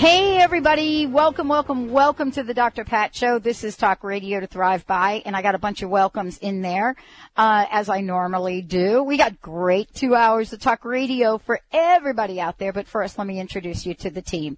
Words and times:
Hey 0.00 0.38
everybody, 0.38 1.04
welcome, 1.04 1.46
welcome, 1.46 1.90
welcome 1.90 2.30
to 2.30 2.42
the 2.42 2.54
Dr. 2.54 2.84
Pat 2.86 3.14
Show. 3.14 3.38
This 3.38 3.62
is 3.62 3.76
Talk 3.76 4.02
Radio 4.02 4.40
to 4.40 4.46
Thrive 4.46 4.86
By, 4.86 5.20
and 5.26 5.36
I 5.36 5.42
got 5.42 5.54
a 5.54 5.58
bunch 5.58 5.82
of 5.82 5.90
welcomes 5.90 6.38
in 6.38 6.62
there, 6.62 6.96
uh, 7.36 7.66
as 7.70 7.90
I 7.90 8.00
normally 8.00 8.62
do. 8.62 9.02
We 9.02 9.18
got 9.18 9.42
great 9.42 9.92
two 9.92 10.14
hours 10.14 10.54
of 10.54 10.60
talk 10.60 10.86
radio 10.86 11.36
for 11.36 11.60
everybody 11.70 12.40
out 12.40 12.56
there, 12.56 12.72
but 12.72 12.86
first 12.86 13.18
let 13.18 13.26
me 13.26 13.38
introduce 13.38 13.84
you 13.84 13.92
to 13.96 14.08
the 14.08 14.22
team. 14.22 14.56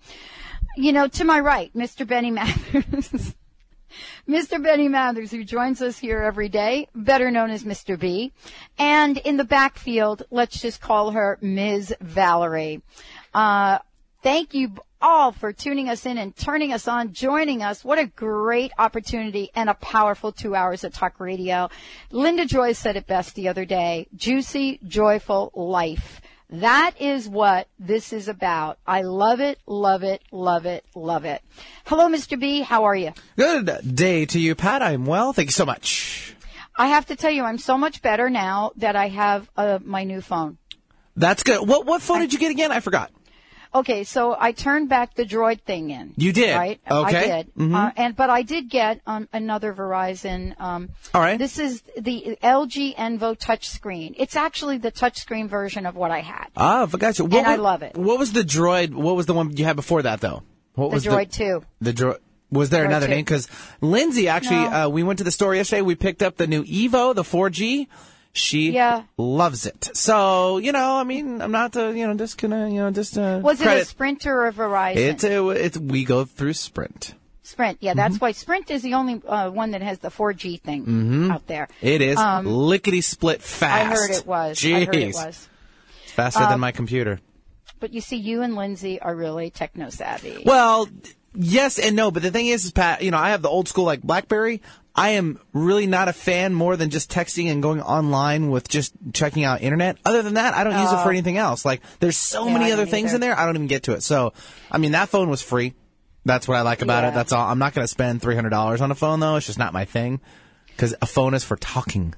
You 0.77 0.92
know, 0.92 1.09
to 1.09 1.24
my 1.24 1.41
right, 1.41 1.74
Mr. 1.74 2.06
Benny 2.06 2.30
Mathers. 2.30 3.34
Mr. 4.28 4.62
Benny 4.62 4.86
Mathers, 4.86 5.33
who 5.33 5.42
joins 5.42 5.83
us 5.83 5.98
here 5.98 6.22
every 6.22 6.50
day, 6.50 6.86
better 6.95 7.33
known 7.33 7.50
as 7.50 7.64
Mr. 7.64 7.98
B. 7.98 8.33
And 8.78 9.19
in 9.19 9.39
the 9.39 9.45
backfield, 9.45 10.22
let's 10.30 10.61
just 10.61 10.80
call 10.80 11.11
her 11.11 11.36
Ms. 11.41 11.97
Valerie. 12.00 12.80
Uh, 13.34 13.80
thank 14.22 14.55
you 14.55 14.77
all 15.03 15.33
for 15.33 15.53
tuning 15.53 15.89
us 15.89 16.06
in 16.06 16.17
and 16.17 16.34
turning 16.34 16.72
us 16.72 16.89
on, 16.89 17.12
joining 17.12 17.62
us. 17.62 17.84
What 17.84 17.98
a 17.98 18.06
great 18.06 18.72
opportunity 18.78 19.50
and 19.55 19.69
a 19.69 19.75
powerful 19.75 20.33
two 20.33 20.55
hours 20.55 20.84
of 20.84 20.95
talk 20.95 21.20
radio. 21.20 21.69
Linda 22.11 22.47
Joy 22.47 22.72
said 22.72 22.97
it 22.97 23.06
best 23.06 23.34
the 23.34 23.48
other 23.48 23.64
day. 23.64 24.06
Juicy, 24.17 24.80
joyful 24.86 25.50
life. 25.55 26.20
That 26.48 27.00
is 27.00 27.28
what 27.28 27.67
this 27.78 28.12
is 28.12 28.28
about. 28.28 28.78
I 28.86 29.03
love 29.03 29.41
it, 29.41 29.58
love 29.67 30.03
it, 30.03 30.23
love 30.30 30.67
it, 30.67 30.84
love 30.95 31.25
it. 31.25 31.42
Hello, 31.86 32.08
Mr. 32.08 32.39
B. 32.39 32.61
How 32.61 32.84
are 32.84 32.95
you? 32.95 33.12
Good 33.36 33.95
day 33.95 34.27
to 34.27 34.39
you, 34.39 34.55
Pat. 34.55 34.83
I'm 34.83 35.06
well. 35.06 35.33
Thank 35.33 35.48
you 35.48 35.53
so 35.53 35.64
much. 35.64 36.36
I 36.77 36.89
have 36.89 37.06
to 37.06 37.17
tell 37.17 37.30
you, 37.30 37.45
I'm 37.45 37.58
so 37.58 37.78
much 37.78 38.03
better 38.03 38.30
now 38.30 38.73
that 38.77 38.97
I 38.97 39.08
have 39.08 39.50
uh, 39.56 39.78
my 39.83 40.05
new 40.05 40.20
phone. 40.20 40.58
That's 41.17 41.42
good. 41.42 41.67
What 41.67 41.86
what 41.86 42.00
phone 42.03 42.20
did 42.20 42.33
you 42.33 42.39
get 42.39 42.50
again? 42.50 42.73
I 42.73 42.80
forgot. 42.80 43.11
Okay, 43.75 44.05
so 44.05 44.37
I 44.39 44.53
turned 44.53 44.89
back 44.91 45.15
the 45.15 45.25
Droid 45.25 45.62
thing 45.62 45.91
in. 45.91 46.12
You 46.17 46.33
did, 46.33 46.55
right? 46.55 46.78
Okay. 46.91 47.17
I 47.33 47.37
did, 47.42 47.55
Mhm. 47.55 47.75
uh, 47.75 47.91
and 47.97 48.14
but 48.14 48.29
I 48.29 48.42
did 48.42 48.69
get 48.69 49.01
um, 49.06 49.29
another 49.33 49.73
Verizon. 49.73 50.61
Um, 50.61 50.91
All 51.14 51.20
right. 51.23 51.39
This 51.39 51.59
is 51.59 51.83
the 51.98 52.37
LG 52.42 52.95
Envo 52.97 53.34
touchscreen. 53.39 54.14
It's 54.19 54.37
actually 54.37 54.77
the 54.79 54.92
touchscreen 54.92 55.48
version 55.48 55.87
of 55.87 55.97
what 55.97 56.11
I 56.11 56.20
had. 56.20 56.48
Ah, 56.56 56.83
I 56.92 56.97
got 56.98 57.19
you. 57.19 57.25
What 57.25 57.34
And 57.39 57.47
I 57.47 57.56
love 57.56 57.83
it. 57.83 57.97
What 57.97 58.19
was 58.19 58.33
the 58.33 58.42
droid? 58.42 58.92
What 58.92 59.17
was 59.17 59.25
the 59.27 59.34
one 59.34 59.56
you 59.56 59.64
had 59.64 59.77
before 59.77 60.03
that 60.03 60.20
though? 60.20 60.42
What 60.75 60.91
was 60.91 61.05
The 61.05 61.11
was 61.11 61.17
Droid 61.27 61.33
Two. 61.33 61.64
The 61.81 61.92
droid. 61.95 62.19
Was 62.51 62.69
there 62.69 62.84
Droid 62.84 62.89
another 62.89 63.07
2. 63.07 63.12
name? 63.14 63.25
Because 63.25 63.48
Lindsay 63.81 64.29
actually, 64.29 64.57
No. 64.69 64.84
uh, 64.84 64.89
we 64.91 65.03
went 65.03 65.17
to 65.19 65.25
the 65.25 65.31
store 65.31 65.55
yesterday. 65.55 65.81
We 65.81 65.95
picked 65.95 66.23
up 66.23 66.36
the 66.36 66.46
new 66.46 66.63
Evo, 66.64 67.14
the 67.14 67.23
4G. 67.23 67.86
She 68.35 68.73
Yeah. 68.73 69.03
loves 69.19 69.67
it. 69.67 69.91
So 69.95 70.57
you 70.59 70.73
know, 70.73 70.97
I 70.97 71.05
mean, 71.05 71.43
I'm 71.43 71.53
not, 71.53 71.77
uh, 71.77 71.89
you 71.89 72.07
know, 72.07 72.15
just 72.15 72.39
gonna, 72.41 72.69
you 72.70 72.77
know, 72.81 72.91
just 72.91 73.19
uh, 73.19 73.41
Was 73.43 73.61
it 73.61 73.65
a 73.65 73.67
credit. 73.67 73.87
Sprint 73.89 74.27
or 74.27 74.47
a 74.47 74.53
Verizon? 74.53 74.97
It's 74.97 75.25
a, 75.25 75.48
it's 75.51 75.77
we 75.79 76.05
go 76.05 76.25
through 76.25 76.55
Sprint. 76.55 77.15
Sprint. 77.43 77.79
Yeah, 77.81 77.93
that's 77.95 78.19
why 78.20 78.33
Sprint 78.33 78.70
is 78.70 78.81
the 78.83 78.95
only 78.95 79.20
uh, 79.27 79.51
one 79.51 79.73
that 79.73 79.83
has 79.83 79.98
the 79.98 80.09
4G 80.09 80.61
thing 80.63 81.31
out 81.31 81.47
there. 81.47 81.69
It 81.83 82.01
is 82.01 82.17
Um, 82.17 82.47
lickety 82.47 83.03
split 83.03 83.43
fast. 83.43 83.83
I 83.91 83.95
heard 83.95 84.11
it 84.11 84.27
was. 84.27 84.59
Jeez. 84.59 84.75
I 84.77 84.85
heard 84.87 84.95
it 84.95 85.14
was. 85.14 85.49
It's 86.05 86.13
faster 86.13 86.45
Um, 86.45 86.51
than 86.51 86.61
my 86.61 86.73
computer. 86.73 87.20
But 87.81 87.93
you 87.93 88.01
see, 88.01 88.17
you 88.17 88.41
and 88.43 88.55
Lindsay 88.57 88.99
are 89.01 89.14
really 89.14 89.51
techno 89.51 89.91
savvy. 89.91 90.45
Well, 90.47 90.89
yes 91.35 91.79
and 91.79 91.97
no, 91.97 92.11
but 92.11 92.23
the 92.23 92.31
thing 92.31 92.47
is, 92.47 92.64
is 92.64 92.70
Pat, 92.73 93.03
you 93.03 93.11
know, 93.11 93.19
I 93.19 93.31
have 93.31 93.43
the 93.43 93.49
old 93.51 93.69
school 93.69 93.85
like 93.85 94.03
BlackBerry. 94.03 94.63
I 94.95 95.11
am 95.11 95.41
really 95.55 95.86
not 95.86 96.08
a 96.08 96.13
fan 96.13 96.53
more 96.53 96.77
than 96.77 96.91
just 96.91 97.11
texting 97.11 97.51
and 97.51 97.63
going 97.63 97.80
online 97.80 98.51
with 98.51 98.69
just 98.69 98.92
checking 99.14 99.42
out 99.45 99.63
internet. 99.63 99.97
Other 100.05 100.23
than 100.23 100.35
that, 100.35 100.53
I 100.55 100.64
don't 100.64 100.79
use 100.79 100.92
it 100.92 101.03
for 101.03 101.11
anything 101.11 101.39
else. 101.39 101.64
Like, 101.64 101.80
there's 102.01 102.17
so 102.19 102.42
Oh. 102.42 102.51
Many 102.51 102.73
other 102.73 102.85
things 102.85 103.08
either. 103.08 103.14
in 103.14 103.20
there, 103.23 103.39
I 103.39 103.47
don't 103.47 103.55
even 103.57 103.69
get 103.69 103.85
to 103.85 103.92
it. 103.92 104.02
So, 104.02 104.35
I 104.70 104.77
mean, 104.79 104.92
that 104.92 105.08
phone 105.08 105.31
was 105.31 105.41
free. 105.41 105.73
That's 106.27 106.47
what 106.47 106.57
I 106.58 106.61
like 106.63 106.83
about 106.83 107.05
Yeah. 107.05 107.08
it. 107.11 107.14
That's 107.14 107.33
all. 107.33 107.48
I'm 107.48 107.58
not 107.58 107.73
going 107.75 107.85
to 107.85 107.89
spend 107.89 108.20
$300 108.20 108.81
on 108.83 108.91
a 108.91 108.95
phone 108.95 109.19
though. 109.20 109.36
It's 109.36 109.47
just 109.47 109.58
not 109.58 109.73
my 109.73 109.85
thing. 109.86 110.20
Cause 110.77 110.95
a 111.02 111.07
phone 111.07 111.35
is 111.35 111.42
for 111.45 111.57
talking. 111.57 112.14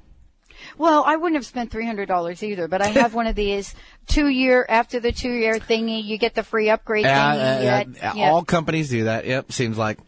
Well, 0.79 1.05
I 1.07 1.17
wouldn't 1.17 1.37
have 1.37 1.47
spent 1.47 1.71
three 1.71 1.87
hundred 1.87 2.07
dollars 2.07 2.43
either, 2.43 2.67
but 2.69 2.81
I 2.83 2.87
have 2.89 3.13
one 3.15 3.27
of 3.27 3.35
these 3.37 3.75
two 4.09 4.29
year 4.29 4.65
after 4.69 4.99
the 4.99 5.13
two 5.13 5.31
year 5.33 5.55
thingy, 5.59 6.03
you 6.03 6.19
get 6.19 6.35
the 6.35 6.43
free 6.43 6.71
upgrade 6.71 7.05
Yeah, 7.05 7.35
thingy. 7.35 7.59
uh, 7.59 7.63
yeah, 7.63 8.13
yeah. 8.15 8.31
All 8.31 8.43
companies 8.45 8.89
do 8.91 9.05
that. 9.05 9.27
Yep. 9.27 9.53
Seems 9.53 9.77
like. 9.79 9.99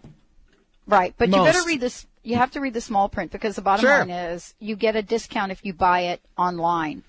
right, 0.86 1.14
but 1.18 1.28
you 1.28 1.34
better 1.34 1.64
read 1.66 1.80
this. 1.80 2.06
You 2.26 2.34
have 2.36 2.50
to 2.52 2.60
read 2.60 2.74
the 2.74 2.80
small 2.80 3.08
print 3.08 3.30
because 3.30 3.54
the 3.54 3.62
bottom 3.62 3.82
Sure. 3.84 3.98
line 4.00 4.10
is 4.10 4.54
you 4.58 4.74
get 4.74 4.96
a 4.96 5.02
discount 5.02 5.52
if 5.52 5.64
you 5.64 5.72
buy 5.72 6.00
it 6.00 6.20
online. 6.36 7.04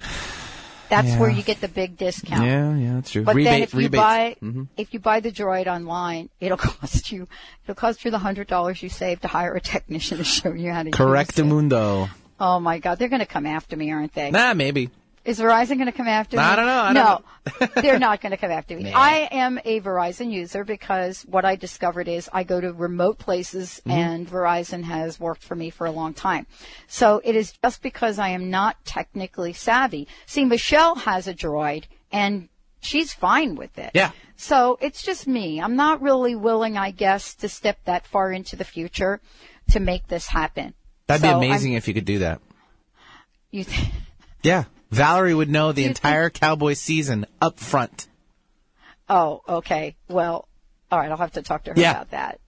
That's 0.88 1.14
where 1.14 1.30
you 1.30 1.42
get 1.42 1.60
the 1.62 1.68
big 1.68 1.96
discount. 1.96 2.44
Yeah, 2.44 2.74
yeah, 2.76 2.94
that's 2.96 3.10
true. 3.12 3.22
But 3.22 3.34
Rebate, 3.36 3.50
then 3.50 3.62
if 3.62 3.72
you 3.72 3.78
rebates. 3.80 4.02
buy 4.02 4.36
Mhm. 4.42 4.68
if 4.76 4.92
you 4.92 5.00
buy 5.00 5.20
the 5.20 5.32
Droid 5.32 5.66
online, 5.66 6.28
it'll 6.40 6.58
cost 6.58 7.10
you 7.10 7.28
it'll 7.64 7.74
cost 7.76 8.04
you 8.04 8.10
the 8.10 8.18
hundred 8.18 8.46
dollars 8.46 8.82
you 8.82 8.90
save 8.90 9.20
to 9.22 9.28
hire 9.28 9.54
a 9.54 9.60
technician 9.60 10.18
to 10.18 10.24
show 10.24 10.52
you 10.52 10.70
how 10.70 10.82
to 10.82 10.88
use 10.90 10.94
it. 10.94 10.98
Correctamundo. 10.98 12.10
Oh 12.38 12.60
my 12.60 12.78
God, 12.78 12.98
they're 12.98 13.08
going 13.08 13.20
to 13.20 13.26
come 13.26 13.46
after 13.46 13.74
me, 13.74 13.90
aren't 13.90 14.12
they? 14.12 14.30
Nah, 14.32 14.52
maybe. 14.52 14.90
Is 15.24 15.38
Verizon 15.38 15.74
going 15.76 15.86
to 15.86 15.92
come 15.92 16.08
after 16.08 16.36
me? 16.36 16.42
I 16.42 16.56
don't 16.56 16.66
know. 16.66 16.80
I 16.80 16.92
no, 16.92 17.22
don't 17.60 17.74
they're 17.82 17.98
not 18.00 18.20
going 18.20 18.30
to 18.32 18.36
come 18.36 18.50
after 18.50 18.76
me. 18.76 18.90
Nah. 18.90 18.98
I 18.98 19.28
am 19.30 19.58
a 19.64 19.80
Verizon 19.80 20.32
user 20.32 20.64
because 20.64 21.22
what 21.22 21.44
I 21.44 21.54
discovered 21.54 22.08
is 22.08 22.28
I 22.32 22.42
go 22.42 22.60
to 22.60 22.72
remote 22.72 23.18
places 23.18 23.80
Mm-hmm. 23.86 23.90
and 23.90 24.28
Verizon 24.28 24.82
has 24.82 25.20
worked 25.20 25.42
for 25.44 25.54
me 25.54 25.70
for 25.70 25.86
a 25.86 25.92
long 25.92 26.12
time. 26.12 26.46
So 26.88 27.20
it 27.24 27.36
is 27.36 27.52
just 27.64 27.82
because 27.82 28.18
I 28.18 28.30
am 28.30 28.50
not 28.50 28.84
technically 28.84 29.52
savvy. 29.52 30.08
See, 30.26 30.44
Michelle 30.44 30.96
has 30.96 31.28
a 31.28 31.34
droid 31.34 31.84
and 32.10 32.48
she's 32.80 33.12
fine 33.12 33.54
with 33.54 33.78
it. 33.78 33.92
Yeah. 33.94 34.10
So 34.36 34.76
it's 34.80 35.02
just 35.02 35.28
me. 35.28 35.60
I'm 35.60 35.76
not 35.76 36.02
really 36.02 36.34
willing, 36.34 36.76
I 36.76 36.90
guess, 36.90 37.34
to 37.36 37.48
step 37.48 37.78
that 37.84 38.06
far 38.08 38.32
into 38.32 38.56
the 38.56 38.64
future 38.64 39.20
to 39.70 39.78
make 39.78 40.08
this 40.08 40.26
happen. 40.26 40.74
That'd 41.06 41.22
So 41.22 41.28
be 41.28 41.30
I'm- 41.30 41.38
amazing 41.50 41.74
if 41.74 41.86
you 41.86 41.94
could 41.94 42.04
do 42.06 42.18
that. 42.18 42.40
You 43.52 43.64
Yeah. 44.42 44.64
Valerie 44.92 45.34
would 45.34 45.48
know 45.50 45.72
the 45.72 45.84
entire 45.86 46.28
Cowboy 46.30 46.74
season 46.74 47.26
up 47.40 47.58
front. 47.58 48.06
Oh, 49.08 49.40
okay. 49.48 49.96
Well, 50.08 50.46
all 50.90 50.98
right. 50.98 51.10
I'll 51.10 51.16
have 51.16 51.32
to 51.32 51.42
talk 51.42 51.64
to 51.64 51.70
her 51.70 51.80
Yeah. 51.80 51.92
about 51.92 52.10
that. 52.10 52.40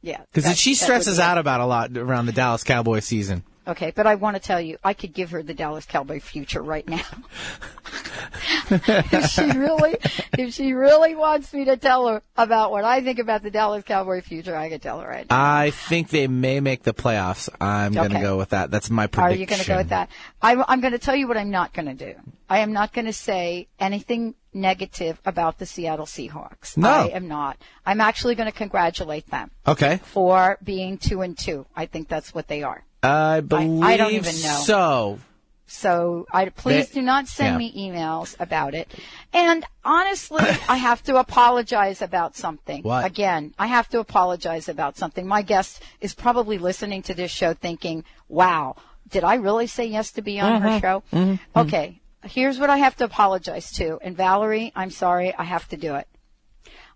Yeah. 0.00 0.22
Because 0.32 0.58
she 0.58 0.74
stresses 0.74 1.18
out 1.18 1.36
about 1.36 1.60
a 1.60 1.66
lot 1.66 1.96
around 1.96 2.24
the 2.26 2.32
Dallas 2.32 2.64
Cowboy 2.64 3.00
season. 3.00 3.44
Okay, 3.66 3.92
but 3.94 4.06
I 4.06 4.14
want 4.14 4.36
to 4.36 4.42
tell 4.42 4.60
you, 4.60 4.78
I 4.82 4.94
could 4.94 5.12
give 5.12 5.30
her 5.32 5.42
the 5.42 5.52
Dallas 5.54 5.84
Cowboy 5.84 6.20
future 6.20 6.62
right 6.62 6.88
now. 6.88 7.04
if 8.70 9.30
she 9.30 9.44
really, 9.44 9.96
if 10.38 10.54
she 10.54 10.72
really 10.72 11.14
wants 11.14 11.52
me 11.52 11.66
to 11.66 11.76
tell 11.76 12.08
her 12.08 12.22
about 12.36 12.70
what 12.70 12.84
I 12.84 13.02
think 13.02 13.18
about 13.18 13.42
the 13.42 13.50
Dallas 13.50 13.84
Cowboy 13.84 14.22
future, 14.22 14.56
I 14.56 14.70
could 14.70 14.80
tell 14.80 15.00
her 15.00 15.06
right 15.06 15.28
now. 15.28 15.36
I 15.38 15.70
think 15.70 16.08
they 16.08 16.26
may 16.26 16.60
make 16.60 16.84
the 16.84 16.94
playoffs. 16.94 17.48
I'm 17.60 17.92
going 17.92 18.12
to 18.12 18.20
go 18.20 18.38
with 18.38 18.50
that. 18.50 18.70
That's 18.70 18.88
my 18.88 19.06
prediction. 19.06 19.36
Are 19.36 19.40
you 19.40 19.46
going 19.46 19.60
to 19.60 19.68
go 19.68 19.76
with 19.76 19.90
that? 19.90 20.08
I'm, 20.40 20.64
I'm 20.66 20.80
going 20.80 20.92
to 20.92 20.98
tell 20.98 21.16
you 21.16 21.28
what 21.28 21.36
I'm 21.36 21.50
not 21.50 21.74
going 21.74 21.86
to 21.86 22.12
do. 22.12 22.18
I 22.48 22.60
am 22.60 22.72
not 22.72 22.92
going 22.92 23.06
to 23.06 23.12
say 23.12 23.68
anything 23.78 24.34
negative 24.52 25.20
about 25.24 25.58
the 25.58 25.66
Seattle 25.66 26.06
Seahawks. 26.06 26.76
No. 26.76 26.88
I 26.88 27.06
am 27.08 27.28
not. 27.28 27.58
I'm 27.84 28.00
actually 28.00 28.34
going 28.34 28.50
to 28.50 28.56
congratulate 28.56 29.26
them 29.30 29.50
Okay. 29.66 30.00
for 30.02 30.58
being 30.64 30.98
two 30.98 31.20
and 31.20 31.36
two. 31.38 31.66
I 31.76 31.86
think 31.86 32.08
that's 32.08 32.34
what 32.34 32.48
they 32.48 32.62
are. 32.62 32.84
I 33.02 33.40
believe 33.40 33.82
I 33.82 33.96
don't 33.96 34.12
even 34.12 34.34
know. 34.42 34.62
so. 34.64 35.18
So 35.66 36.26
I 36.32 36.48
please 36.48 36.88
do 36.88 37.00
not 37.00 37.28
send 37.28 37.54
yeah. 37.54 37.58
me 37.58 37.90
emails 37.90 38.34
about 38.40 38.74
it. 38.74 38.92
And 39.32 39.64
honestly, 39.84 40.44
I 40.68 40.76
have 40.76 41.00
to 41.04 41.16
apologize 41.16 42.02
about 42.02 42.34
something. 42.36 42.82
What? 42.82 43.04
Again, 43.06 43.54
I 43.56 43.68
have 43.68 43.88
to 43.90 44.00
apologize 44.00 44.68
about 44.68 44.96
something. 44.98 45.26
My 45.26 45.42
guest 45.42 45.80
is 46.00 46.12
probably 46.12 46.58
listening 46.58 47.02
to 47.04 47.14
this 47.14 47.30
show 47.30 47.54
thinking, 47.54 48.04
"Wow, 48.28 48.76
did 49.08 49.22
I 49.22 49.34
really 49.36 49.68
say 49.68 49.86
yes 49.86 50.10
to 50.12 50.22
be 50.22 50.40
on 50.40 50.60
Mm-hmm. 50.60 50.68
her 50.68 50.80
show?" 50.80 51.38
Okay. 51.54 52.00
here's 52.24 52.58
what 52.58 52.68
I 52.68 52.78
have 52.78 52.96
to 52.96 53.04
apologize 53.04 53.70
to. 53.72 53.98
And 54.02 54.16
Valerie, 54.16 54.72
I'm 54.74 54.90
sorry, 54.90 55.32
I 55.34 55.44
have 55.44 55.66
to 55.68 55.76
do 55.76 55.94
it. 55.94 56.06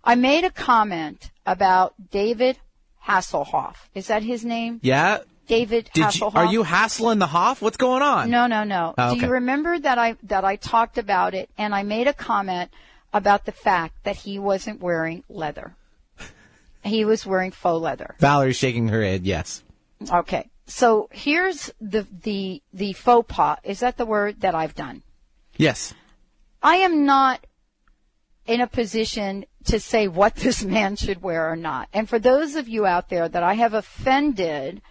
I 0.03 0.15
made 0.15 0.43
a 0.43 0.51
comment 0.51 1.31
about 1.47 1.93
David 2.11 2.59
Hasselhoff. 3.07 3.75
Is 3.95 4.07
that 4.07 4.21
his 4.21 4.43
name? 4.45 4.79
Yeah. 4.83 5.19
David 5.47 5.89
Did 5.93 5.97
you, 5.97 6.05
Hasselhoff. 6.05 6.35
are 6.35 6.45
you 6.45 6.63
hassling 6.63 7.19
the 7.19 7.27
Hoff? 7.27 7.61
What's 7.61 7.77
going 7.77 8.01
on? 8.01 8.29
No, 8.29 8.47
no, 8.47 8.63
no. 8.63 8.93
Oh, 8.97 9.13
Do 9.15 9.21
you 9.21 9.31
remember 9.31 9.77
that 9.77 9.97
I 9.97 10.15
that 10.23 10.43
I 10.43 10.55
talked 10.55 10.97
about 10.97 11.33
it 11.33 11.49
and 11.57 11.73
I 11.73 11.83
made 11.83 12.07
a 12.07 12.13
comment 12.13 12.71
about 13.13 13.45
the 13.45 13.51
fact 13.51 14.03
that 14.03 14.15
he 14.15 14.39
wasn't 14.39 14.81
wearing 14.81 15.23
leather. 15.29 15.75
he 16.83 17.05
was 17.05 17.25
wearing 17.25 17.51
faux 17.51 17.81
leather. 17.81 18.15
Valerie's 18.19 18.57
shaking 18.57 18.89
her 18.89 19.01
head. 19.01 19.25
Yes. 19.25 19.63
Okay. 20.11 20.49
So 20.67 21.09
here's 21.11 21.71
the 21.79 22.07
the 22.23 22.61
the 22.73 22.93
faux 22.93 23.25
pas. 23.33 23.57
Is 23.63 23.79
that 23.79 23.97
the 23.97 24.05
word 24.05 24.41
that 24.41 24.55
I've 24.55 24.75
done? 24.75 25.03
Yes. 25.57 25.93
I 26.61 26.77
am 26.77 27.05
not 27.05 27.45
in 28.47 28.61
a 28.61 28.67
position 28.67 29.45
to 29.65 29.79
say 29.79 30.07
what 30.07 30.35
this 30.35 30.63
man 30.77 30.95
should 30.95 31.21
wear 31.21 31.49
or 31.49 31.55
not. 31.55 31.87
And 31.93 32.09
for 32.09 32.19
those 32.19 32.55
of 32.55 32.67
you 32.67 32.85
out 32.85 33.09
there 33.09 33.29
that 33.29 33.43
I 33.43 33.53
have 33.53 33.73
offended 33.73 34.81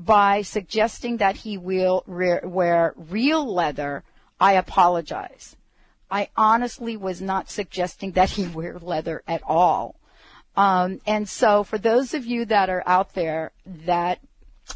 by 0.00 0.40
suggesting 0.40 1.18
that 1.18 1.36
he 1.36 1.58
will 1.58 2.02
re- 2.06 2.40
wear 2.42 2.94
real 2.96 3.52
leather, 3.52 4.02
I 4.40 4.54
apologize. 4.54 5.56
I 6.10 6.30
honestly 6.36 6.96
was 6.96 7.20
not 7.20 7.50
suggesting 7.50 8.12
that 8.12 8.30
he 8.30 8.46
wear 8.54 8.78
leather 8.78 9.22
at 9.28 9.42
all. 9.46 9.96
Um, 10.56 11.00
and 11.06 11.28
so 11.28 11.62
for 11.62 11.78
those 11.78 12.14
of 12.14 12.26
you 12.26 12.44
that 12.46 12.70
are 12.70 12.82
out 12.86 13.14
there 13.14 13.52
that 13.66 14.20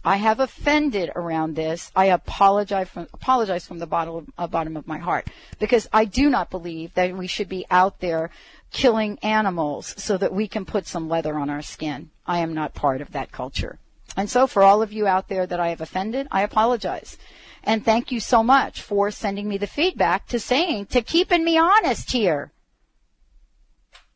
I 0.04 0.16
have 0.16 0.40
offended 0.40 1.10
around 1.14 1.54
this. 1.54 1.92
I 1.94 2.06
apologize 2.06 2.88
from 2.88 3.06
apologize 3.12 3.66
from 3.66 3.78
the 3.78 3.86
bottom 3.86 4.14
of, 4.16 4.30
uh, 4.36 4.46
bottom 4.48 4.76
of 4.76 4.88
my 4.88 4.98
heart 4.98 5.28
because 5.60 5.86
I 5.92 6.04
do 6.04 6.30
not 6.30 6.50
believe 6.50 6.94
that 6.94 7.16
we 7.16 7.26
should 7.28 7.48
be 7.48 7.66
out 7.70 8.00
there 8.00 8.30
killing 8.72 9.18
animals 9.22 9.94
so 9.96 10.16
that 10.16 10.32
we 10.32 10.48
can 10.48 10.64
put 10.64 10.88
some 10.88 11.08
leather 11.08 11.38
on 11.38 11.48
our 11.48 11.62
skin. 11.62 12.10
I 12.26 12.38
am 12.38 12.54
not 12.54 12.74
part 12.74 13.02
of 13.02 13.12
that 13.12 13.30
culture. 13.30 13.78
And 14.16 14.30
so 14.30 14.46
for 14.46 14.62
all 14.62 14.80
of 14.82 14.92
you 14.92 15.06
out 15.06 15.28
there 15.28 15.46
that 15.46 15.58
I 15.60 15.68
have 15.68 15.80
offended, 15.80 16.28
I 16.30 16.42
apologize. 16.42 17.16
And 17.64 17.84
thank 17.84 18.12
you 18.12 18.20
so 18.20 18.42
much 18.42 18.80
for 18.82 19.10
sending 19.10 19.48
me 19.48 19.56
the 19.58 19.66
feedback 19.66 20.26
to 20.28 20.38
saying 20.38 20.86
to 20.86 21.02
keeping 21.02 21.44
me 21.44 21.56
honest 21.58 22.12
here. 22.12 22.52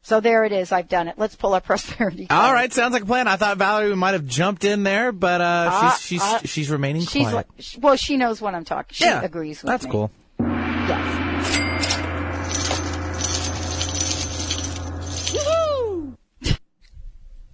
So 0.03 0.21
there 0.21 0.45
it 0.45 0.53
is. 0.53 0.71
I've 0.73 0.89
done 0.89 1.09
it. 1.09 1.17
Let's 1.19 1.35
pull 1.37 1.55
our 1.55 1.61
prosperity. 1.71 2.27
All 2.31 2.39
card. 2.41 2.55
right, 2.55 2.73
sounds 2.73 2.93
like 2.93 3.03
a 3.03 3.07
plan. 3.07 3.27
I 3.29 3.37
thought 3.37 3.59
Valerie 3.59 3.95
might 3.97 4.13
have 4.13 4.27
jumped 4.27 4.65
in 4.65 4.83
there, 4.83 5.13
but 5.13 5.41
uh, 5.41 5.71
Uh, 5.73 5.91
she's 5.97 6.07
she's 6.07 6.23
uh, 6.23 6.39
she's 6.45 6.71
remaining 6.71 7.03
She's 7.03 7.29
quiet. 7.29 7.35
like, 7.35 7.47
well, 7.83 7.97
she 7.97 8.17
knows 8.17 8.41
what 8.41 8.55
I'm 8.55 8.65
talking. 8.65 8.95
She 8.95 9.05
yeah, 9.05 9.23
agrees 9.23 9.63
with 9.63 9.71
That's 9.71 9.85
me. 9.85 9.91
cool. 9.91 10.11
Yes. 10.41 11.25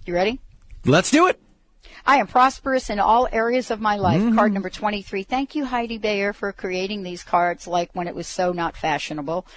You 0.05 0.13
ready? 0.13 0.39
Let's 0.85 1.09
do 1.09 1.27
it. 1.27 1.39
I 2.05 2.17
am 2.17 2.27
prosperous 2.27 2.89
in 2.89 2.99
all 2.99 3.27
areas 3.31 3.71
of 3.71 3.81
my 3.81 3.95
life. 3.95 4.21
Card 4.35 4.53
number 4.53 4.69
23. 4.69 5.23
Thank 5.23 5.55
you, 5.55 5.65
Heidi 5.65 5.97
Bayer, 5.97 6.33
for 6.33 6.51
creating 6.51 7.01
these 7.01 7.23
cards 7.23 7.65
like 7.65 7.89
when 7.93 8.07
it 8.07 8.13
was 8.13 8.27
so 8.27 8.51
not 8.51 8.77
fashionable. 8.77 9.47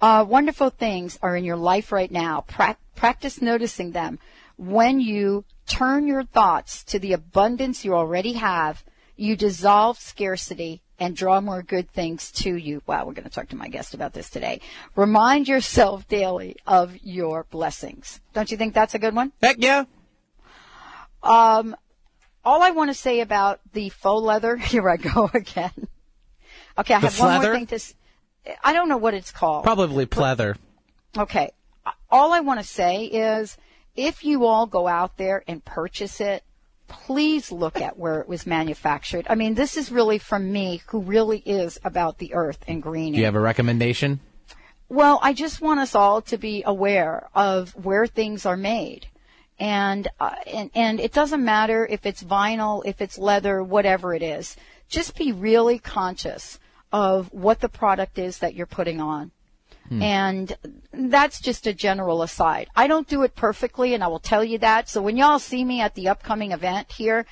Uh, 0.00 0.24
wonderful 0.28 0.68
things 0.68 1.18
are 1.22 1.36
in 1.36 1.44
your 1.44 1.56
life 1.56 1.90
right 1.90 2.10
now. 2.10 2.42
Prac 2.42 2.78
practice 2.94 3.40
noticing 3.40 3.92
them. 3.92 4.18
When 4.58 5.00
you 5.00 5.44
turn 5.66 6.06
your 6.06 6.24
thoughts 6.24 6.84
to 6.84 6.98
the 6.98 7.14
abundance 7.14 7.84
you 7.84 7.94
already 7.94 8.34
have, 8.34 8.84
you 9.16 9.36
dissolve 9.36 9.98
scarcity 9.98 10.82
and 10.98 11.16
draw 11.16 11.40
more 11.40 11.62
good 11.62 11.90
things 11.90 12.30
to 12.32 12.56
you. 12.56 12.82
Wow, 12.86 13.06
we're 13.06 13.12
going 13.12 13.24
to 13.24 13.30
talk 13.30 13.48
to 13.48 13.56
my 13.56 13.68
guest 13.68 13.94
about 13.94 14.12
this 14.12 14.30
today. 14.30 14.60
Remind 14.94 15.48
yourself 15.48 16.06
daily 16.08 16.56
of 16.66 16.96
your 17.02 17.44
blessings. 17.50 18.20
Don't 18.34 18.50
you 18.50 18.56
think 18.56 18.74
that's 18.74 18.94
a 18.94 18.98
good 18.98 19.14
one? 19.14 19.32
Heck 19.42 19.56
yeah. 19.58 19.84
Um, 21.22 21.76
all 22.46 22.62
I 22.62 22.70
want 22.70 22.90
to 22.90 22.94
say 22.94 23.20
about 23.20 23.60
the 23.72 23.90
faux 23.90 24.22
leather, 24.22 24.56
here 24.72 24.88
I 24.88 24.96
go 24.96 25.30
again. 25.34 25.88
Okay, 26.78 26.94
I 26.94 27.00
The 27.00 27.08
have 27.08 27.18
one 27.18 27.42
more 27.42 27.54
thing 27.54 27.66
to, 27.66 27.80
I 28.62 28.72
don't 28.72 28.88
know 28.88 28.96
what 28.96 29.14
it's 29.14 29.32
called. 29.32 29.64
Probably 29.64 30.06
pleather. 30.06 30.56
Okay, 31.18 31.50
all 32.10 32.32
I 32.32 32.40
want 32.40 32.60
to 32.60 32.66
say 32.66 33.04
is, 33.04 33.58
if 33.96 34.24
you 34.24 34.44
all 34.44 34.66
go 34.66 34.86
out 34.86 35.16
there 35.16 35.42
and 35.48 35.64
purchase 35.64 36.20
it, 36.20 36.44
please 36.86 37.50
look 37.50 37.80
at 37.80 37.98
where 37.98 38.20
it 38.20 38.28
was 38.28 38.46
manufactured. 38.46 39.26
I 39.28 39.34
mean, 39.34 39.54
this 39.54 39.76
is 39.76 39.90
really 39.90 40.18
from 40.18 40.52
me, 40.52 40.82
who 40.88 41.00
really 41.00 41.38
is 41.38 41.78
about 41.82 42.18
the 42.18 42.34
earth 42.34 42.58
and 42.68 42.82
greening. 42.82 43.14
Do 43.14 43.18
you 43.18 43.24
have 43.24 43.34
a 43.34 43.40
recommendation? 43.40 44.20
Well, 44.88 45.18
I 45.22 45.32
just 45.32 45.60
want 45.60 45.80
us 45.80 45.94
all 45.94 46.22
to 46.22 46.38
be 46.38 46.62
aware 46.64 47.28
of 47.34 47.74
where 47.74 48.06
things 48.06 48.46
are 48.46 48.56
made. 48.56 49.08
And, 49.58 50.08
uh, 50.20 50.34
and, 50.46 50.70
and 50.74 51.00
it 51.00 51.12
doesn't 51.12 51.44
matter 51.44 51.86
if 51.86 52.04
it's 52.04 52.22
vinyl, 52.22 52.82
if 52.84 53.00
it's 53.00 53.18
leather, 53.18 53.62
whatever 53.62 54.14
it 54.14 54.22
is. 54.22 54.56
Just 54.88 55.16
be 55.16 55.32
really 55.32 55.78
conscious 55.78 56.58
of 56.92 57.32
what 57.32 57.60
the 57.60 57.68
product 57.68 58.18
is 58.18 58.38
that 58.38 58.54
you're 58.54 58.66
putting 58.66 59.00
on. 59.00 59.30
And 60.02 60.56
that's 60.92 61.40
just 61.40 61.66
a 61.66 61.72
general 61.72 62.22
aside. 62.22 62.68
I 62.74 62.86
don't 62.86 63.08
do 63.08 63.22
it 63.22 63.36
perfectly 63.36 63.94
and 63.94 64.02
I 64.02 64.08
will 64.08 64.18
tell 64.18 64.42
you 64.42 64.58
that. 64.58 64.88
So 64.88 65.00
when 65.00 65.16
y'all 65.16 65.38
see 65.38 65.64
me 65.64 65.80
at 65.80 65.94
the 65.94 66.08
upcoming 66.08 66.52
event 66.52 66.90
here, 66.90 67.24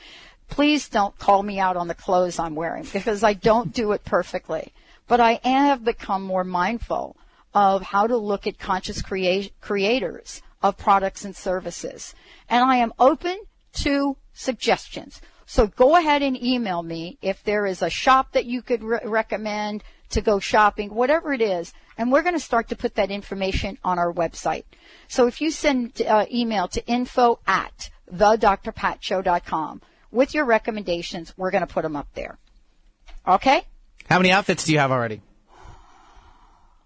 please 0.48 0.88
don't 0.88 1.18
call 1.18 1.42
me 1.42 1.58
out 1.58 1.76
on 1.76 1.88
the 1.88 1.94
clothes 1.94 2.38
I'm 2.38 2.54
wearing 2.54 2.86
because 2.92 3.24
I 3.24 3.32
don't 3.34 3.72
do 3.72 3.92
it 3.92 4.04
perfectly. 4.04 4.72
But 5.08 5.20
I 5.20 5.40
have 5.42 5.84
become 5.84 6.22
more 6.22 6.44
mindful 6.44 7.16
of 7.52 7.82
how 7.82 8.06
to 8.06 8.16
look 8.16 8.46
at 8.46 8.58
conscious 8.58 9.02
crea- 9.02 9.52
creators 9.60 10.42
of 10.64 10.78
products 10.78 11.26
and 11.26 11.36
services. 11.36 12.14
And 12.48 12.64
I 12.64 12.76
am 12.76 12.94
open 12.98 13.38
to 13.74 14.16
suggestions. 14.32 15.20
So 15.44 15.66
go 15.66 15.96
ahead 15.96 16.22
and 16.22 16.42
email 16.42 16.82
me 16.82 17.18
if 17.20 17.44
there 17.44 17.66
is 17.66 17.82
a 17.82 17.90
shop 17.90 18.32
that 18.32 18.46
you 18.46 18.62
could 18.62 18.82
re- 18.82 18.98
recommend 19.04 19.84
to 20.08 20.22
go 20.22 20.40
shopping, 20.40 20.94
whatever 20.94 21.34
it 21.34 21.42
is. 21.42 21.74
And 21.98 22.10
we're 22.10 22.22
going 22.22 22.34
to 22.34 22.40
start 22.40 22.70
to 22.70 22.76
put 22.76 22.94
that 22.94 23.10
information 23.10 23.76
on 23.84 23.98
our 23.98 24.10
website. 24.10 24.64
So 25.06 25.26
if 25.26 25.42
you 25.42 25.50
send 25.50 26.00
uh, 26.00 26.24
email 26.32 26.66
to 26.68 26.84
info 26.86 27.40
at 27.46 27.90
thedrpatshow.com 28.10 29.82
with 30.10 30.32
your 30.32 30.46
recommendations, 30.46 31.34
we're 31.36 31.50
going 31.50 31.66
to 31.66 31.72
put 31.72 31.82
them 31.82 31.94
up 31.94 32.08
there. 32.14 32.38
Okay? 33.28 33.64
How 34.08 34.18
many 34.18 34.32
outfits 34.32 34.64
do 34.64 34.72
you 34.72 34.78
have 34.78 34.90
already? 34.90 35.20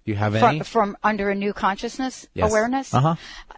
Do 0.08 0.12
you 0.12 0.18
have 0.18 0.32
From, 0.38 0.48
any? 0.48 0.60
from 0.60 0.96
under 1.04 1.28
a 1.28 1.34
new 1.34 1.52
consciousness 1.52 2.26
Yes. 2.32 2.50
awareness? 2.50 2.94
Uh-huh. 2.94 3.16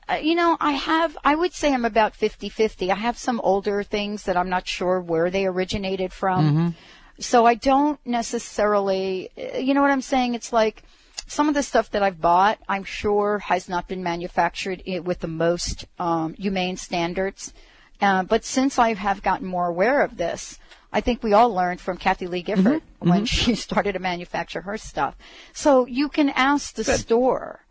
Uh, 0.08 0.14
you 0.14 0.34
know, 0.34 0.56
I 0.58 0.72
have, 0.72 1.16
I 1.22 1.36
would 1.36 1.52
say 1.52 1.72
I'm 1.72 1.84
about 1.84 2.12
50-50. 2.12 2.90
I 2.90 2.96
have 2.96 3.16
some 3.16 3.38
older 3.44 3.84
things 3.84 4.24
that 4.24 4.36
I'm 4.36 4.48
not 4.48 4.66
sure 4.66 4.98
where 4.98 5.30
they 5.30 5.46
originated 5.46 6.12
from. 6.12 6.44
Mm-hmm. 6.44 6.68
So 7.20 7.46
I 7.46 7.54
don't 7.54 8.04
necessarily, 8.04 9.30
uh, 9.38 9.58
you 9.58 9.74
know 9.74 9.80
what 9.80 9.92
I'm 9.92 10.02
saying? 10.02 10.34
It's 10.34 10.52
like 10.52 10.82
some 11.28 11.48
of 11.48 11.54
the 11.54 11.62
stuff 11.62 11.92
that 11.92 12.02
I've 12.02 12.20
bought, 12.20 12.58
I'm 12.68 12.82
sure 12.82 13.38
has 13.38 13.68
not 13.68 13.86
been 13.86 14.02
manufactured 14.02 14.82
with 15.04 15.20
the 15.20 15.28
most 15.28 15.84
um, 16.00 16.34
humane 16.34 16.78
standards. 16.78 17.54
Uh, 18.00 18.24
but 18.24 18.44
since 18.44 18.76
I 18.76 18.94
have 18.94 19.22
gotten 19.22 19.46
more 19.46 19.68
aware 19.68 20.02
of 20.02 20.16
this, 20.16 20.58
I 20.92 21.00
think 21.00 21.22
we 21.22 21.32
all 21.32 21.54
learned 21.54 21.80
from 21.80 21.96
Kathie 21.96 22.26
Lee 22.26 22.42
mm-hmm. 22.42 22.62
Gifford 22.62 22.82
mm-hmm. 22.82 23.08
when 23.08 23.24
she 23.26 23.54
started 23.66 23.92
to 23.92 23.98
manufacture 23.98 24.62
her 24.62 24.76
stuff. 24.76 25.16
So 25.52 25.86
you 25.86 26.08
can 26.08 26.30
ask 26.30 26.74
the 26.74 26.84
store 26.84 27.64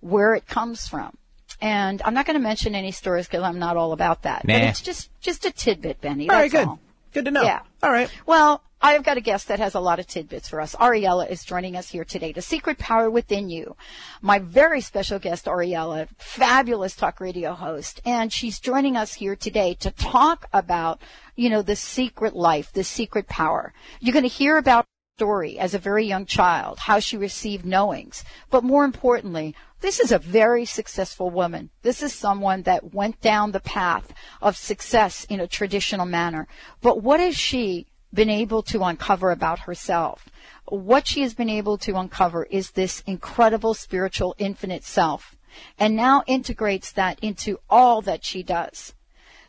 where 0.00 0.34
it 0.34 0.46
comes 0.46 0.88
from. 0.88 1.16
And 1.60 2.02
I'm 2.04 2.14
not 2.14 2.26
going 2.26 2.36
to 2.36 2.42
mention 2.42 2.74
any 2.74 2.90
stores 2.90 3.26
because 3.26 3.42
I'm 3.42 3.58
not 3.58 3.76
all 3.76 3.92
about 3.92 4.22
that. 4.22 4.42
But 4.44 4.56
it's 4.56 4.80
just 4.80 5.08
just 5.20 5.44
a 5.46 5.50
tidbit, 5.50 6.00
Benny. 6.00 6.28
all 6.28 6.36
right, 6.36 6.50
That's 6.50 6.64
good. 6.64 6.68
all. 6.68 6.80
Good 7.14 7.24
to 7.26 7.30
know. 7.30 7.42
Yeah. 7.42 7.60
All 7.82 7.92
right. 7.92 8.10
Well, 8.26 8.62
I've 8.82 9.04
got 9.04 9.16
a 9.16 9.22
guest 9.22 9.48
that 9.48 9.60
has 9.60 9.74
a 9.74 9.80
lot 9.80 10.00
of 10.00 10.06
tidbits 10.06 10.48
for 10.48 10.60
us. 10.60 10.74
Auriella 10.74 11.30
is 11.30 11.44
joining 11.44 11.76
us 11.76 11.88
here 11.88 12.04
today. 12.04 12.32
The 12.32 12.42
secret 12.42 12.76
power 12.76 13.08
within 13.08 13.48
you. 13.48 13.76
My 14.20 14.40
very 14.40 14.80
special 14.80 15.18
guest, 15.18 15.46
Auriella, 15.46 16.08
fabulous 16.18 16.94
talk 16.94 17.20
radio 17.20 17.54
host, 17.54 18.02
and 18.04 18.32
she's 18.32 18.58
joining 18.58 18.96
us 18.96 19.14
here 19.14 19.36
today 19.36 19.74
to 19.74 19.92
talk 19.92 20.46
about, 20.52 21.00
you 21.36 21.48
know, 21.48 21.62
the 21.62 21.76
secret 21.76 22.34
life, 22.34 22.72
the 22.72 22.84
secret 22.84 23.28
power. 23.28 23.72
You're 24.00 24.12
going 24.12 24.24
to 24.24 24.28
hear 24.28 24.58
about 24.58 24.84
her 24.84 25.24
story 25.24 25.58
as 25.58 25.72
a 25.72 25.78
very 25.78 26.04
young 26.04 26.26
child, 26.26 26.80
how 26.80 26.98
she 26.98 27.16
received 27.16 27.64
knowings, 27.64 28.24
but 28.50 28.64
more 28.64 28.84
importantly, 28.84 29.54
this 29.84 30.00
is 30.00 30.12
a 30.12 30.18
very 30.18 30.64
successful 30.64 31.28
woman. 31.28 31.68
This 31.82 32.02
is 32.02 32.14
someone 32.14 32.62
that 32.62 32.94
went 32.94 33.20
down 33.20 33.52
the 33.52 33.60
path 33.60 34.14
of 34.40 34.56
success 34.56 35.24
in 35.24 35.40
a 35.40 35.46
traditional 35.46 36.06
manner. 36.06 36.48
But 36.80 37.02
what 37.02 37.20
has 37.20 37.36
she 37.36 37.86
been 38.10 38.30
able 38.30 38.62
to 38.62 38.82
uncover 38.82 39.30
about 39.30 39.58
herself? 39.58 40.30
What 40.64 41.06
she 41.06 41.20
has 41.20 41.34
been 41.34 41.50
able 41.50 41.76
to 41.76 41.96
uncover 41.96 42.44
is 42.44 42.70
this 42.70 43.02
incredible 43.06 43.74
spiritual 43.74 44.34
infinite 44.38 44.84
self 44.84 45.36
and 45.78 45.94
now 45.94 46.22
integrates 46.26 46.90
that 46.92 47.18
into 47.20 47.58
all 47.68 48.00
that 48.00 48.24
she 48.24 48.42
does. 48.42 48.94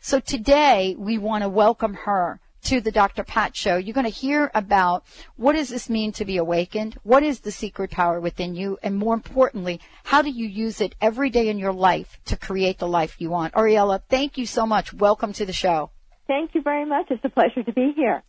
So 0.02 0.20
today 0.20 0.94
we 0.98 1.16
want 1.16 1.44
to 1.44 1.48
welcome 1.48 1.94
her 2.04 2.40
to 2.66 2.80
the 2.80 2.90
Dr. 2.90 3.22
Pat 3.22 3.56
Show, 3.56 3.76
you're 3.76 3.94
going 3.94 4.10
to 4.10 4.10
hear 4.10 4.50
about 4.52 5.04
what 5.36 5.52
does 5.52 5.68
this 5.68 5.88
mean 5.88 6.10
to 6.10 6.24
be 6.24 6.36
awakened? 6.36 6.96
What 7.04 7.22
is 7.22 7.38
the 7.38 7.52
secret 7.52 7.92
power 7.92 8.20
within 8.20 8.56
you? 8.56 8.76
And 8.82 8.96
more 8.96 9.14
importantly, 9.14 9.80
how 10.02 10.20
do 10.20 10.30
you 10.30 10.48
use 10.48 10.80
it 10.80 10.96
every 11.00 11.30
day 11.30 11.48
in 11.48 11.58
your 11.58 11.72
life 11.72 12.18
to 12.24 12.36
create 12.36 12.80
the 12.80 12.88
life 12.88 13.20
you 13.20 13.30
want? 13.30 13.54
Auriella, 13.54 14.00
thank 14.08 14.36
you 14.36 14.46
so 14.46 14.66
much. 14.66 14.92
Welcome 14.92 15.32
to 15.34 15.46
the 15.46 15.52
show. 15.52 15.90
Thank 16.26 16.56
you 16.56 16.62
very 16.62 16.84
much. 16.84 17.06
It's 17.10 17.24
a 17.24 17.28
pleasure 17.28 17.62
to 17.62 17.72
be 17.72 17.92
here. 17.94 18.24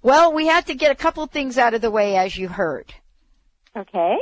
Well, 0.00 0.32
we 0.32 0.46
had 0.46 0.64
to 0.68 0.74
get 0.74 0.90
a 0.90 0.94
couple 0.94 1.26
things 1.26 1.58
out 1.58 1.74
of 1.74 1.82
the 1.82 1.90
way 1.90 2.16
as 2.16 2.38
you 2.38 2.48
heard. 2.48 2.94
Okay. 3.76 4.16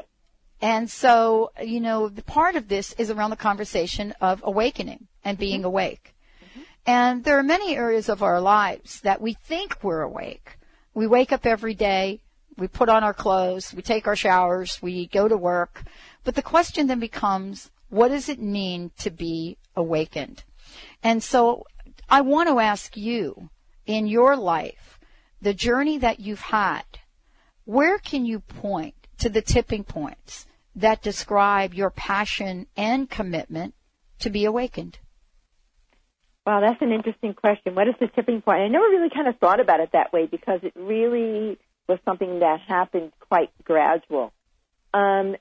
And 0.61 0.90
so, 0.90 1.52
you 1.62 1.78
know, 1.78 2.09
the 2.09 2.23
part 2.25 2.56
of 2.56 2.66
this 2.66 2.92
is 2.94 3.12
around 3.12 3.30
the 3.30 3.37
conversation 3.37 4.12
of 4.21 4.42
awakening 4.44 5.06
and 5.25 5.38
being 5.38 5.61
mm-hmm. 5.61 5.66
awake. 5.66 6.13
And 6.87 7.25
there 7.25 7.38
are 7.38 7.43
many 7.43 7.76
areas 7.76 8.09
of 8.09 8.23
our 8.23 8.41
lives 8.41 9.00
that 9.00 9.21
we 9.21 9.33
think 9.33 9.83
we're 9.83 10.03
awake. 10.03 10.59
We 10.93 11.07
wake 11.07 11.33
up 11.33 11.47
every 11.47 11.75
day, 11.75 12.21
we 12.57 12.69
put 12.69 12.88
on 12.88 13.03
our 13.03 13.14
clothes, 13.14 13.73
we 13.75 13.83
take 13.83 14.07
our 14.07 14.17
showers, 14.17 14.81
we 14.83 15.07
go 15.07 15.26
to 15.26 15.37
work. 15.37 15.83
But 16.25 16.35
the 16.35 16.43
question 16.43 16.87
then 16.87 17.00
becomes, 17.00 17.71
what 17.88 18.09
does 18.09 18.29
it 18.29 18.41
mean 18.41 18.91
to 18.99 19.11
be 19.11 19.57
awakened? 19.75 20.45
And 21.03 21.23
so 21.23 21.64
I 22.09 22.21
want 22.21 22.49
to 22.49 22.61
ask 22.61 22.97
you, 22.97 23.49
in 23.87 24.07
your 24.07 24.37
life, 24.37 24.99
the 25.41 25.55
journey 25.55 25.99
that 25.99 26.21
you've 26.21 26.41
had, 26.41 26.85
where 27.64 27.99
can 27.99 28.25
you 28.25 28.41
point 28.41 28.95
to 29.19 29.29
the 29.29 29.43
tipping 29.43 29.85
points 29.85 30.47
that 30.76 31.03
describe 31.03 31.75
your 31.75 31.91
passion 31.91 32.67
and 32.76 33.09
commitment 33.09 33.75
to 34.19 34.31
be 34.31 34.45
awakened? 34.45 34.99
Well, 36.47 36.61
that's 36.61 36.83
an 36.83 36.93
interesting 36.93 37.33
question. 37.33 37.75
What 37.75 37.89
is 37.89 37.95
the 37.99 38.09
tipping 38.09 38.43
point? 38.43 38.61
I 38.61 38.69
never 38.69 38.85
really 38.85 39.09
kind 39.09 39.29
of 39.29 39.39
thought 39.39 39.61
about 39.61 39.81
it 39.81 39.93
that 39.93 40.13
way 40.13 40.27
because 40.27 40.61
it 40.63 40.73
really 40.77 41.59
was 41.89 41.99
something 42.05 42.41
that 42.41 42.61
happened 42.61 43.13
quite 43.21 43.51
gradual. 43.65 44.33
Um, 44.93 45.37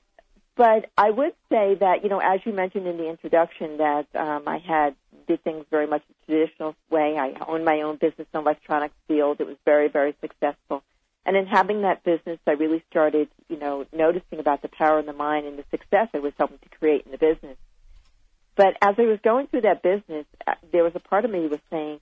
but 0.56 0.90
I 0.96 1.10
would 1.10 1.34
say 1.50 1.74
that, 1.74 2.04
you 2.04 2.08
know, 2.08 2.20
as 2.20 2.40
you 2.44 2.52
mentioned 2.52 2.86
in 2.86 2.96
the 2.96 3.08
introduction, 3.08 3.78
that 3.78 4.06
um, 4.14 4.44
I 4.46 4.58
had 4.58 4.94
did 5.26 5.42
things 5.42 5.64
very 5.70 5.86
much 5.86 6.02
the 6.08 6.32
traditional 6.32 6.74
way. 6.90 7.16
I 7.18 7.34
owned 7.46 7.64
my 7.64 7.82
own 7.82 7.96
business 7.96 8.20
in 8.20 8.26
the 8.32 8.38
electronics 8.40 8.94
field. 9.08 9.38
It 9.40 9.46
was 9.46 9.56
very, 9.64 9.88
very 9.88 10.14
successful. 10.20 10.82
And 11.26 11.36
in 11.36 11.46
having 11.46 11.82
that 11.82 12.04
business, 12.04 12.38
I 12.46 12.52
really 12.52 12.84
started, 12.90 13.28
you 13.48 13.58
know, 13.58 13.86
noticing 13.92 14.38
about 14.38 14.62
the 14.62 14.68
power 14.68 15.00
in 15.00 15.06
the 15.06 15.12
mind 15.12 15.46
and 15.46 15.58
the 15.58 15.64
success 15.70 16.08
I 16.14 16.18
was 16.18 16.32
helping 16.38 16.58
to 16.58 16.78
create 16.78 17.04
in 17.06 17.12
the 17.12 17.18
business. 17.18 17.56
But 18.56 18.76
as 18.80 18.94
I 18.98 19.02
was 19.02 19.18
going 19.22 19.48
through 19.48 19.62
that 19.62 19.82
business, 19.82 20.26
uh, 20.46 20.54
there 20.72 20.84
was 20.84 20.92
a 20.94 21.00
part 21.00 21.24
of 21.24 21.30
me 21.30 21.46
was 21.48 21.60
saying, 21.70 22.00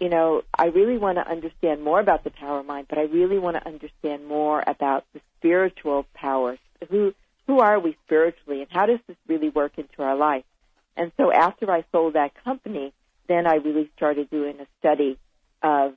you 0.00 0.08
know, 0.08 0.42
I 0.56 0.66
really 0.66 0.98
want 0.98 1.18
to 1.18 1.28
understand 1.28 1.82
more 1.82 2.00
about 2.00 2.24
the 2.24 2.30
power 2.30 2.60
of 2.60 2.66
mind, 2.66 2.86
but 2.88 2.98
I 2.98 3.02
really 3.02 3.38
want 3.38 3.56
to 3.56 3.66
understand 3.66 4.26
more 4.26 4.62
about 4.66 5.04
the 5.12 5.20
spiritual 5.38 6.06
powers. 6.14 6.58
Who 6.90 7.14
who 7.46 7.60
are 7.60 7.78
we 7.78 7.96
spiritually, 8.06 8.62
and 8.62 8.70
how 8.70 8.86
does 8.86 9.00
this 9.06 9.16
really 9.28 9.50
work 9.50 9.72
into 9.76 10.02
our 10.02 10.16
life? 10.16 10.44
And 10.96 11.12
so 11.18 11.30
after 11.30 11.70
I 11.70 11.84
sold 11.92 12.14
that 12.14 12.32
company, 12.42 12.92
then 13.28 13.46
I 13.46 13.56
really 13.56 13.90
started 13.96 14.30
doing 14.30 14.60
a 14.60 14.66
study 14.78 15.18
of 15.62 15.94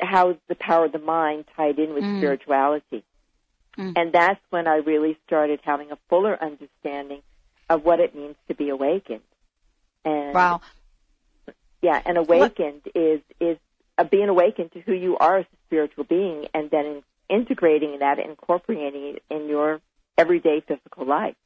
how 0.00 0.36
the 0.48 0.54
power 0.54 0.86
of 0.86 0.92
the 0.92 0.98
mind 0.98 1.46
tied 1.56 1.78
in 1.78 1.94
with 1.94 2.04
mm. 2.04 2.18
spirituality. 2.18 3.04
Mm. 3.76 3.94
And 3.96 4.12
that's 4.12 4.40
when 4.50 4.66
I 4.66 4.76
really 4.76 5.18
started 5.26 5.60
having 5.64 5.90
a 5.90 5.98
fuller 6.08 6.36
understanding 6.40 7.22
of 7.68 7.84
what 7.84 8.00
it 8.00 8.14
means 8.14 8.36
to 8.48 8.54
be 8.54 8.68
awakened. 8.68 9.20
And 10.04 10.34
wow. 10.34 10.60
Yeah, 11.82 12.00
and 12.04 12.16
awakened 12.16 12.82
what? 12.84 12.96
is 12.96 13.20
is 13.40 13.58
uh, 13.98 14.04
being 14.04 14.28
awakened 14.28 14.72
to 14.72 14.80
who 14.80 14.92
you 14.92 15.16
are 15.18 15.38
as 15.38 15.44
a 15.44 15.56
spiritual 15.66 16.04
being, 16.04 16.46
and 16.54 16.70
then 16.70 16.86
in, 16.86 17.02
integrating 17.28 17.98
that, 17.98 18.18
incorporating 18.18 19.16
it 19.16 19.22
in 19.30 19.48
your 19.48 19.80
everyday 20.16 20.60
physical 20.60 21.06
life. 21.06 21.36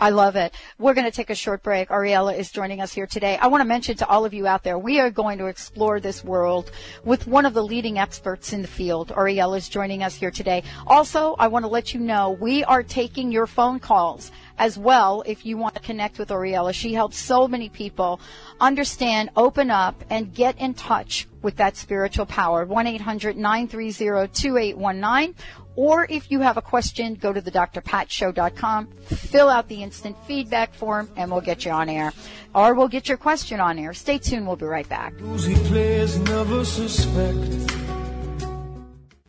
I 0.00 0.10
love 0.10 0.36
it. 0.36 0.54
We're 0.78 0.94
going 0.94 1.04
to 1.04 1.12
take 1.12 1.30
a 1.30 1.34
short 1.34 1.62
break. 1.62 1.90
Auriella 1.90 2.36
is 2.36 2.50
joining 2.50 2.80
us 2.80 2.92
here 2.92 3.06
today. 3.06 3.36
I 3.36 3.46
want 3.48 3.60
to 3.60 3.66
mention 3.66 3.96
to 3.98 4.08
all 4.08 4.24
of 4.24 4.34
you 4.34 4.46
out 4.46 4.64
there, 4.64 4.78
we 4.78 4.98
are 4.98 5.10
going 5.10 5.38
to 5.38 5.46
explore 5.46 6.00
this 6.00 6.24
world 6.24 6.70
with 7.04 7.26
one 7.26 7.46
of 7.46 7.54
the 7.54 7.62
leading 7.62 7.98
experts 7.98 8.52
in 8.52 8.62
the 8.62 8.68
field. 8.68 9.08
Auriella 9.08 9.58
is 9.58 9.68
joining 9.68 10.02
us 10.02 10.16
here 10.16 10.30
today. 10.30 10.64
Also, 10.86 11.36
I 11.38 11.48
want 11.48 11.64
to 11.64 11.68
let 11.68 11.94
you 11.94 12.00
know 12.00 12.30
we 12.30 12.64
are 12.64 12.82
taking 12.82 13.30
your 13.30 13.46
phone 13.46 13.78
calls 13.78 14.32
as 14.58 14.78
well 14.78 15.22
if 15.26 15.46
you 15.46 15.56
want 15.56 15.74
to 15.74 15.80
connect 15.80 16.18
with 16.18 16.30
Auriella. 16.30 16.74
She 16.74 16.94
helps 16.94 17.18
so 17.18 17.46
many 17.46 17.68
people 17.68 18.20
understand, 18.60 19.30
open 19.36 19.70
up, 19.70 20.02
and 20.10 20.34
get 20.34 20.58
in 20.58 20.74
touch 20.74 21.28
with 21.42 21.56
that 21.56 21.76
spiritual 21.76 22.26
power. 22.26 22.66
1-800-930-2819 22.66 25.34
or 25.76 26.06
if 26.08 26.30
you 26.30 26.40
have 26.40 26.56
a 26.56 26.62
question, 26.62 27.14
go 27.14 27.32
to 27.32 27.40
the 27.40 27.50
drpatshow.com, 27.50 28.88
fill 29.06 29.48
out 29.48 29.68
the 29.68 29.82
instant 29.82 30.16
feedback 30.26 30.74
form, 30.74 31.10
and 31.16 31.30
we'll 31.30 31.40
get 31.40 31.64
you 31.64 31.70
on 31.70 31.88
air. 31.88 32.12
Or 32.54 32.74
we'll 32.74 32.88
get 32.88 33.08
your 33.08 33.16
question 33.16 33.60
on 33.60 33.78
air. 33.78 33.94
Stay 33.94 34.18
tuned. 34.18 34.46
We'll 34.46 34.56
be 34.56 34.66
right 34.66 34.88
back. 34.88 35.14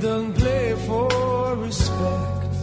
Doesn't 0.00 0.34
play 0.34 0.74
for 0.86 1.56
respect. 1.56 2.54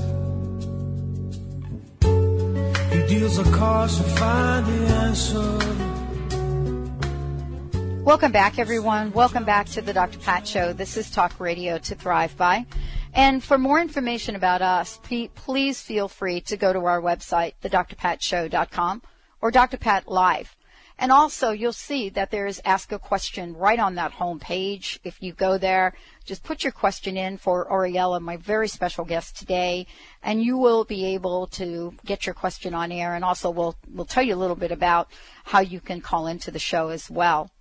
He 2.93 3.07
deals 3.07 3.37
a 3.37 3.43
cards 3.51 3.97
to 3.97 4.03
find 4.03 4.65
the 4.65 4.87
answer. 5.03 5.57
Welcome 8.05 8.31
back, 8.31 8.57
everyone. 8.57 9.11
Welcome 9.11 9.43
back 9.43 9.65
to 9.71 9.81
the 9.81 9.91
Dr. 9.91 10.17
Pat 10.19 10.47
Show. 10.47 10.71
This 10.71 10.95
is 10.95 11.11
Talk 11.11 11.37
Radio 11.41 11.77
to 11.79 11.95
Thrive 11.95 12.37
By. 12.37 12.65
And 13.13 13.43
for 13.43 13.57
more 13.57 13.81
information 13.81 14.37
about 14.37 14.61
us, 14.61 15.01
please 15.35 15.81
feel 15.81 16.07
free 16.07 16.39
to 16.41 16.55
go 16.55 16.71
to 16.71 16.85
our 16.85 17.01
website, 17.01 17.55
thedrpatshow.com 17.61 19.01
or 19.41 19.51
Dr. 19.51 19.75
Pat 19.75 20.07
Live. 20.07 20.55
And 20.97 21.11
also, 21.11 21.51
you'll 21.51 21.73
see 21.73 22.09
that 22.09 22.31
there's 22.31 22.61
Ask 22.63 22.93
a 22.93 22.99
Question 22.99 23.53
right 23.57 23.79
on 23.79 23.95
that 23.95 24.13
home 24.13 24.39
page. 24.39 24.97
If 25.03 25.21
you 25.21 25.33
go 25.33 25.57
there, 25.57 25.93
just 26.23 26.43
put 26.43 26.63
your 26.63 26.71
question 26.71 27.17
in 27.17 27.37
for 27.37 27.65
Auriella, 27.69 28.21
my 28.21 28.37
very 28.37 28.69
special 28.69 29.03
guest 29.03 29.37
today, 29.37 29.87
and 30.23 30.41
you 30.41 30.57
will 30.57 30.85
be 30.85 31.05
able 31.13 31.47
to 31.47 31.93
get 32.05 32.25
your 32.25 32.33
question 32.33 32.73
on 32.73 32.93
air. 32.93 33.13
And 33.13 33.25
also, 33.25 33.49
we'll, 33.49 33.75
we'll 33.93 34.05
tell 34.05 34.23
you 34.23 34.35
a 34.35 34.37
little 34.37 34.55
bit 34.55 34.71
about 34.71 35.09
how 35.43 35.59
you 35.59 35.81
can 35.81 35.99
call 35.99 36.27
into 36.27 36.49
the 36.49 36.59
show 36.59 36.87
as 36.87 37.09
well. 37.09 37.51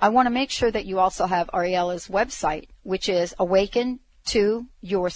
I 0.00 0.08
want 0.10 0.26
to 0.26 0.30
make 0.30 0.50
sure 0.50 0.70
that 0.70 0.86
you 0.86 1.00
also 1.00 1.26
have 1.26 1.48
Auriella's 1.48 2.06
website, 2.06 2.68
which 2.84 3.08
is 3.08 3.34
awaken 3.40 3.98
to 4.26 4.66
your. 4.80 5.10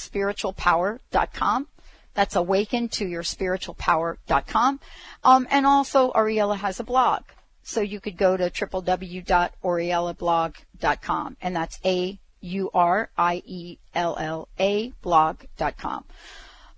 That's 2.15 2.37
awaken 2.37 2.89
to 2.89 3.07
your. 3.07 3.23
Um, 5.23 5.47
and 5.51 5.67
also 5.67 6.11
Auriella 6.13 6.57
has 6.57 6.81
a 6.81 6.85
blog. 6.85 7.23
So 7.69 7.81
you 7.83 8.01
could 8.01 8.17
go 8.17 8.35
to 8.35 8.49
www.auriellablog.com 8.49 11.37
and 11.43 11.55
that's 11.55 11.79
A 11.85 12.19
U 12.41 12.71
R 12.73 13.11
I 13.19 13.43
E 13.45 13.77
L 13.95 14.17
L 14.19 14.49
A 14.59 14.89
blog.com. 15.03 16.05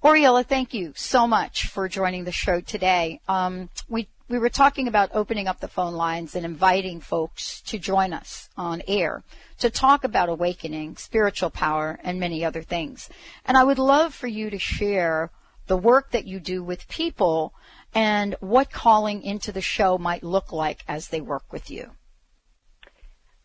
Auriella, 0.03 0.45
thank 0.45 0.75
you 0.75 0.93
so 0.97 1.29
much 1.29 1.69
for 1.69 1.89
joining 1.89 2.25
the 2.25 2.33
show 2.33 2.61
today. 2.61 3.21
Um, 3.29 3.69
we 3.89 4.09
we 4.29 4.41
were 4.41 4.49
talking 4.49 4.89
about 4.89 5.11
opening 5.15 5.47
up 5.47 5.61
the 5.61 5.69
phone 5.69 5.95
lines 5.95 6.35
and 6.35 6.45
inviting 6.45 7.01
folks 7.01 7.61
to 7.63 7.79
join 7.79 8.13
us 8.13 8.49
on 8.57 8.83
air 8.89 9.23
to 9.59 9.71
talk 9.71 10.03
about 10.03 10.29
awakening, 10.29 10.97
spiritual 10.97 11.51
power, 11.51 12.01
and 12.03 12.19
many 12.19 12.45
other 12.45 12.63
things. 12.63 13.09
And 13.45 13.57
I 13.57 13.63
would 13.63 13.79
love 13.79 14.13
for 14.13 14.27
you 14.27 14.51
to 14.51 14.59
share 14.59 15.31
the 15.69 15.77
work 15.77 16.11
that 16.11 16.27
you 16.27 16.41
do 16.41 16.65
with 16.65 16.89
people 16.89 17.55
and 17.95 18.37
what 18.41 18.71
calling 18.71 19.23
into 19.23 19.53
the 19.53 19.61
show 19.61 19.99
might 19.99 20.23
look 20.23 20.53
like 20.53 20.85
as 20.89 21.09
they 21.09 21.21
work 21.21 21.53
with 21.53 21.71
you. 21.71 21.91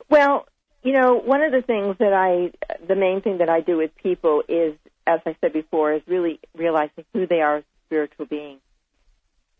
Well, 0.09 0.45
you 0.83 0.93
know, 0.93 1.15
one 1.15 1.41
of 1.41 1.51
the 1.51 1.61
things 1.61 1.95
that 1.99 2.13
I, 2.13 2.51
the 2.85 2.95
main 2.95 3.21
thing 3.21 3.39
that 3.39 3.49
I 3.49 3.61
do 3.61 3.77
with 3.77 3.95
people 3.95 4.43
is, 4.47 4.75
as 5.07 5.19
I 5.25 5.35
said 5.41 5.51
before, 5.51 5.93
is 5.93 6.01
really 6.07 6.39
realizing 6.55 7.05
who 7.13 7.25
they 7.25 7.41
are 7.41 7.57
as 7.57 7.63
a 7.63 7.87
spiritual 7.87 8.25
beings 8.27 8.61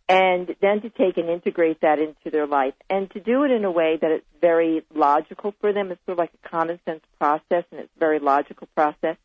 and 0.08 0.56
then 0.62 0.82
to 0.82 0.90
take 0.90 1.18
and 1.18 1.30
integrate 1.30 1.82
that 1.82 2.00
into 2.00 2.30
their 2.32 2.46
life 2.46 2.76
and 2.90 3.10
to 3.12 3.20
do 3.20 3.44
it 3.44 3.52
in 3.52 3.66
a 3.66 3.72
way 3.72 3.98
that 4.00 4.12
it's 4.12 4.26
very 4.40 4.84
logical 4.94 5.54
for 5.60 5.74
them. 5.74 5.92
It's 5.92 6.00
sort 6.06 6.14
of 6.14 6.20
like 6.20 6.32
a 6.44 6.50
common 6.50 6.80
sense 6.86 7.02
process 7.18 7.64
and 7.72 7.80
it's 7.80 7.92
a 7.96 8.00
very 8.00 8.20
logical 8.20 8.68
process. 8.76 9.18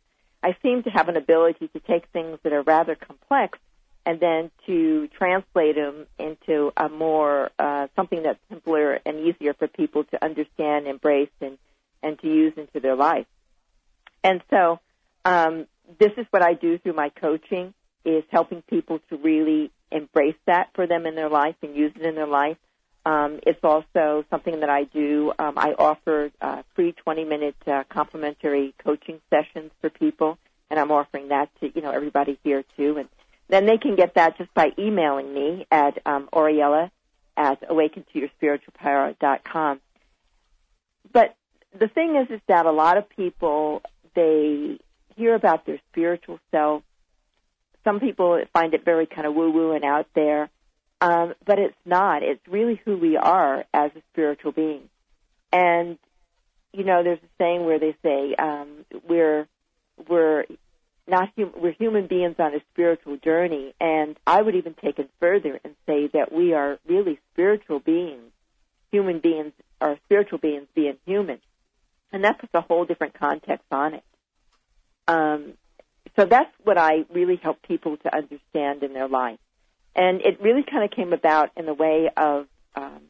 I 0.42 0.56
seem 0.62 0.82
to 0.84 0.90
have 0.90 1.08
an 1.08 1.18
ability 1.18 1.68
to 1.68 1.80
take 1.80 2.06
things 2.12 2.38
that 2.42 2.54
are 2.54 2.62
rather 2.62 2.94
complex 2.94 3.58
and 4.06 4.18
then 4.20 4.50
to 4.66 5.08
translate 5.08 5.76
them 5.76 6.06
into 6.18 6.72
a 6.76 6.88
more 6.88 7.50
uh, 7.58 7.88
something 7.96 8.22
that's 8.22 8.38
simpler 8.48 8.98
and 9.04 9.20
easier 9.20 9.54
for 9.54 9.68
people 9.68 10.04
to 10.04 10.24
understand, 10.24 10.86
embrace, 10.86 11.30
and 11.40 11.58
and 12.02 12.18
to 12.20 12.26
use 12.26 12.54
into 12.56 12.80
their 12.80 12.96
life. 12.96 13.26
And 14.24 14.40
so, 14.48 14.80
um, 15.24 15.66
this 15.98 16.12
is 16.16 16.26
what 16.30 16.42
I 16.42 16.54
do 16.54 16.78
through 16.78 16.94
my 16.94 17.10
coaching: 17.10 17.74
is 18.04 18.24
helping 18.30 18.62
people 18.62 19.00
to 19.10 19.16
really 19.16 19.70
embrace 19.92 20.36
that 20.46 20.70
for 20.74 20.86
them 20.86 21.06
in 21.06 21.14
their 21.14 21.28
life 21.28 21.56
and 21.62 21.76
use 21.76 21.92
it 21.94 22.02
in 22.02 22.14
their 22.14 22.26
life. 22.26 22.56
Um, 23.04 23.40
it's 23.46 23.60
also 23.62 24.24
something 24.30 24.60
that 24.60 24.68
I 24.68 24.84
do. 24.84 25.32
Um, 25.38 25.54
I 25.56 25.72
offer 25.78 26.30
uh, 26.40 26.62
free 26.74 26.94
20-minute 27.06 27.56
uh, 27.66 27.84
complimentary 27.88 28.74
coaching 28.84 29.20
sessions 29.30 29.70
for 29.80 29.88
people, 29.88 30.38
and 30.70 30.78
I'm 30.78 30.90
offering 30.90 31.28
that 31.28 31.48
to 31.60 31.70
you 31.74 31.82
know 31.82 31.90
everybody 31.90 32.38
here 32.44 32.64
too. 32.76 32.96
And 32.98 33.08
then 33.50 33.66
they 33.66 33.78
can 33.78 33.96
get 33.96 34.14
that 34.14 34.38
just 34.38 34.54
by 34.54 34.72
emailing 34.78 35.34
me 35.34 35.66
at 35.70 35.98
um, 36.06 36.28
Auriella 36.32 36.90
at 37.36 37.68
awakentoyourspiritualpower.com. 37.68 39.80
But 41.12 41.36
the 41.78 41.88
thing 41.88 42.16
is, 42.16 42.30
is 42.30 42.40
that 42.48 42.64
a 42.66 42.72
lot 42.72 42.96
of 42.96 43.08
people 43.10 43.82
they 44.14 44.78
hear 45.16 45.34
about 45.34 45.66
their 45.66 45.80
spiritual 45.90 46.38
self 46.50 46.82
some 47.84 48.00
people 48.00 48.42
find 48.52 48.74
it 48.74 48.84
very 48.84 49.06
kind 49.06 49.26
of 49.26 49.34
woo 49.34 49.50
woo 49.50 49.72
and 49.72 49.84
out 49.84 50.06
there, 50.14 50.50
um, 51.00 51.34
but 51.46 51.58
it's 51.58 51.76
not. 51.84 52.22
It's 52.22 52.46
really 52.46 52.80
who 52.84 52.96
we 52.96 53.16
are 53.16 53.64
as 53.72 53.90
a 53.96 54.02
spiritual 54.12 54.52
being. 54.52 54.88
And 55.52 55.98
you 56.72 56.84
know, 56.84 57.02
there's 57.02 57.18
a 57.18 57.28
saying 57.38 57.64
where 57.64 57.78
they 57.78 57.96
say 58.02 58.34
um, 58.36 58.84
we're 59.08 59.46
we're 60.08 60.44
not 61.10 61.30
hum- 61.36 61.52
we're 61.56 61.72
human 61.72 62.06
beings 62.06 62.36
on 62.38 62.54
a 62.54 62.60
spiritual 62.72 63.16
journey, 63.18 63.74
and 63.80 64.16
I 64.26 64.40
would 64.40 64.54
even 64.54 64.74
take 64.74 64.98
it 64.98 65.10
further 65.20 65.60
and 65.62 65.74
say 65.86 66.06
that 66.14 66.32
we 66.32 66.54
are 66.54 66.78
really 66.86 67.18
spiritual 67.32 67.80
beings. 67.80 68.30
Human 68.92 69.18
beings 69.18 69.52
are 69.80 69.98
spiritual 70.06 70.38
beings 70.38 70.66
being 70.74 70.96
human, 71.04 71.40
and 72.12 72.24
that 72.24 72.38
puts 72.38 72.54
a 72.54 72.60
whole 72.60 72.84
different 72.84 73.14
context 73.14 73.66
on 73.70 73.94
it. 73.94 74.04
Um, 75.06 75.54
so 76.16 76.24
that's 76.24 76.52
what 76.64 76.78
I 76.78 77.04
really 77.12 77.36
help 77.36 77.62
people 77.62 77.96
to 77.98 78.14
understand 78.14 78.82
in 78.82 78.92
their 78.92 79.08
life. 79.08 79.38
And 79.94 80.20
it 80.20 80.40
really 80.40 80.62
kind 80.62 80.84
of 80.84 80.90
came 80.90 81.12
about 81.12 81.50
in 81.56 81.66
the 81.66 81.74
way 81.74 82.08
of, 82.16 82.46
um, 82.76 83.00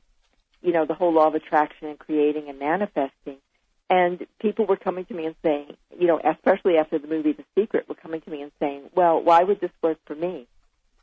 you 0.63 0.73
know, 0.73 0.87
the 0.87 0.95
whole 0.95 1.13
law 1.13 1.29
of 1.29 1.35
attraction 1.35 1.89
and 1.89 1.99
creating 1.99 2.49
and 2.49 2.59
manifesting. 2.59 3.37
And 3.91 4.25
people 4.41 4.67
were 4.67 4.77
coming 4.77 5.05
to 5.07 5.15
me 5.15 5.27
and 5.27 5.35
saying, 5.43 5.77
you 5.99 6.07
know, 6.07 6.21
especially 6.23 6.79
after 6.79 6.99
the 6.99 7.09
movie 7.09 7.33
The 7.33 7.45
Secret, 7.59 7.89
were 7.89 7.97
coming 7.97 8.21
to 8.21 8.31
me 8.31 8.41
and 8.41 8.53
saying, 8.61 8.85
well, 8.95 9.21
why 9.21 9.43
would 9.43 9.61
this 9.61 9.73
work 9.83 9.99
for 10.07 10.15
me? 10.15 10.47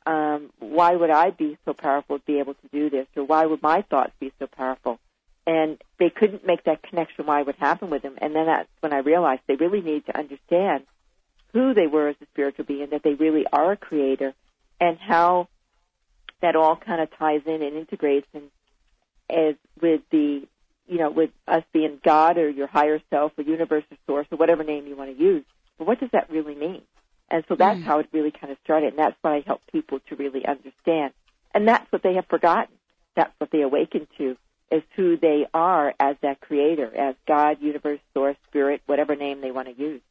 Um, 0.06 0.52
why 0.60 0.96
would 0.96 1.10
I 1.10 1.32
be 1.32 1.58
so 1.66 1.74
powerful 1.74 2.18
to 2.18 2.26
be 2.26 2.40
able 2.40 2.54
to 2.54 2.68
do 2.72 2.90
this? 2.90 3.06
Or 3.18 3.26
why 3.26 3.46
would 3.46 3.62
my 3.62 3.82
thoughts 3.82 4.14
be 4.22 4.32
so 4.40 4.48
powerful? 4.48 5.00
And 5.46 5.78
they 6.00 6.10
couldn't 6.10 6.46
make 6.46 6.64
that 6.64 6.82
connection 6.82 7.26
why 7.26 7.42
it 7.42 7.46
would 7.48 7.58
happen 7.58 7.90
with 7.90 8.04
them. 8.04 8.16
And 8.20 8.34
then 8.34 8.46
that's 8.46 8.70
when 8.80 8.94
I 8.94 9.00
realized 9.00 9.42
they 9.48 9.56
really 9.56 9.82
need 9.82 10.06
to 10.06 10.18
understand 10.18 10.86
who 11.52 11.74
they 11.74 11.88
were 11.88 12.08
as 12.08 12.16
a 12.22 12.26
spiritual 12.28 12.64
being, 12.64 12.90
that 12.92 13.04
they 13.04 13.16
really 13.16 13.46
are 13.52 13.74
a 13.74 13.78
creator, 13.78 14.34
and 14.80 14.98
how 14.98 15.50
that 16.42 16.56
all 16.56 16.78
kind 16.78 17.02
of 17.02 17.10
ties 17.18 17.42
in 17.46 17.62
and 17.62 17.76
integrates 17.76 18.28
and 18.34 18.44
as 19.30 19.56
with 19.82 20.02
the 20.10 20.48
you 20.88 20.98
know 20.98 21.10
with 21.10 21.32
us 21.48 21.64
being 21.74 22.00
God 22.04 22.38
or 22.38 22.50
your 22.50 22.68
higher 22.68 23.02
self 23.10 23.34
or 23.38 23.44
universe 23.44 23.84
or 23.92 23.98
source 24.06 24.28
or 24.32 24.38
whatever 24.38 24.64
name 24.64 24.88
you 24.88 24.96
want 24.96 25.16
to 25.16 25.24
use. 25.24 25.44
But 25.78 25.88
what 25.88 26.00
does 26.00 26.10
that 26.14 26.30
really 26.30 26.56
mean? 26.56 26.82
And 27.30 27.44
so 27.48 27.56
that's 27.56 27.80
mm. 27.80 27.84
how 27.84 28.00
it 28.00 28.08
really 28.14 28.32
kind 28.32 28.52
of 28.52 28.58
started, 28.64 28.90
and 28.90 29.00
that's 29.00 29.16
what 29.22 29.34
I 29.34 29.44
help 29.46 29.62
people 29.72 30.00
to 30.10 30.16
really 30.16 30.46
understand. 30.46 31.14
And 31.54 31.68
that's 31.68 31.92
what 31.92 32.04
they 32.04 32.16
have 32.16 32.26
forgotten. 32.28 32.76
That's 33.16 33.34
what 33.40 33.52
they 33.52 33.62
awaken 33.62 34.08
to 34.18 34.38
is 34.72 34.84
who 34.96 35.18
they 35.18 35.46
are 35.54 35.94
as 36.00 36.18
that 36.22 36.42
creator, 36.42 36.92
as 36.96 37.16
God, 37.28 37.58
universe, 37.62 38.00
source, 38.14 38.36
spirit, 38.48 38.82
whatever 38.86 39.16
name 39.16 39.42
they 39.42 39.52
want 39.52 39.68
to 39.68 39.82
use. 39.82 40.02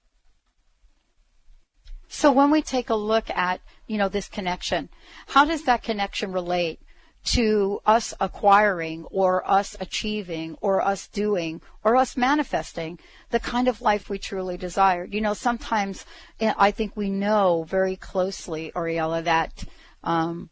So 2.08 2.32
when 2.32 2.50
we 2.50 2.62
take 2.62 2.88
a 2.88 2.94
look 2.94 3.28
at, 3.30 3.60
you 3.86 3.98
know, 3.98 4.08
this 4.08 4.28
connection, 4.28 4.88
how 5.26 5.44
does 5.44 5.64
that 5.64 5.82
connection 5.82 6.32
relate 6.32 6.80
to 7.26 7.80
us 7.84 8.14
acquiring 8.20 9.04
or 9.10 9.48
us 9.50 9.76
achieving 9.80 10.56
or 10.60 10.80
us 10.80 11.08
doing 11.08 11.60
or 11.82 11.96
us 11.96 12.16
manifesting 12.16 12.98
the 13.30 13.40
kind 13.40 13.66
of 13.66 13.82
life 13.82 14.08
we 14.08 14.18
truly 14.18 14.56
desire. 14.56 15.04
You 15.04 15.20
know, 15.20 15.34
sometimes 15.34 16.06
eh, 16.40 16.54
I 16.56 16.70
think 16.70 16.96
we 16.96 17.10
know 17.10 17.64
very 17.68 17.96
closely, 17.96 18.70
Auriella, 18.74 19.24
that 19.24 19.64
um, 20.04 20.50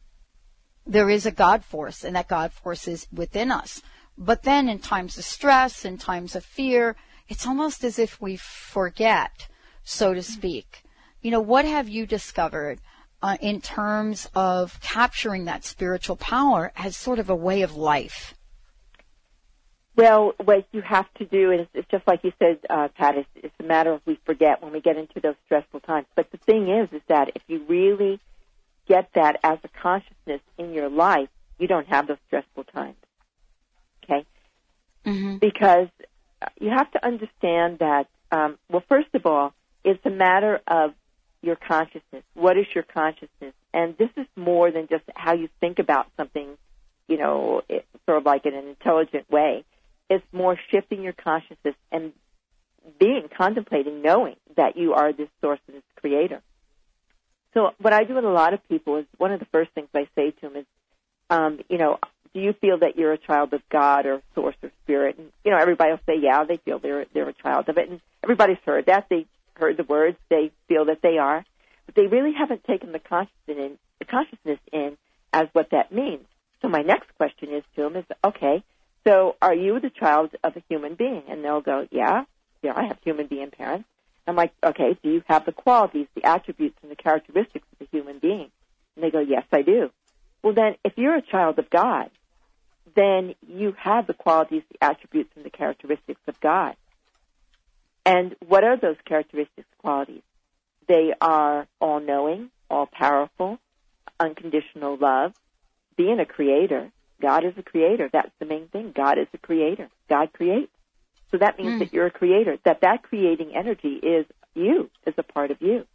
there 0.84 1.08
is 1.08 1.26
a 1.26 1.30
God 1.30 1.64
force 1.64 2.04
and 2.04 2.16
that 2.16 2.28
God 2.28 2.52
force 2.52 2.88
is 2.88 3.06
within 3.12 3.52
us. 3.52 3.80
But 4.18 4.42
then 4.42 4.68
in 4.68 4.80
times 4.80 5.16
of 5.16 5.24
stress, 5.24 5.84
in 5.84 5.96
times 5.96 6.34
of 6.34 6.44
fear, 6.44 6.96
it's 7.28 7.46
almost 7.46 7.84
as 7.84 7.98
if 7.98 8.20
we 8.20 8.37
forget, 8.37 9.48
so 9.84 10.12
to 10.12 10.22
speak. 10.22 10.82
You 11.22 11.30
know, 11.30 11.40
what 11.40 11.64
have 11.64 11.88
you 11.88 12.04
discovered 12.04 12.80
uh, 13.24 13.38
in 13.40 13.58
terms 13.58 14.28
of 14.34 14.78
capturing 14.82 15.46
that 15.46 15.64
spiritual 15.64 16.14
power 16.14 16.70
as 16.76 16.94
sort 16.94 17.18
of 17.18 17.30
a 17.30 17.34
way 17.34 17.62
of 17.62 17.74
life? 17.74 18.34
Well, 19.96 20.34
what 20.44 20.66
you 20.72 20.82
have 20.82 21.06
to 21.14 21.24
do 21.24 21.50
is 21.50 21.66
it's 21.72 21.88
just 21.90 22.06
like 22.06 22.22
you 22.22 22.32
said, 22.38 22.58
uh, 22.68 22.88
Pat. 22.94 23.16
It's, 23.16 23.28
it's 23.37 23.54
a 23.58 23.62
matter 23.62 23.94
of 23.94 24.02
we 24.04 24.18
forget 24.26 24.62
when 24.62 24.72
we 24.72 24.82
get 24.82 24.98
into 24.98 25.20
those 25.22 25.37
stressful 25.46 25.80
times. 25.80 26.06
But 26.14 26.32
the 26.32 26.37
thing 26.37 26.68
is, 26.68 26.92
is 26.92 27.00
that 27.08 27.30
if 27.34 27.40
you 27.46 27.64
really 27.66 28.20
get 28.87 29.08
that 29.14 29.40
as 29.42 29.58
a 29.64 29.68
consciousness 29.80 30.42
in 30.58 30.74
your 30.74 30.90
life, 30.90 31.30
you 31.58 31.66
don't 31.66 31.88
have 31.88 32.06
those 32.06 32.18
stressful 32.26 32.64
times. 32.64 32.96
Okay, 34.04 34.26
mm-hmm. 35.06 35.38
because 35.38 35.88
you 36.60 36.68
have 36.68 36.90
to 36.90 37.02
understand 37.02 37.78
that. 37.78 38.06
Um, 38.30 38.58
well, 38.68 38.82
first 38.87 39.14
of 39.14 39.24
all, 39.24 39.54
it's 39.82 40.04
a 40.04 40.10
matter 40.10 40.60
of 40.66 40.92
your 41.44 41.57
consciousness. 41.57 42.22
What 42.35 42.57
is 42.57 42.66
your 42.74 42.85
consciousness? 42.85 43.54
And 43.72 43.96
this 43.96 44.11
is 44.16 44.26
more 44.37 44.70
than 44.70 44.88
just 44.88 45.04
how 45.14 45.35
you 45.35 45.48
think 45.61 45.78
about 45.78 46.07
something, 46.16 46.57
you 47.09 47.18
know, 47.18 47.62
it, 47.68 47.87
sort 48.07 48.18
of 48.18 48.24
like 48.24 48.46
in 48.46 48.54
an 48.54 48.68
intelligent 48.68 49.30
way. 49.30 49.64
It's 50.11 50.24
more 50.33 50.59
shifting 50.70 51.02
your 51.02 51.12
consciousness 51.12 51.74
and 51.90 52.12
being, 52.98 53.28
contemplating, 53.37 54.02
knowing 54.02 54.37
that 54.57 54.76
you 54.76 54.94
are 54.94 55.12
this 55.12 55.28
source 55.40 55.61
and 55.66 55.76
this 55.76 55.85
creator. 55.96 56.42
So 57.54 57.70
what 57.78 57.92
I 57.92 58.04
do 58.04 58.14
with 58.14 58.24
a 58.24 58.28
lot 58.28 58.52
of 58.52 58.68
people 58.68 58.96
is 58.96 59.07
one 59.16 59.33
of 59.33 59.40
the 59.40 59.46
first 59.46 59.70
things 59.72 59.88
I 59.94 60.09
say 60.14 60.33
to 60.33 60.40
them 60.42 60.57
is, 60.57 60.66
um, 61.30 61.61
you 61.68 61.78
know, 61.78 61.98
do 62.35 62.40
you 62.40 62.52
feel 62.52 62.78
that 62.78 62.96
you're 62.96 63.12
a 63.12 63.18
child 63.18 63.54
of 63.54 63.62
God 63.70 64.07
or 64.07 64.20
source 64.35 64.57
or 64.62 64.70
spirit? 64.83 65.16
And 65.18 65.30
you 65.44 65.52
know, 65.52 65.59
everybody 65.59 65.92
will 65.92 66.00
say, 66.04 66.20
yeah, 66.20 66.44
they 66.44 66.57
feel 66.59 66.80
they're 66.80 67.07
they're 67.14 67.28
a 67.28 67.33
child 67.33 67.68
of 67.68 67.78
it, 67.78 67.88
and 67.88 68.00
everybody's 68.22 68.59
heard 68.66 68.87
that. 68.87 69.07
They 69.09 69.26
heard 69.56 69.76
the 69.76 69.84
words, 69.84 70.16
they 70.30 70.52
feel 70.68 70.86
that 70.86 71.02
they 71.02 71.18
are, 71.18 71.44
but 71.86 71.94
they 71.94 72.06
really 72.06 72.32
haven't 72.32 72.64
taken 72.64 72.92
the 72.92 72.98
consciousness 72.98 73.32
in, 73.48 73.78
the 73.98 74.04
consciousness 74.04 74.58
in 74.72 74.96
as 75.32 75.48
what 75.52 75.70
that 75.70 75.92
means. 75.92 76.26
So 76.62 76.68
my 76.68 76.82
next 76.82 77.14
question 77.16 77.52
is 77.52 77.62
to 77.76 77.82
them 77.82 77.96
is, 77.96 78.04
okay, 78.24 78.62
so 79.06 79.36
are 79.42 79.54
you 79.54 79.80
the 79.80 79.90
child 79.90 80.30
of 80.42 80.56
a 80.56 80.62
human 80.68 80.94
being? 80.94 81.24
And 81.28 81.44
they'll 81.44 81.60
go, 81.60 81.86
yeah, 81.90 82.24
yeah, 82.62 82.72
I 82.74 82.86
have 82.86 82.98
human 83.04 83.26
being 83.26 83.50
parents. 83.50 83.86
I'm 84.26 84.36
like, 84.36 84.52
okay, 84.64 84.96
do 85.02 85.10
you 85.10 85.22
have 85.26 85.44
the 85.44 85.52
qualities, 85.52 86.06
the 86.14 86.24
attributes, 86.24 86.78
and 86.82 86.90
the 86.90 86.96
characteristics 86.96 87.66
of 87.72 87.86
a 87.86 87.90
human 87.90 88.18
being? 88.18 88.50
And 88.96 89.04
they 89.04 89.10
go, 89.10 89.20
yes, 89.20 89.44
I 89.52 89.60
do. 89.62 89.90
Well, 90.42 90.54
then, 90.54 90.76
if 90.84 90.94
you're 90.96 91.16
a 91.16 91.22
child 91.22 91.58
of 91.58 91.68
God, 91.68 92.10
then 92.96 93.34
you 93.46 93.74
have 93.78 94.06
the 94.06 94.14
qualities, 94.14 94.62
the 94.70 94.82
attributes, 94.84 95.30
and 95.36 95.44
the 95.44 95.50
characteristics 95.50 96.20
of 96.26 96.40
God. 96.40 96.76
And 98.06 98.34
what 98.46 98.64
are 98.64 98.76
those 98.76 98.96
characteristics, 99.06 99.68
qualities? 99.78 100.22
They 100.86 101.14
are 101.20 101.66
all 101.80 102.00
knowing, 102.00 102.50
all 102.70 102.86
powerful, 102.86 103.58
unconditional 104.20 104.96
love, 104.96 105.32
being 105.96 106.20
a 106.20 106.26
creator. 106.26 106.90
God 107.20 107.44
is 107.44 107.54
a 107.56 107.62
creator. 107.62 108.10
That's 108.12 108.32
the 108.38 108.46
main 108.46 108.68
thing. 108.68 108.92
God 108.94 109.18
is 109.18 109.28
a 109.32 109.38
creator. 109.38 109.88
God 110.10 110.32
creates. 110.32 110.72
So 111.30 111.38
that 111.38 111.58
means 111.58 111.74
mm. 111.74 111.78
that 111.80 111.92
you're 111.92 112.06
a 112.06 112.10
creator, 112.10 112.58
that 112.64 112.82
that 112.82 113.02
creating 113.02 113.52
energy 113.56 113.94
is 113.94 114.26
you, 114.54 114.90
is 115.06 115.14
a 115.16 115.22
part 115.22 115.50
of 115.50 115.60
you. 115.60 115.86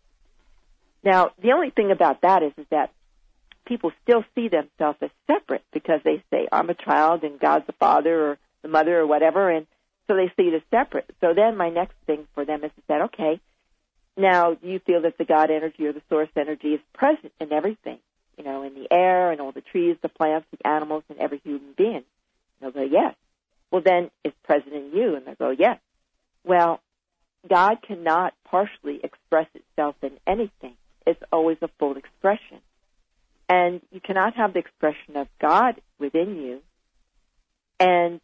Now, 1.03 1.31
the 1.41 1.53
only 1.53 1.69
thing 1.69 1.91
about 1.91 2.21
that 2.21 2.43
is, 2.43 2.51
is 2.57 2.65
that 2.71 2.91
people 3.65 3.91
still 4.03 4.25
see 4.35 4.49
themselves 4.49 4.97
as 5.01 5.11
separate 5.27 5.63
because 5.71 6.01
they 6.03 6.23
say, 6.31 6.47
I'm 6.51 6.69
a 6.69 6.73
child 6.73 7.23
and 7.23 7.39
God's 7.39 7.67
the 7.67 7.73
father 7.73 8.31
or 8.31 8.37
the 8.63 8.67
mother 8.67 8.99
or 8.99 9.07
whatever, 9.07 9.49
and 9.49 9.65
so 10.09 10.15
they 10.15 10.31
see 10.35 10.49
it 10.49 10.55
as 10.55 10.61
separate. 10.71 11.05
So 11.21 11.33
then 11.35 11.55
my 11.55 11.69
next 11.69 11.93
thing 12.07 12.27
for 12.33 12.43
them 12.43 12.63
is 12.63 12.71
that, 12.87 13.01
okay, 13.01 13.39
now 14.17 14.55
do 14.55 14.67
you 14.67 14.79
feel 14.79 15.03
that 15.03 15.19
the 15.19 15.23
God 15.23 15.51
energy 15.51 15.85
or 15.85 15.93
the 15.93 16.01
source 16.09 16.29
energy 16.35 16.69
is 16.69 16.81
present 16.93 17.31
in 17.39 17.53
everything? 17.53 17.99
You 18.35 18.43
know, 18.43 18.63
in 18.63 18.73
the 18.73 18.87
air 18.91 19.31
and 19.31 19.39
all 19.39 19.51
the 19.51 19.61
trees, 19.61 19.97
the 20.01 20.09
plants, 20.09 20.47
the 20.49 20.67
animals, 20.67 21.03
and 21.09 21.19
every 21.19 21.39
human 21.43 21.73
being. 21.77 21.97
And 21.97 22.03
they'll 22.59 22.71
go, 22.71 22.81
yes. 22.81 23.13
Well, 23.69 23.83
then 23.85 24.09
it's 24.23 24.35
present 24.43 24.73
in 24.73 24.91
you. 24.95 25.15
And 25.15 25.27
they'll 25.27 25.35
go, 25.35 25.51
yes. 25.51 25.77
Well, 26.43 26.79
God 27.47 27.83
cannot 27.85 28.33
partially 28.45 28.99
express 29.03 29.47
itself 29.53 29.95
in 30.01 30.13
anything. 30.25 30.73
It's 31.05 31.21
always 31.31 31.57
a 31.61 31.69
full 31.77 31.97
expression. 31.97 32.61
And 33.47 33.81
you 33.91 33.99
cannot 33.99 34.35
have 34.35 34.53
the 34.53 34.59
expression 34.59 35.17
of 35.17 35.27
God 35.39 35.79
within 35.99 36.37
you 36.37 36.61
and 37.79 38.19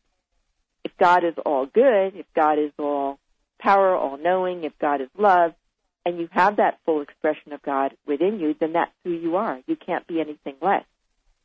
God 1.00 1.24
is 1.24 1.34
all 1.46 1.66
good, 1.66 2.16
if 2.16 2.26
God 2.36 2.60
is 2.60 2.72
all 2.80 3.20
power, 3.60 3.96
all 3.96 4.18
knowing, 4.18 4.64
if 4.64 4.78
God 4.80 5.02
is 5.02 5.10
love, 5.18 5.54
and 6.06 6.20
you 6.20 6.30
have 6.32 6.58
that 6.58 6.80
full 6.86 7.02
expression 7.02 7.54
of 7.54 7.62
God 7.62 7.96
within 8.06 8.40
you, 8.40 8.56
then 8.60 8.74
that's 8.74 8.92
who 9.04 9.12
you 9.12 9.38
are. 9.38 9.60
You 9.68 9.76
can't 9.76 10.06
be 10.08 10.22
anything 10.22 10.56
less. 10.62 10.86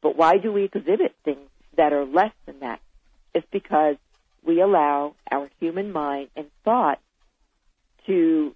But 0.02 0.16
why 0.16 0.38
do 0.38 0.52
we 0.52 0.64
exhibit 0.64 1.14
things 1.24 1.48
that 1.76 1.92
are 1.92 2.04
less 2.04 2.32
than 2.46 2.60
that? 2.60 2.80
It's 3.34 3.46
because 3.50 3.96
we 4.44 4.60
allow 4.60 5.14
our 5.30 5.48
human 5.60 5.92
mind 5.92 6.28
and 6.36 6.46
thought 6.64 6.98
to, 8.06 8.54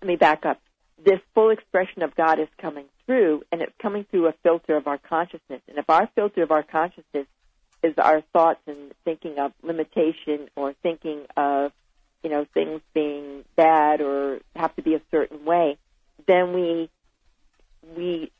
let 0.00 0.08
me 0.08 0.16
back 0.16 0.44
up. 0.44 0.60
This 1.04 1.20
full 1.34 1.50
expression 1.50 2.02
of 2.02 2.14
God 2.14 2.38
is 2.38 2.48
coming 2.60 2.84
through, 3.06 3.42
and 3.50 3.60
it's 3.60 3.72
coming 3.80 4.04
through 4.10 4.28
a 4.28 4.34
filter 4.42 4.76
of 4.76 4.86
our 4.86 4.98
consciousness. 4.98 5.60
And 5.68 5.78
if 5.78 5.88
our 5.88 6.08
filter 6.14 6.42
of 6.42 6.50
our 6.50 6.62
consciousness 6.62 7.26
is 7.82 7.94
our 7.98 8.22
thoughts 8.32 8.60
and 8.66 8.92
thinking 9.04 9.38
of 9.38 9.52
limitation 9.62 10.48
or 10.56 10.74
thinking 10.82 11.26
of 11.36 11.72
you 12.22 12.30
know 12.30 12.46
things 12.54 12.80
being 12.94 13.44
bad 13.56 14.00
or 14.00 14.40
have 14.54 14.74
to 14.76 14.82
be 14.82 14.94
a 14.94 15.00
certain 15.10 15.44
way, 15.44 15.76
then 16.26 16.52
we 16.52 16.90
we 17.96 18.30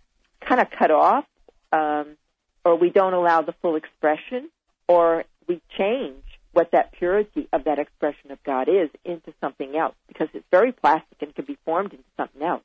kind 0.41 0.61
of 0.61 0.71
cut 0.71 0.91
off 0.91 1.25
um, 1.73 2.17
or 2.65 2.77
we 2.77 2.91
don't 2.91 3.15
allow 3.15 3.43
the 3.43 3.55
full 3.61 3.77
expression 3.77 4.49
or 4.89 5.25
we 5.49 5.61
change 5.77 6.23
what 6.53 6.71
that 6.73 6.93
purity 6.93 7.49
of 7.53 7.65
that 7.65 7.79
expression 7.79 8.31
of 8.31 8.43
God 8.45 8.69
is 8.69 8.91
into 9.05 9.33
something 9.41 9.75
else 9.77 9.95
because 10.07 10.29
it's 10.35 10.45
very 10.51 10.71
plastic 10.71 11.21
and 11.21 11.35
can 11.35 11.45
be 11.45 11.59
formed 11.65 11.93
into 11.93 12.05
something 12.17 12.43
else. 12.43 12.63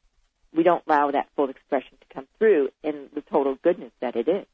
We 0.54 0.64
don't 0.64 0.84
allow 0.88 1.12
that 1.12 1.30
full 1.36 1.50
expression 1.50 1.98
to 2.02 2.14
come 2.14 2.28
through 2.38 2.70
in 2.84 3.08
the 3.14 3.22
total 3.22 3.58
goodness 3.62 3.92
that 4.02 4.16
it 4.16 4.28
is 4.28 4.46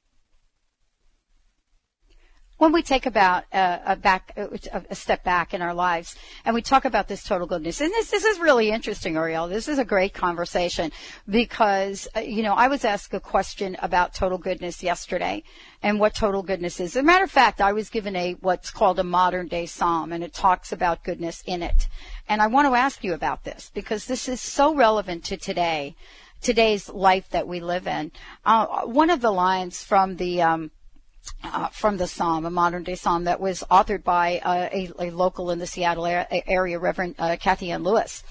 when 2.58 2.72
we 2.72 2.82
take 2.82 3.06
about 3.06 3.46
uh, 3.52 3.80
a 3.86 3.96
back 3.96 4.32
a 4.38 4.96
step 4.96 5.24
back 5.24 5.54
in 5.54 5.62
our 5.62 5.74
lives 5.74 6.16
and 6.46 6.54
we 6.54 6.62
talk 6.62 6.86
about 6.86 7.08
this 7.08 7.24
total 7.24 7.48
goodness 7.48 7.82
and 7.82 7.92
this 7.92 8.12
this 8.12 8.24
is 8.24 8.40
really 8.40 8.70
interesting 8.70 9.18
Ariel. 9.18 9.48
This 9.48 9.68
is 9.68 9.80
a 9.80 9.86
great 9.86 10.14
conversation 10.14 10.92
because 11.28 12.08
uh, 12.16 12.20
you 12.20 12.44
know 12.44 12.54
I 12.54 12.68
was 12.68 12.86
asked 12.86 13.14
a 13.14 13.20
question 13.20 13.76
about 13.82 14.14
total 14.14 14.38
goodness 14.38 14.84
yesterday 14.84 15.44
and 15.82 16.00
what 16.00 16.16
total 16.16 16.44
goodness 16.44 16.80
is. 16.80 16.96
As 16.96 17.02
a 17.02 17.04
matter 17.04 17.24
of 17.24 17.32
fact 17.32 17.60
I 17.60 17.74
was 17.74 17.90
given 17.90 18.16
a 18.16 18.34
what's 18.34 18.72
called 18.72 19.00
a 19.00 19.04
modern 19.04 19.48
day 19.48 19.66
psalm 19.66 20.12
and 20.12 20.24
it 20.24 20.34
talks 20.34 20.72
about 20.72 21.04
goodness 21.04 21.44
in 21.46 21.64
it. 21.64 21.88
And 22.30 22.42
I 22.42 22.48
want 22.48 22.68
to 22.68 22.76
ask 22.76 23.04
you 23.04 23.14
about 23.14 23.44
this 23.44 23.72
because 23.74 24.06
this 24.06 24.30
is 24.30 24.40
so 24.40 24.74
relevant 24.76 25.24
to 25.26 25.38
today 25.38 25.96
today's 26.42 26.90
life 26.90 27.30
that 27.30 27.48
we 27.48 27.62
live 27.62 27.88
in. 27.88 28.12
Uh, 28.46 28.82
one 28.82 29.10
of 29.10 29.22
the 29.22 29.32
lines 29.32 29.82
from 29.82 30.18
the 30.18 30.42
um, 30.42 30.72
uh, 31.44 31.68
from 31.70 31.98
the 31.98 32.08
psalm, 32.08 32.46
a 32.46 32.50
modern 32.50 32.84
day 32.84 32.96
psalm 32.96 33.26
that 33.26 33.40
was 33.40 33.64
authored 33.70 34.04
by 34.04 34.40
uh, 34.40 34.70
a, 34.72 34.92
a, 35.00 35.12
local 35.12 35.52
in 35.52 35.60
the 35.60 35.68
Seattle 35.68 36.06
area, 36.06 36.80
Reverend 36.80 37.16
uh, 37.20 37.38
Kathy 37.40 37.72
Ann 37.72 37.84
Lewis. 37.84 38.24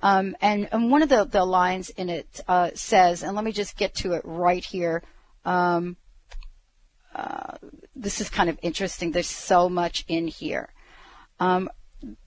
Um, 0.00 0.36
and, 0.40 0.68
and, 0.70 0.90
one 0.90 1.02
of 1.02 1.08
the, 1.08 1.24
the 1.24 1.44
lines 1.44 1.90
in 1.90 2.08
it 2.08 2.40
uh, 2.46 2.70
says, 2.74 3.22
and 3.22 3.34
let 3.34 3.44
me 3.44 3.50
just 3.50 3.76
get 3.76 3.94
to 3.96 4.12
it 4.12 4.22
right 4.24 4.64
here. 4.64 5.02
Um, 5.44 5.96
uh, 7.14 7.54
this 7.96 8.20
is 8.20 8.28
kind 8.28 8.48
of 8.48 8.58
interesting. 8.62 9.10
There's 9.10 9.26
so 9.26 9.68
much 9.68 10.04
in 10.06 10.28
here. 10.28 10.72
Um, 11.40 11.68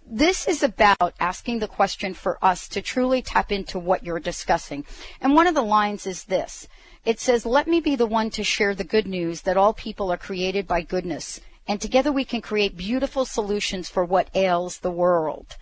this 0.05 0.47
is 0.47 0.63
about 0.63 1.13
asking 1.19 1.59
the 1.59 1.67
question 1.67 2.13
for 2.13 2.37
us 2.43 2.67
to 2.69 2.81
truly 2.81 3.21
tap 3.21 3.53
into 3.53 3.79
what 3.79 4.03
you're 4.03 4.19
discussing. 4.19 4.85
And 5.21 5.33
one 5.33 5.47
of 5.47 5.55
the 5.55 5.61
lines 5.61 6.05
is 6.05 6.25
this. 6.25 6.67
It 7.03 7.19
says, 7.19 7.45
let 7.45 7.67
me 7.67 7.79
be 7.79 7.95
the 7.95 8.05
one 8.05 8.29
to 8.31 8.43
share 8.43 8.75
the 8.75 8.83
good 8.83 9.07
news 9.07 9.41
that 9.41 9.57
all 9.57 9.73
people 9.73 10.11
are 10.11 10.17
created 10.17 10.67
by 10.67 10.81
goodness, 10.81 11.41
and 11.67 11.81
together 11.81 12.11
we 12.11 12.25
can 12.25 12.41
create 12.41 12.77
beautiful 12.77 13.25
solutions 13.25 13.89
for 13.89 14.05
what 14.05 14.29
ails 14.35 14.79
the 14.79 14.91
world. 14.91 15.57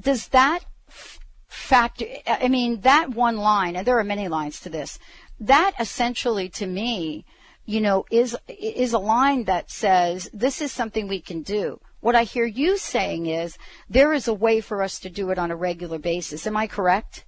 Does 0.00 0.28
that 0.28 0.60
factor, 1.48 2.06
I 2.26 2.48
mean, 2.48 2.80
that 2.82 3.10
one 3.10 3.36
line, 3.36 3.76
and 3.76 3.86
there 3.86 3.98
are 3.98 4.04
many 4.04 4.28
lines 4.28 4.60
to 4.60 4.68
this, 4.68 4.98
that 5.40 5.72
essentially 5.80 6.48
to 6.50 6.66
me 6.66 7.24
you 7.64 7.80
know, 7.80 8.04
is, 8.10 8.36
is 8.48 8.92
a 8.92 8.98
line 8.98 9.44
that 9.44 9.70
says, 9.70 10.28
this 10.32 10.60
is 10.60 10.72
something 10.72 11.06
we 11.06 11.20
can 11.20 11.42
do. 11.42 11.80
What 12.00 12.16
I 12.16 12.24
hear 12.24 12.44
you 12.44 12.76
saying 12.76 13.26
is, 13.26 13.56
there 13.88 14.12
is 14.12 14.26
a 14.26 14.34
way 14.34 14.60
for 14.60 14.82
us 14.82 14.98
to 15.00 15.10
do 15.10 15.30
it 15.30 15.38
on 15.38 15.50
a 15.50 15.56
regular 15.56 15.98
basis. 15.98 16.46
Am 16.46 16.56
I 16.56 16.66
correct? 16.66 17.24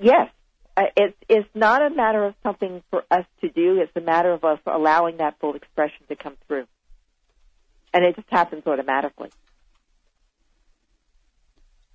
Yes. 0.00 0.30
Uh, 0.76 0.84
it's, 0.96 1.16
it's 1.28 1.48
not 1.54 1.82
a 1.82 1.94
matter 1.94 2.24
of 2.24 2.34
something 2.42 2.82
for 2.90 3.04
us 3.10 3.26
to 3.40 3.48
do. 3.48 3.80
It's 3.80 3.92
a 3.96 4.00
matter 4.00 4.32
of 4.32 4.44
us 4.44 4.58
allowing 4.66 5.18
that 5.18 5.38
full 5.38 5.54
expression 5.54 6.06
to 6.08 6.16
come 6.16 6.36
through. 6.46 6.64
And 7.92 8.04
it 8.04 8.16
just 8.16 8.28
happens 8.30 8.62
automatically. 8.66 9.30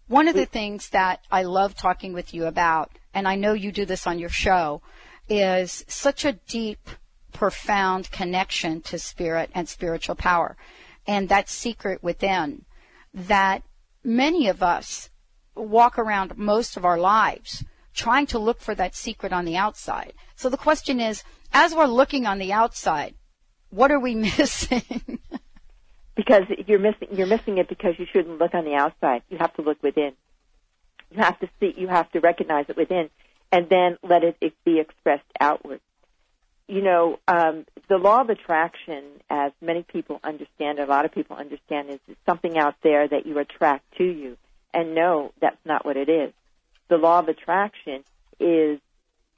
One 0.07 0.27
of 0.27 0.35
the 0.35 0.45
things 0.45 0.89
that 0.89 1.21
I 1.31 1.43
love 1.43 1.75
talking 1.75 2.13
with 2.13 2.33
you 2.33 2.45
about, 2.45 2.91
and 3.13 3.27
I 3.27 3.35
know 3.35 3.53
you 3.53 3.71
do 3.71 3.85
this 3.85 4.07
on 4.07 4.19
your 4.19 4.29
show, 4.29 4.81
is 5.27 5.83
such 5.87 6.23
a 6.23 6.33
deep, 6.33 6.79
profound 7.33 8.09
connection 8.11 8.81
to 8.81 8.99
spirit 8.99 9.49
and 9.53 9.67
spiritual 9.67 10.15
power 10.15 10.55
and 11.07 11.29
that 11.29 11.49
secret 11.49 12.03
within 12.03 12.65
that 13.13 13.63
many 14.03 14.47
of 14.47 14.61
us 14.61 15.09
walk 15.55 15.97
around 15.97 16.37
most 16.37 16.77
of 16.77 16.85
our 16.85 16.99
lives 16.99 17.63
trying 17.97 18.27
to 18.27 18.39
look 18.39 18.61
for 18.61 18.73
that 18.75 18.95
secret 18.95 19.33
on 19.33 19.43
the 19.43 19.57
outside. 19.57 20.13
So 20.35 20.49
the 20.49 20.57
question 20.57 21.01
is, 21.01 21.23
as 21.51 21.75
we're 21.75 21.87
looking 21.87 22.25
on 22.25 22.37
the 22.37 22.53
outside, 22.53 23.15
what 23.69 23.91
are 23.91 23.99
we 23.99 24.15
missing? 24.37 25.19
because 26.15 26.43
you're 26.65 26.79
missing 26.79 27.09
you're 27.11 27.27
missing 27.27 27.57
it 27.57 27.67
because 27.67 27.95
you 27.97 28.05
shouldn't 28.11 28.39
look 28.39 28.53
on 28.53 28.63
the 28.63 28.75
outside. 28.75 29.23
You 29.29 29.37
have 29.39 29.53
to 29.55 29.63
look 29.63 29.81
within. 29.83 30.13
You 31.11 31.21
have 31.23 31.39
to 31.39 31.49
see 31.59 31.73
you 31.75 31.87
have 31.87 32.09
to 32.11 32.19
recognize 32.19 32.65
it 32.69 32.77
within 32.77 33.09
and 33.51 33.67
then 33.69 33.97
let 34.03 34.23
it, 34.23 34.37
be 34.65 34.79
expressed 34.79 35.23
outward. 35.39 35.79
You 36.67 36.81
know, 36.81 37.19
um, 37.29 37.65
the 37.87 37.95
law 37.95 38.19
of 38.19 38.29
attraction, 38.29 39.03
as 39.29 39.53
many 39.61 39.83
people 39.83 40.19
understand, 40.21 40.79
a 40.79 40.85
lot 40.85 41.05
of 41.05 41.13
people 41.13 41.37
understand, 41.37 41.89
is 41.89 41.99
something 42.25 42.57
out 42.57 42.75
there 42.83 43.07
that 43.07 43.25
you 43.25 43.39
attract 43.39 43.85
to 43.99 44.03
you. 44.03 44.35
And 44.73 44.93
no, 44.93 45.31
that's 45.39 45.57
not 45.65 45.85
what 45.85 45.95
it 45.95 46.09
is. 46.09 46.33
The 46.89 46.97
law 46.97 47.19
of 47.19 47.27
attraction 47.27 48.03
is 48.39 48.79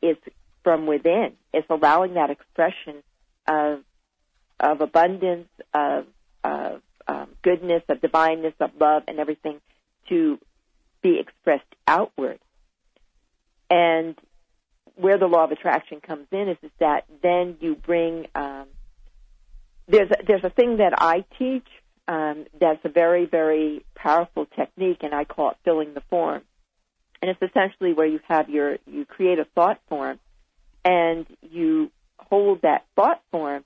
is 0.02 0.18
from 0.64 0.86
within. 0.86 1.34
It's 1.54 1.70
allowing 1.70 2.14
that 2.14 2.30
expression 2.30 3.04
of 3.48 3.82
of 4.60 4.82
abundance, 4.82 5.50
of 5.74 6.06
of 6.44 6.82
um, 7.08 7.30
goodness, 7.42 7.84
of 7.90 8.02
divineness, 8.02 8.54
of 8.60 8.72
love, 8.80 9.04
and 9.08 9.20
everything 9.20 9.60
to 10.10 10.40
be 11.02 11.20
expressed 11.20 11.64
outward. 11.88 12.40
And 13.70 14.16
where 14.96 15.18
the 15.18 15.28
law 15.28 15.46
of 15.46 15.52
attraction 15.52 16.02
comes 16.02 16.28
in 16.32 16.50
is, 16.50 16.58
is 16.62 16.72
that 16.80 17.06
then 17.22 17.58
you 17.62 17.76
bring 17.76 18.28
um, 18.36 18.66
there's 19.88 20.12
a, 20.12 20.24
there's 20.26 20.44
a 20.44 20.50
thing 20.50 20.78
that 20.78 20.94
I 20.98 21.26
teach 21.38 21.68
um, 22.08 22.46
that's 22.60 22.84
a 22.84 22.90
very 22.90 23.26
very 23.26 23.86
powerful 23.96 24.46
technique, 24.46 25.00
and 25.02 25.14
I 25.14 25.24
call 25.24 25.52
it 25.52 25.58
filling 25.64 25.94
the 25.94 26.04
form. 26.10 26.42
And 27.22 27.30
it's 27.30 27.42
essentially 27.42 27.94
where 27.94 28.06
you 28.06 28.20
have 28.28 28.50
your 28.50 28.78
you 28.88 29.06
create 29.06 29.40
a 29.40 29.46
thought 29.46 29.80
form, 29.90 30.20
and 30.86 31.26
you 31.52 31.92
hold 32.18 32.62
that 32.62 32.86
thought 32.96 33.22
form, 33.32 33.64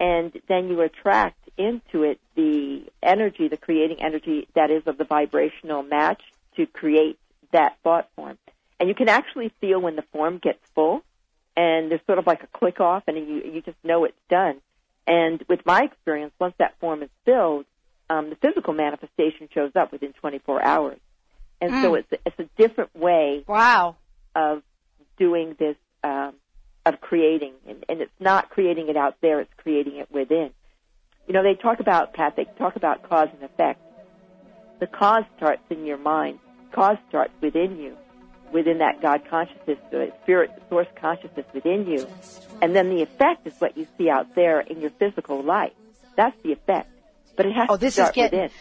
and 0.00 0.32
then 0.48 0.68
you 0.68 0.80
attract 0.80 1.38
into 1.56 2.02
it 2.02 2.18
the 2.34 2.84
energy, 3.02 3.48
the 3.48 3.56
creating 3.56 4.02
energy 4.02 4.48
that 4.54 4.70
is 4.70 4.82
of 4.86 4.98
the 4.98 5.04
vibrational 5.04 5.82
match 5.82 6.22
to 6.56 6.66
create 6.66 7.18
that 7.52 7.76
thought 7.84 8.08
form. 8.16 8.38
And 8.80 8.88
you 8.88 8.94
can 8.94 9.08
actually 9.08 9.52
feel 9.60 9.80
when 9.80 9.96
the 9.96 10.04
form 10.12 10.38
gets 10.38 10.58
full, 10.74 11.02
and 11.56 11.90
there's 11.90 12.04
sort 12.06 12.18
of 12.18 12.26
like 12.26 12.42
a 12.42 12.48
click 12.48 12.80
off, 12.80 13.04
and 13.06 13.16
you 13.16 13.42
you 13.52 13.60
just 13.60 13.78
know 13.84 14.04
it's 14.04 14.18
done. 14.28 14.60
And 15.06 15.44
with 15.48 15.64
my 15.66 15.82
experience, 15.82 16.32
once 16.40 16.54
that 16.58 16.78
form 16.80 17.02
is 17.02 17.10
filled, 17.24 17.66
um, 18.10 18.30
the 18.30 18.36
physical 18.36 18.72
manifestation 18.72 19.48
shows 19.52 19.72
up 19.76 19.92
within 19.92 20.12
24 20.14 20.62
hours. 20.62 20.98
And 21.60 21.72
mm. 21.72 21.82
so 21.82 21.94
it's 21.94 22.08
it's 22.24 22.38
a 22.38 22.48
different 22.56 22.94
way. 22.94 23.44
Wow. 23.46 23.96
Of 24.34 24.62
doing 25.18 25.54
this, 25.58 25.76
um, 26.02 26.34
of 26.84 27.00
creating, 27.00 27.52
and, 27.68 27.84
and 27.88 28.00
it's 28.00 28.20
not 28.20 28.50
creating 28.50 28.88
it 28.88 28.96
out 28.96 29.16
there; 29.20 29.40
it's 29.40 29.52
creating 29.56 29.96
it 29.96 30.10
within. 30.10 30.50
You 31.26 31.34
know, 31.34 31.42
they 31.42 31.54
talk 31.54 31.80
about 31.80 32.12
Pat. 32.14 32.36
They 32.36 32.46
talk 32.58 32.76
about 32.76 33.08
cause 33.08 33.28
and 33.32 33.42
effect. 33.42 33.80
The 34.80 34.86
cause 34.86 35.24
starts 35.36 35.62
in 35.70 35.86
your 35.86 35.98
mind. 35.98 36.40
Cause 36.72 36.96
starts 37.08 37.32
within 37.40 37.78
you, 37.78 37.96
within 38.52 38.78
that 38.78 39.00
God 39.00 39.22
consciousness, 39.30 39.78
the 39.92 40.12
spirit 40.24 40.50
source 40.68 40.88
consciousness 41.00 41.46
within 41.54 41.86
you, 41.86 42.06
and 42.60 42.74
then 42.74 42.90
the 42.90 43.02
effect 43.02 43.46
is 43.46 43.54
what 43.60 43.78
you 43.78 43.86
see 43.96 44.10
out 44.10 44.34
there 44.34 44.60
in 44.60 44.80
your 44.80 44.90
physical 44.90 45.42
life. 45.42 45.72
That's 46.16 46.36
the 46.42 46.52
effect. 46.52 46.90
But 47.36 47.46
it 47.46 47.52
has 47.52 47.66
oh, 47.70 47.76
to 47.76 47.80
this 47.80 47.94
start 47.94 48.10
is 48.10 48.14
getting, 48.14 48.40
within. 48.40 48.56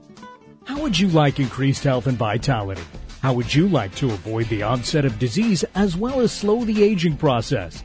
How 0.64 0.80
would 0.80 0.98
you 0.98 1.08
like 1.08 1.38
increased 1.40 1.84
health 1.84 2.06
and 2.06 2.16
vitality? 2.16 2.80
How 3.22 3.34
would 3.34 3.54
you 3.54 3.68
like 3.68 3.94
to 3.96 4.10
avoid 4.12 4.48
the 4.48 4.62
onset 4.62 5.04
of 5.04 5.18
disease 5.18 5.62
as 5.74 5.94
well 5.96 6.20
as 6.20 6.32
slow 6.32 6.64
the 6.64 6.82
aging 6.82 7.18
process? 7.18 7.84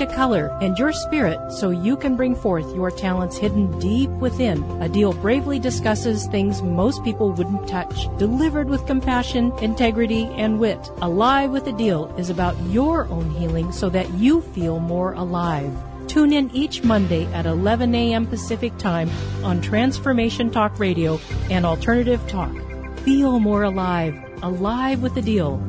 to 0.00 0.06
color 0.06 0.56
and 0.62 0.78
your 0.78 0.92
spirit 0.94 1.52
so 1.52 1.68
you 1.68 1.94
can 1.94 2.16
bring 2.16 2.34
forth 2.34 2.64
your 2.74 2.90
talents 2.90 3.36
hidden 3.36 3.78
deep 3.78 4.08
within. 4.12 4.62
Adil 4.80 5.12
bravely 5.20 5.58
discusses 5.58 6.26
things 6.26 6.62
most 6.62 7.04
people 7.04 7.32
wouldn't 7.32 7.68
touch, 7.68 8.06
delivered 8.16 8.66
with 8.66 8.86
compassion, 8.86 9.52
integrity, 9.60 10.24
and 10.36 10.58
wit. 10.58 10.90
Alive 11.02 11.50
with 11.50 11.66
Adil 11.66 12.18
is 12.18 12.30
about 12.30 12.58
your 12.70 13.06
own 13.08 13.30
healing 13.32 13.70
so 13.72 13.90
that 13.90 14.08
you 14.14 14.40
feel 14.40 14.80
more 14.80 15.12
alive. 15.12 15.70
Tune 16.08 16.32
in 16.32 16.50
each 16.52 16.82
Monday 16.82 17.26
at 17.34 17.44
11 17.44 17.94
a.m. 17.94 18.26
Pacific 18.26 18.76
Time 18.78 19.10
on 19.44 19.60
Transformation 19.60 20.50
Talk 20.50 20.78
Radio 20.78 21.20
and 21.50 21.66
Alternative 21.66 22.26
Talk. 22.26 22.52
Feel 23.00 23.38
more 23.38 23.64
alive. 23.64 24.18
Alive 24.42 25.02
with 25.02 25.16
Adil 25.16 25.60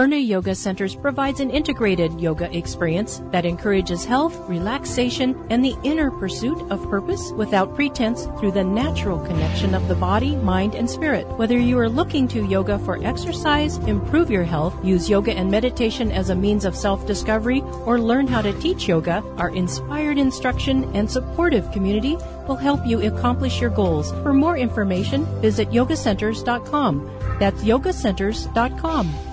Purna 0.00 0.16
Yoga 0.16 0.54
Centers 0.54 0.94
provides 0.94 1.40
an 1.40 1.50
integrated 1.50 2.18
yoga 2.18 2.50
experience 2.56 3.20
that 3.32 3.44
encourages 3.44 4.02
health, 4.02 4.34
relaxation, 4.48 5.38
and 5.50 5.62
the 5.62 5.76
inner 5.84 6.10
pursuit 6.10 6.58
of 6.70 6.88
purpose 6.88 7.32
without 7.32 7.74
pretense 7.74 8.24
through 8.38 8.52
the 8.52 8.64
natural 8.64 9.18
connection 9.26 9.74
of 9.74 9.88
the 9.88 9.94
body, 9.94 10.36
mind, 10.36 10.74
and 10.74 10.88
spirit. 10.88 11.26
Whether 11.36 11.58
you 11.58 11.78
are 11.78 11.88
looking 11.90 12.26
to 12.28 12.46
yoga 12.46 12.78
for 12.78 13.04
exercise, 13.04 13.76
improve 13.76 14.30
your 14.30 14.42
health, 14.42 14.82
use 14.82 15.10
yoga 15.10 15.34
and 15.34 15.50
meditation 15.50 16.10
as 16.10 16.30
a 16.30 16.34
means 16.34 16.64
of 16.64 16.74
self-discovery, 16.74 17.60
or 17.84 18.00
learn 18.00 18.26
how 18.26 18.40
to 18.40 18.58
teach 18.58 18.88
yoga, 18.88 19.22
our 19.36 19.50
inspired 19.50 20.16
instruction 20.16 20.84
and 20.94 21.10
supportive 21.10 21.70
community 21.72 22.16
will 22.48 22.56
help 22.56 22.86
you 22.86 23.02
accomplish 23.02 23.60
your 23.60 23.68
goals. 23.68 24.12
For 24.22 24.32
more 24.32 24.56
information, 24.56 25.26
visit 25.42 25.68
yogacenters.com. 25.68 27.36
That's 27.38 27.62
yogacenters.com. 27.62 29.29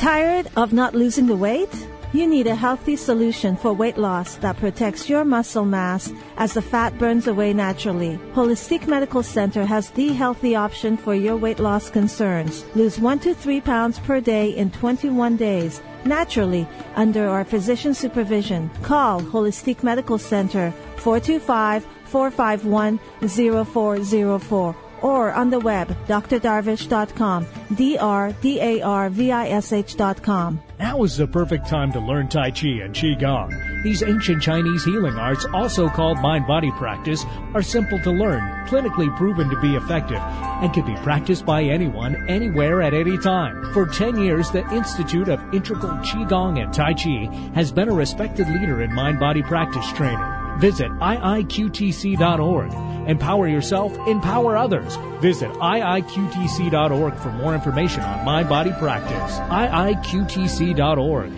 Tired 0.00 0.48
of 0.56 0.72
not 0.72 0.94
losing 0.94 1.26
the 1.26 1.36
weight? 1.36 1.68
You 2.14 2.26
need 2.26 2.46
a 2.46 2.54
healthy 2.54 2.96
solution 2.96 3.54
for 3.54 3.74
weight 3.74 3.98
loss 3.98 4.36
that 4.36 4.56
protects 4.56 5.10
your 5.10 5.26
muscle 5.26 5.66
mass 5.66 6.10
as 6.38 6.54
the 6.54 6.62
fat 6.62 6.96
burns 6.96 7.26
away 7.26 7.52
naturally. 7.52 8.18
Holistic 8.32 8.86
Medical 8.86 9.22
Center 9.22 9.66
has 9.66 9.90
the 9.90 10.14
healthy 10.14 10.56
option 10.56 10.96
for 10.96 11.14
your 11.14 11.36
weight 11.36 11.58
loss 11.58 11.90
concerns. 11.90 12.64
Lose 12.74 12.98
1 12.98 13.18
to 13.18 13.34
3 13.34 13.60
pounds 13.60 13.98
per 13.98 14.20
day 14.20 14.56
in 14.56 14.70
21 14.70 15.36
days 15.36 15.82
naturally 16.06 16.66
under 16.94 17.28
our 17.28 17.44
physician 17.44 17.92
supervision. 17.92 18.70
Call 18.80 19.20
Holistic 19.20 19.82
Medical 19.82 20.16
Center 20.16 20.72
425 20.96 21.86
451 22.06 22.98
0404 23.28 24.89
or 25.02 25.32
on 25.32 25.50
the 25.50 25.60
web, 25.60 25.94
drdarvish.com, 26.06 27.46
D-R-D-A-R-V-I-S-H.com. 27.74 30.62
Now 30.78 31.02
is 31.02 31.18
the 31.18 31.26
perfect 31.26 31.68
time 31.68 31.92
to 31.92 32.00
learn 32.00 32.28
Tai 32.28 32.50
Chi 32.52 32.68
and 32.82 32.94
Qi 32.94 33.20
Gong. 33.20 33.54
These 33.82 34.02
ancient 34.02 34.42
Chinese 34.42 34.84
healing 34.84 35.16
arts, 35.16 35.44
also 35.52 35.88
called 35.88 36.18
mind-body 36.20 36.70
practice, 36.72 37.24
are 37.54 37.62
simple 37.62 37.98
to 37.98 38.10
learn, 38.10 38.40
clinically 38.66 39.14
proven 39.16 39.50
to 39.50 39.60
be 39.60 39.76
effective, 39.76 40.18
and 40.18 40.72
can 40.72 40.86
be 40.86 40.96
practiced 41.02 41.44
by 41.44 41.62
anyone, 41.62 42.16
anywhere, 42.28 42.80
at 42.80 42.94
any 42.94 43.18
time. 43.18 43.70
For 43.74 43.84
10 43.86 44.18
years, 44.18 44.50
the 44.50 44.66
Institute 44.72 45.28
of 45.28 45.54
Integral 45.54 45.98
Qigong 45.98 46.62
and 46.62 46.72
Tai 46.72 46.94
Chi 46.94 47.26
has 47.54 47.70
been 47.70 47.90
a 47.90 47.94
respected 47.94 48.48
leader 48.48 48.80
in 48.82 48.94
mind-body 48.94 49.42
practice 49.42 49.92
training. 49.92 50.39
Visit 50.58 50.90
iiqtc.org. 50.92 52.72
Empower 53.08 53.48
yourself, 53.48 53.96
empower 54.06 54.56
others. 54.56 54.96
Visit 55.20 55.50
iiqtc.org 55.52 57.14
for 57.16 57.32
more 57.32 57.54
information 57.54 58.02
on 58.02 58.24
mind 58.24 58.48
body 58.48 58.72
practice. 58.72 59.38
iiqtc.org. 59.38 61.32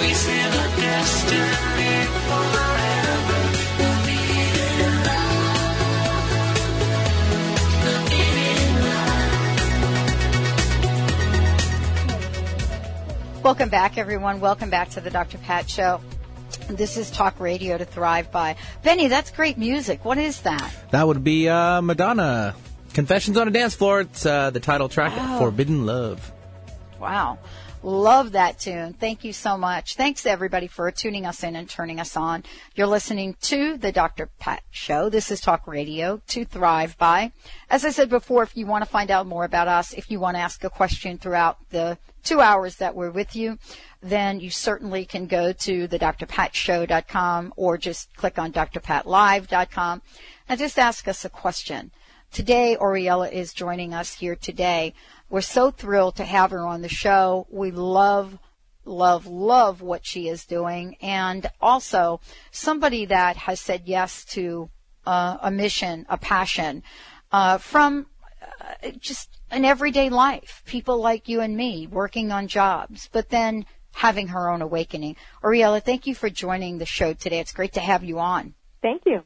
We 0.00 0.14
see 0.14 0.42
the 0.42 0.72
destiny 0.76 2.06
forever. 2.26 2.71
Welcome 13.52 13.68
back, 13.68 13.98
everyone. 13.98 14.40
Welcome 14.40 14.70
back 14.70 14.88
to 14.92 15.02
the 15.02 15.10
Dr. 15.10 15.36
Pat 15.36 15.68
Show. 15.68 16.00
This 16.70 16.96
is 16.96 17.10
Talk 17.10 17.38
Radio 17.38 17.76
to 17.76 17.84
Thrive 17.84 18.32
by. 18.32 18.56
Benny, 18.82 19.08
that's 19.08 19.30
great 19.30 19.58
music. 19.58 20.06
What 20.06 20.16
is 20.16 20.40
that? 20.40 20.72
That 20.90 21.06
would 21.06 21.22
be 21.22 21.50
uh, 21.50 21.82
Madonna. 21.82 22.54
Confessions 22.94 23.36
on 23.36 23.48
a 23.48 23.50
Dance 23.50 23.74
Floor. 23.74 24.00
It's 24.00 24.24
uh, 24.24 24.48
the 24.48 24.58
title 24.58 24.88
track, 24.88 25.12
Oh. 25.14 25.38
Forbidden 25.38 25.84
Love. 25.84 26.32
Wow. 26.98 27.38
Love 27.84 28.30
that 28.32 28.60
tune. 28.60 28.92
Thank 28.92 29.24
you 29.24 29.32
so 29.32 29.58
much. 29.58 29.96
Thanks 29.96 30.24
everybody 30.24 30.68
for 30.68 30.88
tuning 30.92 31.26
us 31.26 31.42
in 31.42 31.56
and 31.56 31.68
turning 31.68 31.98
us 31.98 32.16
on. 32.16 32.44
You're 32.76 32.86
listening 32.86 33.34
to 33.42 33.76
the 33.76 33.90
Dr. 33.90 34.30
Pat 34.38 34.62
Show. 34.70 35.08
This 35.08 35.32
is 35.32 35.40
Talk 35.40 35.66
Radio 35.66 36.22
to 36.28 36.44
Thrive 36.44 36.96
By. 36.96 37.32
As 37.68 37.84
I 37.84 37.90
said 37.90 38.08
before, 38.08 38.44
if 38.44 38.56
you 38.56 38.66
want 38.66 38.84
to 38.84 38.90
find 38.90 39.10
out 39.10 39.26
more 39.26 39.42
about 39.42 39.66
us, 39.66 39.94
if 39.94 40.12
you 40.12 40.20
want 40.20 40.36
to 40.36 40.40
ask 40.40 40.62
a 40.62 40.70
question 40.70 41.18
throughout 41.18 41.58
the 41.70 41.98
two 42.22 42.40
hours 42.40 42.76
that 42.76 42.94
we're 42.94 43.10
with 43.10 43.34
you, 43.34 43.58
then 44.00 44.38
you 44.38 44.50
certainly 44.50 45.04
can 45.04 45.26
go 45.26 45.52
to 45.52 45.88
the 45.88 45.98
drpatshow.com 45.98 47.52
or 47.56 47.78
just 47.78 48.14
click 48.14 48.38
on 48.38 48.52
drpatlive.com 48.52 50.02
and 50.48 50.60
just 50.60 50.78
ask 50.78 51.08
us 51.08 51.24
a 51.24 51.28
question. 51.28 51.90
Today, 52.32 52.78
Auriella 52.80 53.30
is 53.30 53.52
joining 53.52 53.92
us 53.92 54.14
here 54.14 54.36
today. 54.36 54.94
We're 55.32 55.40
so 55.40 55.70
thrilled 55.70 56.16
to 56.16 56.24
have 56.24 56.50
her 56.50 56.60
on 56.60 56.82
the 56.82 56.90
show. 56.90 57.46
We 57.48 57.70
love, 57.70 58.38
love, 58.84 59.26
love 59.26 59.80
what 59.80 60.04
she 60.04 60.28
is 60.28 60.44
doing 60.44 60.96
and 61.00 61.50
also 61.58 62.20
somebody 62.50 63.06
that 63.06 63.38
has 63.38 63.58
said 63.58 63.84
yes 63.86 64.26
to 64.26 64.68
uh, 65.06 65.38
a 65.40 65.50
mission, 65.50 66.04
a 66.10 66.18
passion, 66.18 66.82
uh, 67.32 67.56
from 67.56 68.08
uh, 68.60 68.90
just 68.98 69.30
an 69.50 69.64
everyday 69.64 70.10
life. 70.10 70.62
People 70.66 70.98
like 70.98 71.30
you 71.30 71.40
and 71.40 71.56
me 71.56 71.86
working 71.86 72.30
on 72.30 72.46
jobs, 72.46 73.08
but 73.10 73.30
then 73.30 73.64
having 73.92 74.28
her 74.28 74.50
own 74.50 74.60
awakening. 74.60 75.16
Auriella, 75.42 75.82
thank 75.82 76.06
you 76.06 76.14
for 76.14 76.28
joining 76.28 76.76
the 76.76 76.84
show 76.84 77.14
today. 77.14 77.38
It's 77.38 77.52
great 77.52 77.72
to 77.72 77.80
have 77.80 78.04
you 78.04 78.18
on. 78.18 78.52
Thank 78.82 79.04
you. 79.06 79.22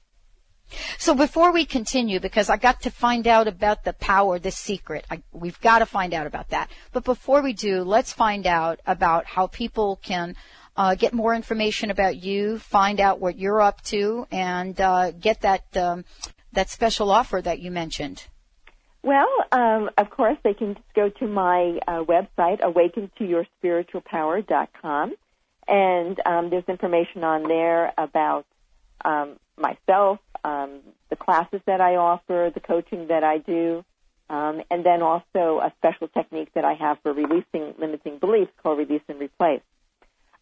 So 0.98 1.14
before 1.14 1.52
we 1.52 1.64
continue, 1.64 2.20
because 2.20 2.50
I 2.50 2.56
got 2.56 2.82
to 2.82 2.90
find 2.90 3.26
out 3.26 3.48
about 3.48 3.84
the 3.84 3.92
power, 3.92 4.38
the 4.38 4.50
secret, 4.50 5.06
I, 5.10 5.22
we've 5.32 5.60
got 5.60 5.78
to 5.78 5.86
find 5.86 6.12
out 6.12 6.26
about 6.26 6.50
that. 6.50 6.70
But 6.92 7.04
before 7.04 7.42
we 7.42 7.52
do, 7.52 7.82
let's 7.82 8.12
find 8.12 8.46
out 8.46 8.80
about 8.86 9.26
how 9.26 9.46
people 9.46 9.96
can 10.02 10.36
uh, 10.76 10.94
get 10.94 11.12
more 11.12 11.34
information 11.34 11.90
about 11.90 12.16
you, 12.16 12.58
find 12.58 13.00
out 13.00 13.20
what 13.20 13.38
you're 13.38 13.60
up 13.60 13.82
to, 13.82 14.26
and 14.30 14.80
uh, 14.80 15.10
get 15.12 15.42
that 15.42 15.76
um, 15.76 16.04
that 16.52 16.70
special 16.70 17.10
offer 17.10 17.40
that 17.40 17.60
you 17.60 17.70
mentioned. 17.70 18.26
Well, 19.02 19.28
um, 19.52 19.90
of 19.96 20.10
course, 20.10 20.36
they 20.42 20.54
can 20.54 20.74
just 20.74 20.92
go 20.94 21.08
to 21.08 21.28
my 21.28 21.78
uh, 21.86 22.02
website, 22.04 22.60
awakentoyourspiritualpower.com, 22.60 25.14
and 25.68 26.20
um, 26.26 26.50
there's 26.50 26.68
information 26.68 27.22
on 27.22 27.44
there 27.44 27.92
about 27.96 28.44
um, 29.04 29.38
myself, 29.56 30.18
um, 30.44 30.80
the 31.10 31.16
classes 31.16 31.60
that 31.66 31.80
I 31.80 31.96
offer, 31.96 32.50
the 32.52 32.60
coaching 32.60 33.08
that 33.08 33.24
I 33.24 33.38
do, 33.38 33.84
um, 34.28 34.62
and 34.70 34.84
then 34.84 35.02
also 35.02 35.60
a 35.60 35.72
special 35.78 36.08
technique 36.08 36.48
that 36.54 36.64
I 36.64 36.74
have 36.74 36.98
for 37.02 37.12
releasing 37.12 37.74
limiting 37.78 38.18
beliefs 38.18 38.52
called 38.62 38.78
Release 38.78 39.02
and 39.08 39.20
Replace. 39.20 39.62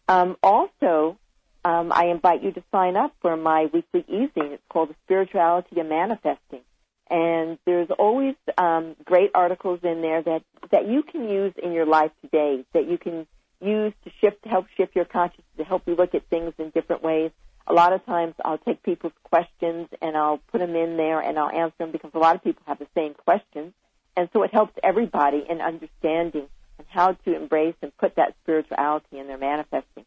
Um, 0.07 0.37
also, 0.41 1.17
um, 1.63 1.91
I 1.91 2.07
invite 2.07 2.43
you 2.43 2.51
to 2.51 2.63
sign 2.71 2.95
up 2.95 3.13
for 3.21 3.35
my 3.37 3.67
weekly 3.73 4.03
ezine. 4.03 4.53
It's 4.53 4.63
called 4.69 4.89
The 4.89 4.95
Spirituality 5.05 5.79
of 5.79 5.87
Manifesting. 5.87 6.61
And 7.09 7.59
there's 7.65 7.89
always 7.99 8.35
um, 8.57 8.95
great 9.03 9.31
articles 9.35 9.79
in 9.83 10.01
there 10.01 10.23
that, 10.23 10.41
that 10.71 10.87
you 10.87 11.03
can 11.03 11.29
use 11.29 11.53
in 11.61 11.71
your 11.71 11.85
life 11.85 12.11
today, 12.21 12.65
that 12.73 12.89
you 12.89 12.97
can 12.97 13.27
use 13.61 13.93
to 14.03 14.11
shift, 14.21 14.43
to 14.43 14.49
help 14.49 14.65
shift 14.75 14.95
your 14.95 15.05
consciousness, 15.05 15.45
to 15.57 15.63
help 15.63 15.83
you 15.87 15.95
look 15.95 16.15
at 16.15 16.27
things 16.29 16.53
in 16.57 16.71
different 16.71 17.03
ways. 17.03 17.31
A 17.67 17.73
lot 17.73 17.93
of 17.93 18.05
times 18.05 18.35
I'll 18.43 18.59
take 18.59 18.83
people's 18.83 19.13
questions 19.23 19.87
and 20.01 20.15
I'll 20.15 20.39
put 20.51 20.59
them 20.59 20.75
in 20.75 20.97
there 20.97 21.19
and 21.19 21.37
I'll 21.39 21.49
answer 21.49 21.75
them 21.79 21.91
because 21.91 22.11
a 22.13 22.19
lot 22.19 22.35
of 22.35 22.43
people 22.43 22.61
have 22.67 22.79
the 22.79 22.87
same 22.95 23.13
questions. 23.13 23.73
And 24.15 24.29
so 24.33 24.43
it 24.43 24.53
helps 24.53 24.73
everybody 24.83 25.43
in 25.49 25.61
understanding 25.61 26.47
and 26.77 26.87
how 26.89 27.13
to 27.13 27.35
embrace 27.35 27.75
and 27.81 27.95
put 27.97 28.15
that 28.15 28.35
spirituality 28.43 29.19
in 29.19 29.27
their 29.27 29.37
manifesting. 29.37 30.05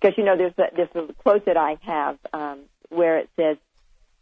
Because 0.00 0.16
you 0.16 0.24
know, 0.24 0.36
there's 0.36 0.54
a, 0.58 0.74
there's 0.74 1.08
a 1.08 1.12
quote 1.14 1.46
that 1.46 1.56
I 1.56 1.78
have 1.82 2.18
um, 2.32 2.60
where 2.88 3.18
it 3.18 3.28
says, 3.36 3.56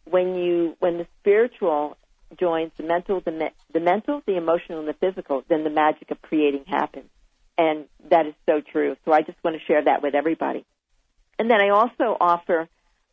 "When 0.05 0.35
you 0.35 0.77
when 0.81 0.99
the 0.99 1.07
spiritual 1.21 1.97
joins 2.38 2.73
the 2.77 2.83
mental, 2.83 3.21
the, 3.21 3.31
me- 3.31 3.51
the 3.73 3.81
mental, 3.81 4.23
the 4.27 4.37
emotional, 4.37 4.81
and 4.81 4.88
the 4.88 4.95
physical, 4.95 5.45
then 5.49 5.64
the 5.64 5.71
magic 5.71 6.11
of 6.11 6.21
creating 6.21 6.64
happens." 6.67 7.09
And 7.57 7.87
that 8.11 8.27
is 8.27 8.35
so 8.47 8.61
true. 8.61 8.96
So 9.05 9.13
I 9.13 9.23
just 9.23 9.38
want 9.42 9.57
to 9.57 9.65
share 9.65 9.83
that 9.85 10.02
with 10.02 10.15
everybody. 10.15 10.65
And 11.38 11.50
then 11.50 11.61
I 11.61 11.69
also 11.69 12.17
offer 12.21 12.69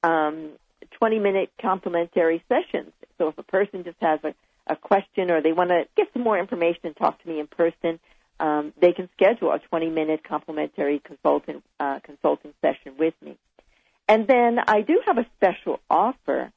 um, 0.05 0.51
20 0.91 1.19
minute 1.19 1.51
complimentary 1.61 2.43
sessions. 2.47 2.91
So 3.17 3.29
if 3.29 3.37
a 3.37 3.43
person 3.43 3.83
just 3.83 3.97
has 4.01 4.19
a, 4.23 4.33
a 4.67 4.75
question 4.75 5.31
or 5.31 5.41
they 5.41 5.51
want 5.51 5.69
to 5.69 5.85
get 5.97 6.07
some 6.13 6.23
more 6.23 6.37
information 6.37 6.81
and 6.83 6.95
talk 6.95 7.21
to 7.21 7.27
me 7.29 7.39
in 7.39 7.47
person, 7.47 7.99
um, 8.39 8.73
they 8.79 8.91
can 8.91 9.09
schedule 9.13 9.51
a 9.51 9.59
20 9.59 9.89
minute 9.89 10.23
complimentary 10.23 11.01
consultant 11.03 11.63
uh, 11.79 11.99
consulting 12.03 12.53
session 12.61 12.93
with 12.99 13.13
me. 13.21 13.37
And 14.07 14.27
then 14.27 14.59
I 14.59 14.81
do 14.81 15.01
have 15.05 15.17
a 15.17 15.25
special 15.37 15.79
offer 15.89 16.51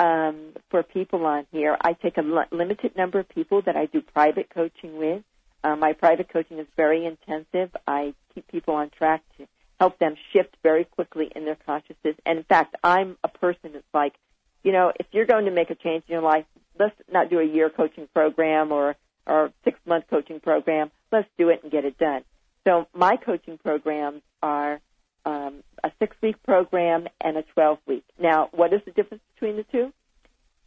um, 0.00 0.52
for 0.70 0.82
people 0.82 1.26
on 1.26 1.46
here. 1.52 1.76
I 1.80 1.92
take 1.92 2.16
a 2.16 2.46
limited 2.50 2.96
number 2.96 3.18
of 3.18 3.28
people 3.28 3.62
that 3.62 3.76
I 3.76 3.86
do 3.86 4.00
private 4.00 4.48
coaching 4.50 4.96
with. 4.96 5.22
Uh, 5.64 5.76
my 5.76 5.92
private 5.92 6.28
coaching 6.32 6.58
is 6.58 6.66
very 6.76 7.04
intensive. 7.04 7.74
I 7.86 8.14
keep 8.34 8.46
people 8.48 8.74
on 8.74 8.90
track 8.90 9.22
to 9.36 9.46
help 9.78 9.98
them 9.98 10.14
shift 10.32 10.56
very 10.62 10.84
quickly 10.84 11.30
in 11.34 11.44
their 11.44 11.56
consciousness. 11.66 12.16
And 12.24 12.38
in 12.38 12.44
fact, 12.44 12.76
I'm 12.82 13.16
a 13.22 13.28
person 13.28 13.70
that's 13.74 13.84
like, 13.92 14.14
you 14.62 14.72
know, 14.72 14.92
if 14.98 15.06
you're 15.12 15.26
going 15.26 15.44
to 15.44 15.50
make 15.50 15.70
a 15.70 15.74
change 15.74 16.04
in 16.08 16.12
your 16.14 16.22
life, 16.22 16.44
let's 16.78 16.94
not 17.10 17.30
do 17.30 17.38
a 17.38 17.44
year 17.44 17.70
coaching 17.70 18.08
program 18.12 18.72
or 18.72 18.96
or 19.26 19.52
six 19.64 19.78
month 19.86 20.04
coaching 20.08 20.40
program. 20.40 20.90
Let's 21.10 21.28
do 21.36 21.48
it 21.48 21.62
and 21.62 21.72
get 21.72 21.84
it 21.84 21.98
done. 21.98 22.22
So 22.66 22.86
my 22.94 23.16
coaching 23.16 23.58
programs 23.58 24.22
are 24.42 24.80
um, 25.24 25.62
a 25.82 25.90
six 25.98 26.16
week 26.22 26.42
program 26.44 27.06
and 27.20 27.36
a 27.36 27.42
12 27.42 27.78
week. 27.86 28.04
Now, 28.18 28.48
what 28.52 28.72
is 28.72 28.80
the 28.84 28.92
difference 28.92 29.22
between 29.34 29.56
the 29.56 29.64
two? 29.64 29.92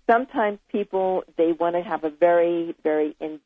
Sometimes 0.10 0.60
people, 0.72 1.24
they 1.38 1.52
want 1.52 1.76
to 1.76 1.82
have 1.82 2.04
a 2.04 2.10
very, 2.10 2.76
very, 2.84 3.16
in, 3.20 3.40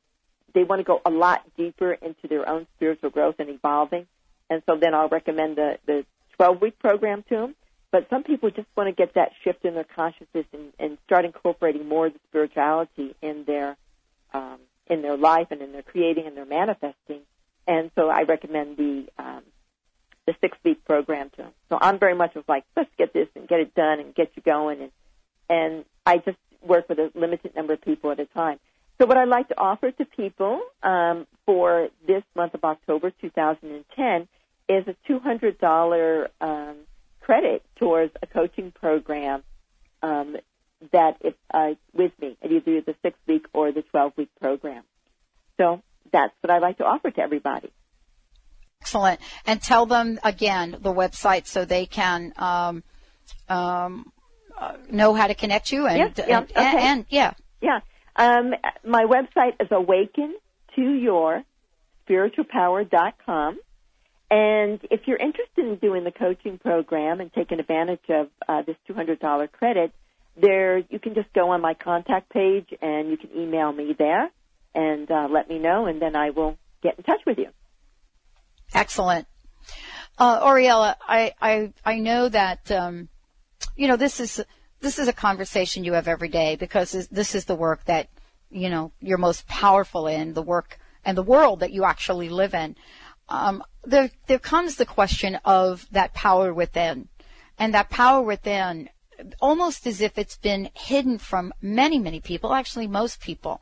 they 0.53 0.63
want 0.63 0.79
to 0.79 0.83
go 0.83 1.01
a 1.05 1.09
lot 1.09 1.43
deeper 1.57 1.93
into 1.93 2.27
their 2.27 2.47
own 2.47 2.67
spiritual 2.75 3.09
growth 3.09 3.35
and 3.39 3.49
evolving. 3.49 4.07
And 4.53 4.61
so 4.69 4.77
then 4.77 4.93
I'll 4.93 5.09
recommend 5.09 5.55
the, 5.55 5.77
the 5.87 6.05
12 6.37 6.61
week 6.61 6.79
program 6.79 7.23
to 7.29 7.35
them. 7.35 7.55
But 7.91 8.07
some 8.09 8.23
people 8.23 8.49
just 8.49 8.67
want 8.75 8.87
to 8.87 8.93
get 8.93 9.15
that 9.15 9.31
shift 9.43 9.65
in 9.65 9.73
their 9.75 9.83
consciousness 9.83 10.45
and, 10.53 10.73
and 10.79 10.97
start 11.05 11.25
incorporating 11.25 11.87
more 11.87 12.07
of 12.07 12.13
the 12.13 12.19
spirituality 12.29 13.15
in 13.21 13.43
their 13.45 13.77
um, 14.33 14.59
in 14.87 15.01
their 15.01 15.15
life 15.15 15.47
and 15.51 15.61
in 15.61 15.71
their 15.71 15.83
creating 15.83 16.25
and 16.25 16.35
their 16.35 16.45
manifesting. 16.45 17.21
And 17.67 17.91
so 17.95 18.09
I 18.09 18.23
recommend 18.23 18.77
the 18.77 19.05
um, 19.17 19.43
the 20.25 20.33
six 20.41 20.57
week 20.63 20.83
program 20.85 21.29
to 21.31 21.37
them. 21.37 21.51
So 21.69 21.77
I'm 21.79 21.99
very 21.99 22.15
much 22.15 22.35
of 22.35 22.45
like, 22.47 22.63
let's 22.75 22.89
get 22.97 23.13
this 23.13 23.27
and 23.35 23.47
get 23.47 23.59
it 23.59 23.75
done 23.75 23.99
and 23.99 24.15
get 24.15 24.31
you 24.35 24.41
going. 24.41 24.81
And 24.81 24.91
and 25.49 25.85
I 26.05 26.17
just 26.17 26.37
work 26.61 26.89
with 26.89 26.99
a 26.99 27.11
limited 27.15 27.55
number 27.55 27.73
of 27.73 27.81
people 27.81 28.11
at 28.11 28.19
a 28.19 28.25
time. 28.25 28.59
So 28.99 29.05
what 29.05 29.17
I'd 29.17 29.27
like 29.27 29.49
to 29.49 29.59
offer 29.59 29.91
to 29.91 30.05
people 30.05 30.61
um, 30.81 31.27
for 31.45 31.89
this 32.07 32.23
month 32.35 32.53
of 32.53 32.63
October 32.63 33.11
2010 33.21 34.27
is 34.69 34.85
a 34.87 34.95
$200 35.11 36.27
um, 36.41 36.75
credit 37.21 37.63
towards 37.77 38.11
a 38.21 38.27
coaching 38.27 38.71
program 38.71 39.43
um, 40.01 40.35
that 40.91 41.17
it, 41.21 41.37
uh, 41.53 41.71
with 41.93 42.11
me 42.19 42.37
at 42.43 42.51
either 42.51 42.81
the 42.81 42.95
six 43.01 43.17
week 43.27 43.45
or 43.53 43.71
the 43.71 43.81
12 43.83 44.13
week 44.17 44.29
program. 44.39 44.83
So 45.57 45.81
that's 46.11 46.33
what 46.41 46.51
I'd 46.51 46.61
like 46.61 46.77
to 46.77 46.85
offer 46.85 47.11
to 47.11 47.21
everybody. 47.21 47.71
Excellent. 48.81 49.21
And 49.45 49.61
tell 49.61 49.85
them 49.85 50.19
again 50.23 50.77
the 50.81 50.93
website 50.93 51.47
so 51.47 51.63
they 51.63 51.85
can 51.85 52.33
um, 52.37 52.83
um, 53.47 54.11
uh, 54.57 54.73
know 54.91 55.13
how 55.13 55.27
to 55.27 55.35
connect 55.35 55.71
you 55.71 55.87
and 55.87 55.97
yeah, 56.17 56.25
yeah, 56.27 56.37
and, 56.39 56.51
okay. 56.51 56.59
and, 56.59 56.79
and, 56.79 57.05
yeah. 57.09 57.33
Yeah. 57.61 57.79
Um, 58.15 58.53
my 58.85 59.05
website 59.05 59.53
is 59.61 59.69
awaken 59.71 60.35
to 60.75 60.81
your 60.81 61.43
spiritualpower.com. 62.07 63.59
And 64.33 64.79
if 64.89 65.01
you're 65.05 65.17
interested 65.17 65.63
in 65.63 65.75
doing 65.75 66.03
the 66.03 66.11
coaching 66.11 66.57
program 66.57 67.21
and 67.21 67.31
taking 67.31 67.59
advantage 67.59 68.09
of 68.09 68.29
uh, 68.49 68.63
this 68.63 68.75
$200 68.89 69.51
credit, 69.51 69.93
there 70.35 70.79
you 70.79 70.97
can 70.97 71.13
just 71.13 71.31
go 71.33 71.51
on 71.51 71.61
my 71.61 71.75
contact 71.75 72.31
page 72.31 72.67
and 72.81 73.11
you 73.11 73.17
can 73.17 73.29
email 73.37 73.71
me 73.71 73.93
there 73.95 74.31
and 74.73 75.11
uh, 75.11 75.27
let 75.29 75.47
me 75.47 75.59
know, 75.59 75.85
and 75.85 76.01
then 76.01 76.15
I 76.15 76.31
will 76.31 76.57
get 76.81 76.97
in 76.97 77.03
touch 77.03 77.19
with 77.27 77.37
you. 77.37 77.49
Excellent, 78.73 79.27
uh, 80.17 80.39
Auriella. 80.39 80.95
I 81.07 81.33
I 81.39 81.73
I 81.85 81.99
know 81.99 82.27
that 82.27 82.71
um, 82.71 83.09
you 83.75 83.87
know 83.87 83.97
this 83.97 84.19
is 84.19 84.43
this 84.79 84.97
is 84.97 85.07
a 85.07 85.13
conversation 85.13 85.83
you 85.83 85.93
have 85.93 86.07
every 86.07 86.29
day 86.29 86.55
because 86.55 86.93
this 87.11 87.35
is 87.35 87.45
the 87.45 87.53
work 87.53 87.85
that 87.85 88.09
you 88.49 88.71
know 88.71 88.91
you're 88.99 89.19
most 89.19 89.45
powerful 89.45 90.07
in 90.07 90.33
the 90.33 90.41
work 90.41 90.79
and 91.05 91.15
the 91.15 91.21
world 91.21 91.59
that 91.59 91.71
you 91.71 91.83
actually 91.83 92.29
live 92.29 92.55
in 92.55 92.75
um, 93.33 93.63
there 93.83 94.11
there 94.27 94.39
comes 94.39 94.75
the 94.75 94.85
question 94.85 95.35
of 95.43 95.87
that 95.91 96.13
power 96.13 96.53
within, 96.53 97.07
and 97.57 97.73
that 97.73 97.89
power 97.89 98.21
within, 98.21 98.89
almost 99.41 99.87
as 99.87 100.01
if 100.01 100.17
it's 100.17 100.37
been 100.37 100.69
hidden 100.75 101.17
from 101.17 101.51
many 101.61 101.99
many 101.99 102.21
people, 102.21 102.53
actually 102.53 102.87
most 102.87 103.19
people, 103.21 103.61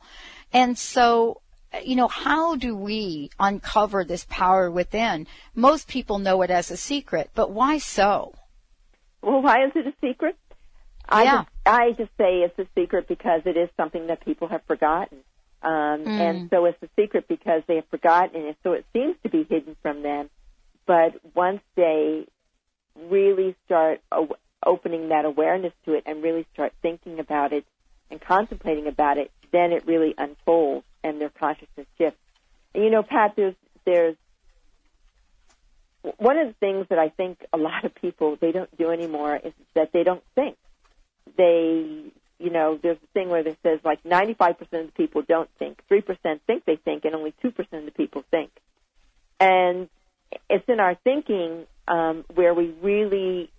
and 0.52 0.78
so. 0.78 1.40
You 1.82 1.96
know, 1.96 2.08
how 2.08 2.54
do 2.56 2.76
we 2.76 3.30
uncover 3.40 4.04
this 4.04 4.26
power 4.28 4.70
within? 4.70 5.26
Most 5.54 5.88
people 5.88 6.18
know 6.18 6.42
it 6.42 6.50
as 6.50 6.70
a 6.70 6.76
secret, 6.76 7.30
but 7.34 7.50
why 7.50 7.78
so? 7.78 8.34
Well, 9.22 9.40
why 9.40 9.64
is 9.64 9.72
it 9.74 9.86
a 9.86 9.94
secret? 10.06 10.36
I 11.08 11.22
yeah. 11.22 11.36
just, 11.36 11.48
I 11.64 11.90
just 11.92 12.10
say 12.18 12.40
it's 12.40 12.58
a 12.58 12.66
secret 12.78 13.08
because 13.08 13.40
it 13.46 13.56
is 13.56 13.70
something 13.78 14.08
that 14.08 14.22
people 14.22 14.48
have 14.48 14.62
forgotten. 14.66 15.20
Um, 15.62 16.04
mm. 16.04 16.08
And 16.08 16.50
so 16.50 16.64
it's 16.64 16.82
a 16.82 16.88
secret 17.00 17.28
because 17.28 17.62
they 17.66 17.76
have 17.76 17.88
forgotten 17.88 18.42
it. 18.46 18.56
So 18.62 18.72
it 18.72 18.84
seems 18.92 19.16
to 19.22 19.28
be 19.28 19.44
hidden 19.48 19.76
from 19.82 20.02
them. 20.02 20.28
But 20.86 21.14
once 21.34 21.60
they 21.76 22.26
really 23.08 23.56
start 23.66 24.00
opening 24.64 25.08
that 25.08 25.24
awareness 25.24 25.72
to 25.84 25.94
it 25.94 26.02
and 26.06 26.22
really 26.22 26.46
start 26.52 26.72
thinking 26.82 27.18
about 27.18 27.52
it 27.52 27.64
and 28.10 28.20
contemplating 28.20 28.86
about 28.86 29.18
it, 29.18 29.30
then 29.52 29.72
it 29.72 29.86
really 29.86 30.14
unfolds 30.18 30.84
and 31.04 31.20
their 31.20 31.30
consciousness 31.30 31.86
shifts. 31.98 32.18
And 32.74 32.84
you 32.84 32.90
know, 32.90 33.02
Pat, 33.02 33.34
there's 33.36 33.54
there's 33.84 34.16
one 36.18 36.38
of 36.38 36.48
the 36.48 36.54
things 36.54 36.86
that 36.90 36.98
I 36.98 37.10
think 37.10 37.44
a 37.52 37.56
lot 37.56 37.84
of 37.84 37.94
people 37.94 38.36
they 38.40 38.52
don't 38.52 38.74
do 38.76 38.90
anymore 38.90 39.36
is 39.36 39.52
that 39.74 39.92
they 39.92 40.02
don't 40.02 40.22
think. 40.34 40.56
They 41.36 42.12
you 42.42 42.50
know, 42.50 42.78
there's 42.82 42.96
a 42.96 43.06
thing 43.14 43.28
where 43.28 43.46
it 43.46 43.58
says 43.62 43.78
like 43.84 44.02
95% 44.02 44.58
of 44.60 44.68
the 44.70 44.92
people 44.96 45.22
don't 45.22 45.48
think, 45.58 45.80
3% 45.90 46.40
think 46.46 46.64
they 46.64 46.76
think, 46.76 47.04
and 47.04 47.14
only 47.14 47.32
2% 47.42 47.56
of 47.72 47.84
the 47.84 47.92
people 47.92 48.24
think. 48.30 48.50
And 49.38 49.88
it's 50.50 50.68
in 50.68 50.80
our 50.80 50.96
thinking 51.04 51.66
um, 51.86 52.24
where 52.34 52.52
we 52.52 52.74
really 52.82 53.50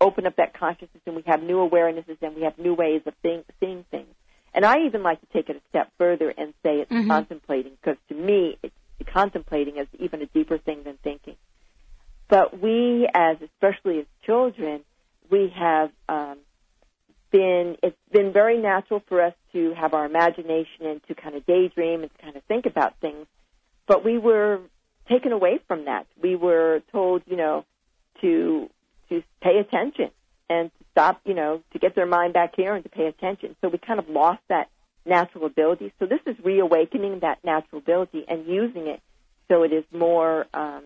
open 0.00 0.26
up 0.26 0.36
that 0.36 0.54
consciousness 0.54 1.02
and 1.06 1.16
we 1.16 1.22
have 1.26 1.42
new 1.42 1.68
awarenesses 1.68 2.16
and 2.22 2.36
we 2.36 2.42
have 2.42 2.56
new 2.58 2.74
ways 2.74 3.02
of 3.06 3.14
think, 3.20 3.46
seeing 3.58 3.84
things. 3.90 4.14
And 4.54 4.64
I 4.64 4.86
even 4.86 5.02
like 5.02 5.20
to 5.20 5.26
take 5.32 5.48
it 5.48 5.56
a 5.56 5.60
step 5.68 5.90
further 5.98 6.30
and 6.30 6.54
say 6.62 6.80
it's 6.80 6.90
mm-hmm. 6.90 7.08
contemplating 7.08 7.72
because 7.80 7.96
to 8.08 8.14
me, 8.14 8.58
it's, 8.62 8.74
contemplating 9.06 9.78
is 9.78 9.88
even 9.98 10.22
a 10.22 10.26
deeper 10.26 10.58
thing 10.58 10.82
than 10.84 10.96
thinking. 11.02 11.34
But 12.28 12.60
we, 12.60 13.08
as 13.12 13.38
especially 13.42 13.98
as 13.98 14.04
children, 14.24 14.82
we 15.30 15.52
have 15.56 15.90
um, 16.08 16.36
been 17.30 17.76
it's 17.82 17.96
been 18.12 18.32
very 18.32 18.58
natural 18.58 19.02
for 19.08 19.22
us 19.22 19.34
to 19.52 19.74
have 19.74 19.94
our 19.94 20.04
imagination 20.04 20.86
and 20.86 21.02
to 21.08 21.14
kind 21.14 21.34
of 21.36 21.46
daydream 21.46 22.02
and 22.02 22.10
to 22.10 22.22
kind 22.22 22.36
of 22.36 22.42
think 22.44 22.66
about 22.66 22.94
things. 23.00 23.26
But 23.86 24.04
we 24.04 24.18
were 24.18 24.60
taken 25.08 25.32
away 25.32 25.60
from 25.66 25.86
that. 25.86 26.06
We 26.20 26.36
were 26.36 26.82
told 26.92 27.22
you 27.26 27.36
know 27.36 27.64
to 28.20 28.68
to 29.08 29.22
pay 29.42 29.58
attention 29.58 30.10
and 30.48 30.70
to 30.70 30.84
stop 30.92 31.20
you 31.24 31.34
know 31.34 31.62
to 31.72 31.78
get 31.78 31.94
their 31.94 32.06
mind 32.06 32.32
back 32.32 32.54
here 32.56 32.74
and 32.74 32.84
to 32.84 32.90
pay 32.90 33.06
attention. 33.06 33.56
So 33.60 33.68
we 33.68 33.78
kind 33.78 33.98
of 33.98 34.08
lost 34.08 34.42
that 34.48 34.68
natural 35.06 35.46
ability. 35.46 35.92
So 35.98 36.06
this 36.06 36.20
is 36.26 36.36
reawakening 36.44 37.20
that 37.20 37.42
natural 37.44 37.80
ability 37.80 38.24
and 38.28 38.46
using 38.46 38.86
it 38.86 39.00
so 39.50 39.64
it 39.64 39.72
is 39.72 39.84
more 39.92 40.46
um, 40.54 40.84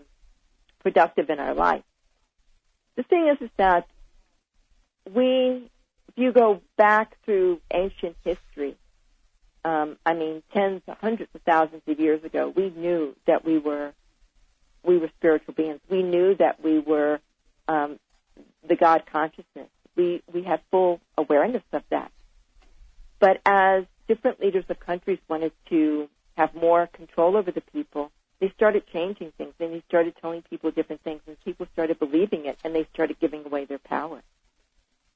productive 0.82 1.28
in 1.28 1.38
our 1.38 1.54
life. 1.54 1.82
The 2.96 3.02
thing 3.02 3.28
is 3.28 3.44
is 3.44 3.50
that 3.58 3.86
we 5.12 5.70
if 6.16 6.22
you 6.22 6.32
go 6.32 6.60
back 6.76 7.16
through 7.24 7.60
ancient 7.72 8.16
history, 8.24 8.76
um, 9.64 9.96
I 10.06 10.14
mean, 10.14 10.42
tens, 10.52 10.82
hundreds 11.00 11.30
of 11.34 11.40
thousands 11.42 11.82
of 11.86 11.98
years 11.98 12.22
ago, 12.22 12.52
we 12.54 12.70
knew 12.70 13.16
that 13.26 13.44
we 13.44 13.58
were 13.58 13.92
we 14.84 14.98
were 14.98 15.08
spiritual 15.16 15.54
beings. 15.54 15.80
We 15.88 16.02
knew 16.02 16.34
that 16.36 16.62
we 16.62 16.78
were 16.78 17.18
um, 17.66 17.98
the 18.68 18.76
God 18.76 19.04
consciousness. 19.10 19.68
We 19.96 20.22
we 20.32 20.42
had 20.42 20.60
full 20.70 21.00
awareness 21.16 21.62
of 21.72 21.82
that. 21.90 22.12
But 23.18 23.40
as 23.46 23.84
different 24.06 24.40
leaders 24.40 24.64
of 24.68 24.78
countries 24.78 25.18
wanted 25.28 25.52
to 25.70 26.08
have 26.36 26.54
more 26.54 26.86
control 26.88 27.36
over 27.36 27.50
the 27.50 27.62
people, 27.62 28.12
they 28.40 28.50
started 28.50 28.86
changing 28.92 29.32
things 29.38 29.54
and 29.58 29.72
they 29.72 29.82
started 29.88 30.14
telling 30.20 30.42
people 30.42 30.70
different 30.70 31.02
things, 31.02 31.22
and 31.26 31.42
people 31.44 31.66
started 31.72 31.98
believing 31.98 32.44
it, 32.44 32.58
and 32.62 32.74
they 32.74 32.86
started 32.92 33.18
giving 33.18 33.46
away 33.46 33.64
their 33.64 33.78
power. 33.78 34.22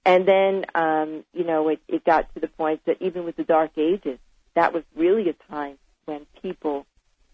And 0.09 0.27
then, 0.27 0.65
um, 0.75 1.23
you 1.35 1.45
know, 1.45 1.69
it, 1.69 1.81
it 1.87 2.03
got 2.03 2.33
to 2.33 2.41
the 2.41 2.49
point 2.49 2.81
that 2.87 2.97
even 3.03 3.27
with 3.27 3.37
the 3.37 3.45
Dark 3.45 3.73
Ages, 3.77 4.19
that 4.55 4.73
was 4.73 4.83
really 4.97 5.29
a 5.29 5.35
time 5.53 5.77
when 6.07 6.25
people 6.41 6.87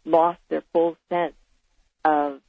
lost 0.04 0.40
their 0.48 0.64
full 0.72 0.96
sense 1.08 1.34
of 2.04 2.40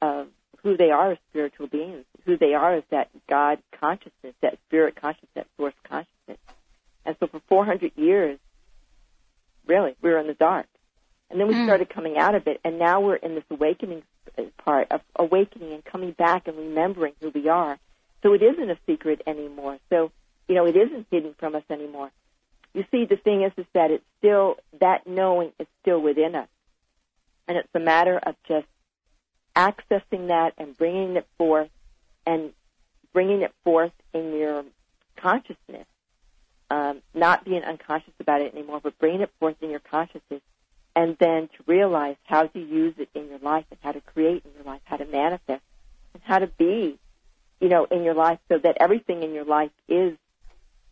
of 0.00 0.28
who 0.62 0.78
they 0.78 0.90
are 0.90 1.12
as 1.12 1.18
spiritual 1.28 1.66
beings, 1.66 2.06
who 2.24 2.38
they 2.38 2.54
are 2.54 2.76
as 2.76 2.84
that 2.90 3.10
God 3.28 3.58
consciousness, 3.78 4.34
that 4.40 4.58
spirit 4.68 4.96
consciousness, 4.96 5.30
that 5.34 5.46
source 5.58 5.74
consciousness. 5.84 6.38
And 7.04 7.14
so 7.20 7.26
for 7.26 7.40
400 7.46 7.92
years, 7.94 8.38
really, 9.66 9.96
we 10.00 10.10
were 10.10 10.18
in 10.18 10.28
the 10.28 10.34
dark. 10.34 10.66
And 11.30 11.38
then 11.38 11.46
we 11.46 11.54
mm. 11.54 11.64
started 11.64 11.90
coming 11.90 12.16
out 12.16 12.34
of 12.34 12.46
it, 12.46 12.58
and 12.64 12.78
now 12.78 13.00
we're 13.00 13.16
in 13.16 13.34
this 13.34 13.44
awakening 13.50 14.02
part 14.64 14.90
of 14.90 15.02
awakening 15.14 15.74
and 15.74 15.84
coming 15.84 16.12
back 16.12 16.48
and 16.48 16.56
remembering 16.56 17.12
who 17.20 17.30
we 17.30 17.48
are 17.48 17.78
so 18.22 18.32
it 18.32 18.42
isn't 18.42 18.70
a 18.70 18.78
secret 18.86 19.22
anymore. 19.26 19.78
So, 19.90 20.10
you 20.48 20.54
know, 20.54 20.66
it 20.66 20.76
isn't 20.76 21.06
hidden 21.10 21.34
from 21.38 21.54
us 21.54 21.62
anymore. 21.70 22.10
You 22.74 22.84
see, 22.90 23.04
the 23.04 23.16
thing 23.16 23.42
is, 23.42 23.52
is 23.56 23.66
that 23.72 23.90
it's 23.90 24.04
still, 24.18 24.56
that 24.80 25.06
knowing 25.06 25.52
is 25.58 25.66
still 25.82 26.00
within 26.00 26.34
us. 26.34 26.48
And 27.48 27.56
it's 27.56 27.68
a 27.74 27.80
matter 27.80 28.18
of 28.18 28.34
just 28.48 28.66
accessing 29.54 30.28
that 30.28 30.54
and 30.58 30.76
bringing 30.76 31.16
it 31.16 31.26
forth 31.38 31.70
and 32.26 32.52
bringing 33.12 33.42
it 33.42 33.52
forth 33.64 33.92
in 34.12 34.34
your 34.34 34.64
consciousness 35.16 35.86
um, 36.70 37.02
not 37.14 37.44
being 37.44 37.62
unconscious 37.62 38.12
about 38.20 38.40
it 38.40 38.54
anymore, 38.54 38.80
but 38.82 38.98
bringing 38.98 39.20
it 39.20 39.30
forth 39.38 39.56
in 39.62 39.70
your 39.70 39.80
consciousness, 39.80 40.42
and 40.94 41.16
then 41.18 41.48
to 41.48 41.64
realize 41.66 42.16
how 42.24 42.46
to 42.46 42.58
use 42.58 42.94
it 42.98 43.08
in 43.14 43.28
your 43.28 43.38
life 43.38 43.64
and 43.70 43.78
how 43.82 43.92
to 43.92 44.00
create 44.00 44.44
in 44.44 44.50
your 44.54 44.64
life, 44.64 44.80
how 44.84 44.96
to 44.96 45.04
manifest, 45.04 45.62
and 46.14 46.22
how 46.22 46.38
to 46.38 46.46
be, 46.46 46.98
you 47.60 47.68
know, 47.68 47.86
in 47.90 48.04
your 48.04 48.14
life 48.14 48.38
so 48.48 48.58
that 48.62 48.76
everything 48.80 49.22
in 49.22 49.32
your 49.34 49.44
life 49.44 49.70
is 49.88 50.16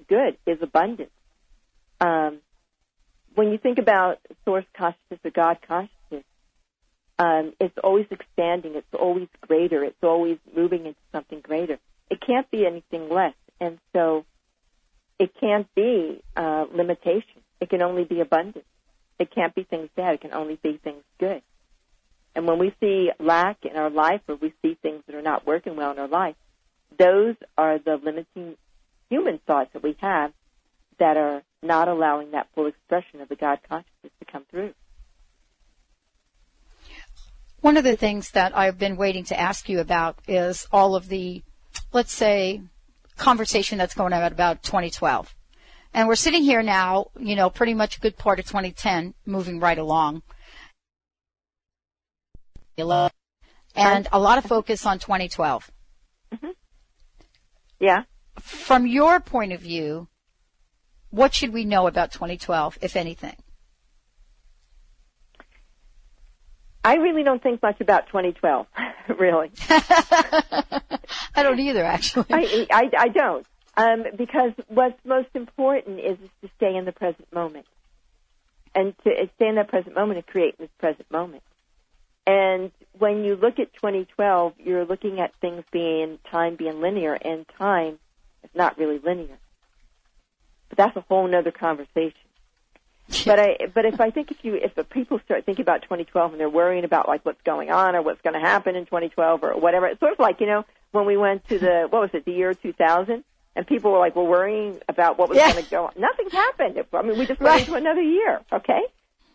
good, 0.08 0.36
is 0.46 0.58
abundant. 0.62 1.10
Um, 2.00 2.40
when 3.34 3.50
you 3.50 3.58
think 3.58 3.78
about 3.78 4.18
source 4.44 4.64
consciousness 4.76 5.20
or 5.24 5.30
God 5.30 5.58
consciousness, 5.66 6.24
um, 7.18 7.52
it's 7.60 7.76
always 7.82 8.06
expanding. 8.10 8.74
It's 8.74 8.86
always 8.92 9.28
greater. 9.40 9.84
It's 9.84 10.02
always 10.02 10.38
moving 10.54 10.86
into 10.86 11.00
something 11.12 11.40
greater. 11.40 11.78
It 12.10 12.20
can't 12.24 12.50
be 12.50 12.66
anything 12.66 13.08
less. 13.08 13.34
And 13.60 13.78
so 13.92 14.24
it 15.18 15.30
can't 15.40 15.66
be 15.74 16.22
uh, 16.36 16.64
limitation. 16.74 17.42
It 17.60 17.70
can 17.70 17.82
only 17.82 18.04
be 18.04 18.20
abundance. 18.20 18.66
It 19.18 19.32
can't 19.32 19.54
be 19.54 19.62
things 19.62 19.88
bad. 19.96 20.14
It 20.14 20.20
can 20.22 20.34
only 20.34 20.58
be 20.62 20.78
things 20.82 21.02
good. 21.18 21.42
And 22.34 22.48
when 22.48 22.58
we 22.58 22.74
see 22.80 23.10
lack 23.20 23.58
in 23.64 23.76
our 23.76 23.90
life 23.90 24.22
or 24.28 24.34
we 24.34 24.52
see 24.60 24.76
things 24.82 25.02
that 25.06 25.14
are 25.14 25.22
not 25.22 25.46
working 25.46 25.76
well 25.76 25.92
in 25.92 25.98
our 26.00 26.08
life, 26.08 26.34
those 26.98 27.36
are 27.56 27.78
the 27.78 27.96
limiting 28.02 28.56
human 29.10 29.38
thoughts 29.46 29.70
that 29.72 29.82
we 29.82 29.96
have 30.00 30.32
that 30.98 31.16
are 31.16 31.42
not 31.62 31.88
allowing 31.88 32.32
that 32.32 32.48
full 32.54 32.66
expression 32.66 33.20
of 33.20 33.28
the 33.28 33.36
God 33.36 33.58
consciousness 33.68 34.12
to 34.18 34.24
come 34.24 34.44
through. 34.50 34.74
One 37.60 37.76
of 37.76 37.84
the 37.84 37.96
things 37.96 38.32
that 38.32 38.56
I've 38.56 38.78
been 38.78 38.96
waiting 38.96 39.24
to 39.24 39.40
ask 39.40 39.68
you 39.68 39.80
about 39.80 40.18
is 40.28 40.68
all 40.70 40.94
of 40.94 41.08
the, 41.08 41.42
let's 41.92 42.12
say, 42.12 42.60
conversation 43.16 43.78
that's 43.78 43.94
going 43.94 44.12
on 44.12 44.22
about 44.22 44.62
2012. 44.62 45.34
And 45.94 46.08
we're 46.08 46.16
sitting 46.16 46.42
here 46.42 46.62
now, 46.62 47.06
you 47.18 47.36
know, 47.36 47.48
pretty 47.48 47.72
much 47.72 47.96
a 47.96 48.00
good 48.00 48.18
part 48.18 48.38
of 48.38 48.46
2010, 48.46 49.14
moving 49.24 49.60
right 49.60 49.78
along. 49.78 50.22
And 53.76 54.08
a 54.12 54.18
lot 54.18 54.38
of 54.38 54.44
focus 54.44 54.84
on 54.84 54.98
2012. 54.98 55.70
Mm-hmm. 56.34 56.48
Yeah. 57.84 58.04
From 58.40 58.86
your 58.86 59.20
point 59.20 59.52
of 59.52 59.60
view, 59.60 60.08
what 61.10 61.34
should 61.34 61.52
we 61.52 61.66
know 61.66 61.86
about 61.86 62.12
2012, 62.12 62.78
if 62.80 62.96
anything? 62.96 63.36
I 66.82 66.94
really 66.94 67.22
don't 67.22 67.42
think 67.42 67.62
much 67.62 67.82
about 67.82 68.06
2012, 68.06 68.66
really. 69.18 69.50
I 69.68 71.42
don't 71.42 71.60
either, 71.60 71.84
actually. 71.84 72.24
I, 72.30 72.66
I, 72.70 72.90
I 72.98 73.08
don't. 73.08 73.46
Um, 73.76 74.04
because 74.16 74.52
what's 74.68 74.98
most 75.04 75.28
important 75.34 76.00
is, 76.00 76.16
is 76.22 76.30
to 76.40 76.50
stay 76.56 76.74
in 76.76 76.86
the 76.86 76.92
present 76.92 77.30
moment. 77.34 77.66
And 78.74 78.94
to 79.04 79.10
stay 79.36 79.48
in 79.48 79.56
that 79.56 79.68
present 79.68 79.94
moment 79.94 80.16
and 80.16 80.26
create 80.26 80.56
this 80.56 80.70
present 80.78 81.10
moment. 81.10 81.42
And 82.26 82.70
when 82.98 83.24
you 83.24 83.36
look 83.36 83.58
at 83.58 83.72
2012, 83.74 84.54
you're 84.58 84.84
looking 84.86 85.20
at 85.20 85.32
things 85.40 85.64
being, 85.70 86.18
time 86.30 86.56
being 86.56 86.80
linear, 86.80 87.14
and 87.14 87.44
time 87.58 87.98
is 88.42 88.50
not 88.54 88.78
really 88.78 88.98
linear. 88.98 89.38
But 90.70 90.78
that's 90.78 90.96
a 90.96 91.02
whole 91.02 91.32
other 91.34 91.52
conversation 91.52 92.14
but 93.26 93.38
I, 93.38 93.56
but 93.72 93.84
if 93.84 94.00
I 94.00 94.10
think 94.10 94.30
if 94.30 94.38
you, 94.42 94.54
if 94.54 94.74
the 94.74 94.84
people 94.84 95.20
start 95.24 95.44
thinking 95.44 95.62
about 95.62 95.82
2012 95.82 96.32
and 96.32 96.40
they're 96.40 96.48
worrying 96.48 96.84
about 96.84 97.06
like 97.08 97.24
what's 97.24 97.40
going 97.42 97.70
on 97.70 97.94
or 97.94 98.02
what's 98.02 98.20
going 98.22 98.34
to 98.34 98.40
happen 98.40 98.76
in 98.76 98.86
2012 98.86 99.42
or 99.42 99.58
whatever, 99.58 99.86
it's 99.86 100.00
sort 100.00 100.12
of 100.12 100.18
like, 100.18 100.40
you 100.40 100.46
know, 100.46 100.64
when 100.92 101.06
we 101.06 101.16
went 101.16 101.46
to 101.48 101.58
the, 101.58 101.86
what 101.90 102.00
was 102.00 102.10
it, 102.12 102.24
the 102.24 102.32
year 102.32 102.54
2000? 102.54 103.24
And 103.56 103.66
people 103.66 103.92
were 103.92 103.98
like, 103.98 104.16
well, 104.16 104.26
worrying 104.26 104.80
about 104.88 105.16
what 105.16 105.28
was 105.28 105.38
Yeah. 105.38 105.52
going 105.52 105.64
to 105.64 105.70
go 105.70 105.84
on. 105.86 105.92
Nothing 105.96 106.28
happened. 106.32 106.84
I 106.92 107.02
mean, 107.02 107.16
we 107.18 107.26
just 107.26 107.40
went 107.40 107.52
Right. 107.52 107.60
into 107.60 107.74
another 107.74 108.02
year, 108.02 108.40
okay? 108.52 108.80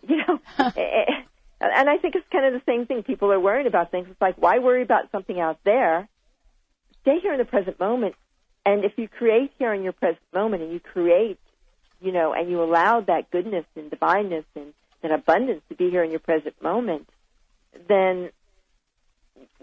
You 0.08 0.18
know, 0.18 0.40
eh, 0.60 0.82
eh, 0.82 1.14
eh, 1.62 1.68
and 1.76 1.90
I 1.90 1.98
think 1.98 2.16
it's 2.16 2.28
kind 2.32 2.46
of 2.46 2.54
the 2.54 2.62
same 2.66 2.86
thing. 2.86 3.04
People 3.04 3.32
are 3.32 3.40
worried 3.40 3.68
about 3.68 3.92
things. 3.92 4.08
It's 4.10 4.22
like, 4.22 4.38
why 4.38 4.60
worry 4.60 4.82
about 4.82 5.12
something 5.12 5.40
out 5.40 5.60
there? 5.64 6.08
Stay 7.02 7.20
here 7.22 7.34
in 7.34 7.40
the 7.40 7.46
present 7.46 7.80
moment. 7.80 8.16
And 8.66 8.84
if 8.84 8.94
you 8.98 9.08
create 9.08 9.52
here 9.58 9.74
in 9.74 9.84
your 9.84 9.94
present 9.94 10.22
moment 10.34 10.64
and 10.64 10.72
you 10.72 10.80
create 10.80 11.40
you 12.02 12.12
know, 12.12 12.34
and 12.34 12.50
you 12.50 12.64
allow 12.64 13.02
that 13.02 13.30
goodness 13.32 13.66
and 13.76 13.90
divineness 13.90 14.46
and, 14.56 14.74
and 15.04 15.12
abundance 15.12 15.62
to 15.70 15.76
be 15.76 15.90
here 15.90 16.04
in 16.04 16.12
your 16.12 16.20
present 16.20 16.62
moment, 16.62 17.10
then, 17.88 18.30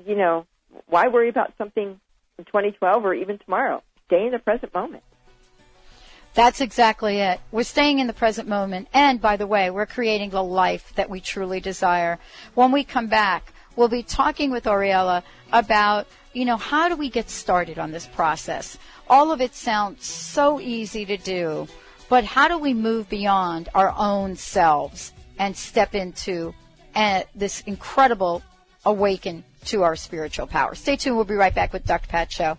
you 0.06 0.16
know, 0.16 0.46
why 0.86 1.08
worry 1.08 1.28
about 1.28 1.54
something 1.56 1.98
in 2.38 2.44
2012 2.44 3.04
or 3.04 3.14
even 3.14 3.38
tomorrow? 3.38 3.82
Stay 4.06 4.26
in 4.26 4.32
the 4.32 4.38
present 4.38 4.74
moment. 4.74 5.02
That's 6.36 6.60
exactly 6.60 7.20
it. 7.20 7.40
We're 7.50 7.62
staying 7.62 7.98
in 7.98 8.06
the 8.06 8.12
present 8.12 8.46
moment. 8.46 8.88
And 8.92 9.22
by 9.22 9.38
the 9.38 9.46
way, 9.46 9.70
we're 9.70 9.86
creating 9.86 10.30
the 10.30 10.44
life 10.44 10.92
that 10.94 11.08
we 11.08 11.18
truly 11.18 11.60
desire. 11.60 12.18
When 12.52 12.72
we 12.72 12.84
come 12.84 13.06
back, 13.06 13.54
we'll 13.74 13.88
be 13.88 14.02
talking 14.02 14.50
with 14.50 14.64
Auriella 14.64 15.22
about, 15.50 16.06
you 16.34 16.44
know, 16.44 16.58
how 16.58 16.90
do 16.90 16.96
we 16.96 17.08
get 17.08 17.30
started 17.30 17.78
on 17.78 17.90
this 17.90 18.06
process? 18.06 18.76
All 19.08 19.32
of 19.32 19.40
it 19.40 19.54
sounds 19.54 20.04
so 20.04 20.60
easy 20.60 21.06
to 21.06 21.16
do, 21.16 21.68
but 22.10 22.24
how 22.24 22.48
do 22.48 22.58
we 22.58 22.74
move 22.74 23.08
beyond 23.08 23.70
our 23.74 23.94
own 23.96 24.36
selves 24.36 25.14
and 25.38 25.56
step 25.56 25.94
into 25.94 26.54
uh, 26.94 27.22
this 27.34 27.62
incredible 27.62 28.42
awaken 28.84 29.42
to 29.64 29.84
our 29.84 29.96
spiritual 29.96 30.46
power? 30.46 30.74
Stay 30.74 30.96
tuned. 30.96 31.16
We'll 31.16 31.24
be 31.24 31.32
right 31.34 31.54
back 31.54 31.72
with 31.72 31.86
Dr. 31.86 32.08
Pat 32.08 32.30
Show. 32.30 32.58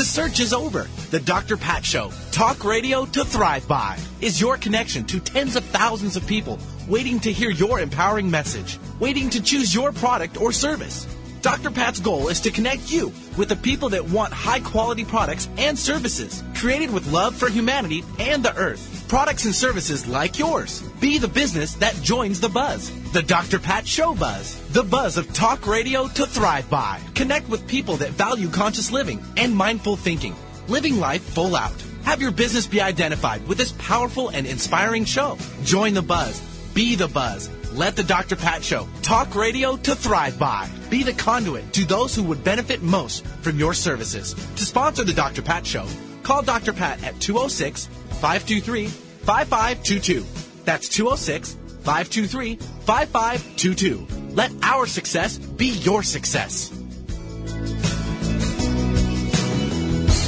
The 0.00 0.06
search 0.06 0.40
is 0.40 0.54
over. 0.54 0.88
The 1.10 1.20
Dr. 1.20 1.58
Pat 1.58 1.84
Show, 1.84 2.10
talk 2.32 2.64
radio 2.64 3.04
to 3.04 3.22
thrive 3.22 3.68
by, 3.68 3.98
is 4.22 4.40
your 4.40 4.56
connection 4.56 5.04
to 5.04 5.20
tens 5.20 5.56
of 5.56 5.64
thousands 5.66 6.16
of 6.16 6.26
people 6.26 6.58
waiting 6.88 7.20
to 7.20 7.30
hear 7.30 7.50
your 7.50 7.80
empowering 7.80 8.30
message, 8.30 8.78
waiting 8.98 9.28
to 9.28 9.42
choose 9.42 9.74
your 9.74 9.92
product 9.92 10.40
or 10.40 10.52
service. 10.52 11.06
Dr. 11.42 11.70
Pat's 11.70 12.00
goal 12.00 12.28
is 12.28 12.40
to 12.40 12.50
connect 12.50 12.90
you 12.90 13.12
with 13.36 13.50
the 13.50 13.56
people 13.56 13.90
that 13.90 14.08
want 14.08 14.32
high 14.32 14.60
quality 14.60 15.04
products 15.04 15.50
and 15.58 15.78
services 15.78 16.42
created 16.54 16.90
with 16.90 17.12
love 17.12 17.36
for 17.36 17.50
humanity 17.50 18.02
and 18.18 18.42
the 18.42 18.56
earth. 18.56 19.04
Products 19.06 19.44
and 19.44 19.54
services 19.54 20.06
like 20.06 20.38
yours. 20.38 20.80
Be 21.00 21.18
the 21.18 21.28
business 21.28 21.74
that 21.74 21.94
joins 21.96 22.40
the 22.40 22.48
buzz. 22.48 22.90
The 23.12 23.22
Dr. 23.22 23.58
Pat 23.58 23.88
Show 23.88 24.14
Buzz. 24.14 24.54
The 24.68 24.84
buzz 24.84 25.16
of 25.16 25.32
talk 25.32 25.66
radio 25.66 26.06
to 26.06 26.26
thrive 26.26 26.70
by. 26.70 27.00
Connect 27.16 27.48
with 27.48 27.66
people 27.66 27.96
that 27.96 28.10
value 28.10 28.48
conscious 28.48 28.92
living 28.92 29.20
and 29.36 29.52
mindful 29.52 29.96
thinking. 29.96 30.36
Living 30.68 31.00
life 31.00 31.20
full 31.20 31.56
out. 31.56 31.74
Have 32.04 32.22
your 32.22 32.30
business 32.30 32.68
be 32.68 32.80
identified 32.80 33.44
with 33.48 33.58
this 33.58 33.74
powerful 33.78 34.28
and 34.28 34.46
inspiring 34.46 35.04
show. 35.04 35.36
Join 35.64 35.92
the 35.92 36.02
buzz. 36.02 36.40
Be 36.72 36.94
the 36.94 37.08
buzz. 37.08 37.50
Let 37.72 37.96
the 37.96 38.04
Dr. 38.04 38.36
Pat 38.36 38.62
Show 38.62 38.88
talk 39.02 39.34
radio 39.34 39.76
to 39.78 39.96
thrive 39.96 40.38
by. 40.38 40.70
Be 40.88 41.02
the 41.02 41.12
conduit 41.12 41.72
to 41.72 41.84
those 41.84 42.14
who 42.14 42.22
would 42.22 42.44
benefit 42.44 42.80
most 42.80 43.26
from 43.42 43.58
your 43.58 43.74
services. 43.74 44.34
To 44.34 44.64
sponsor 44.64 45.02
the 45.02 45.12
Dr. 45.12 45.42
Pat 45.42 45.66
Show, 45.66 45.88
call 46.22 46.42
Dr. 46.42 46.72
Pat 46.72 47.02
at 47.02 47.18
206 47.20 47.86
523 48.20 48.86
5522. 48.86 50.24
That's 50.64 50.88
206 50.88 51.56
523 51.80 52.56
5522. 52.56 54.06
Let 54.34 54.52
our 54.62 54.86
success 54.86 55.38
be 55.38 55.68
your 55.68 56.02
success. 56.02 56.72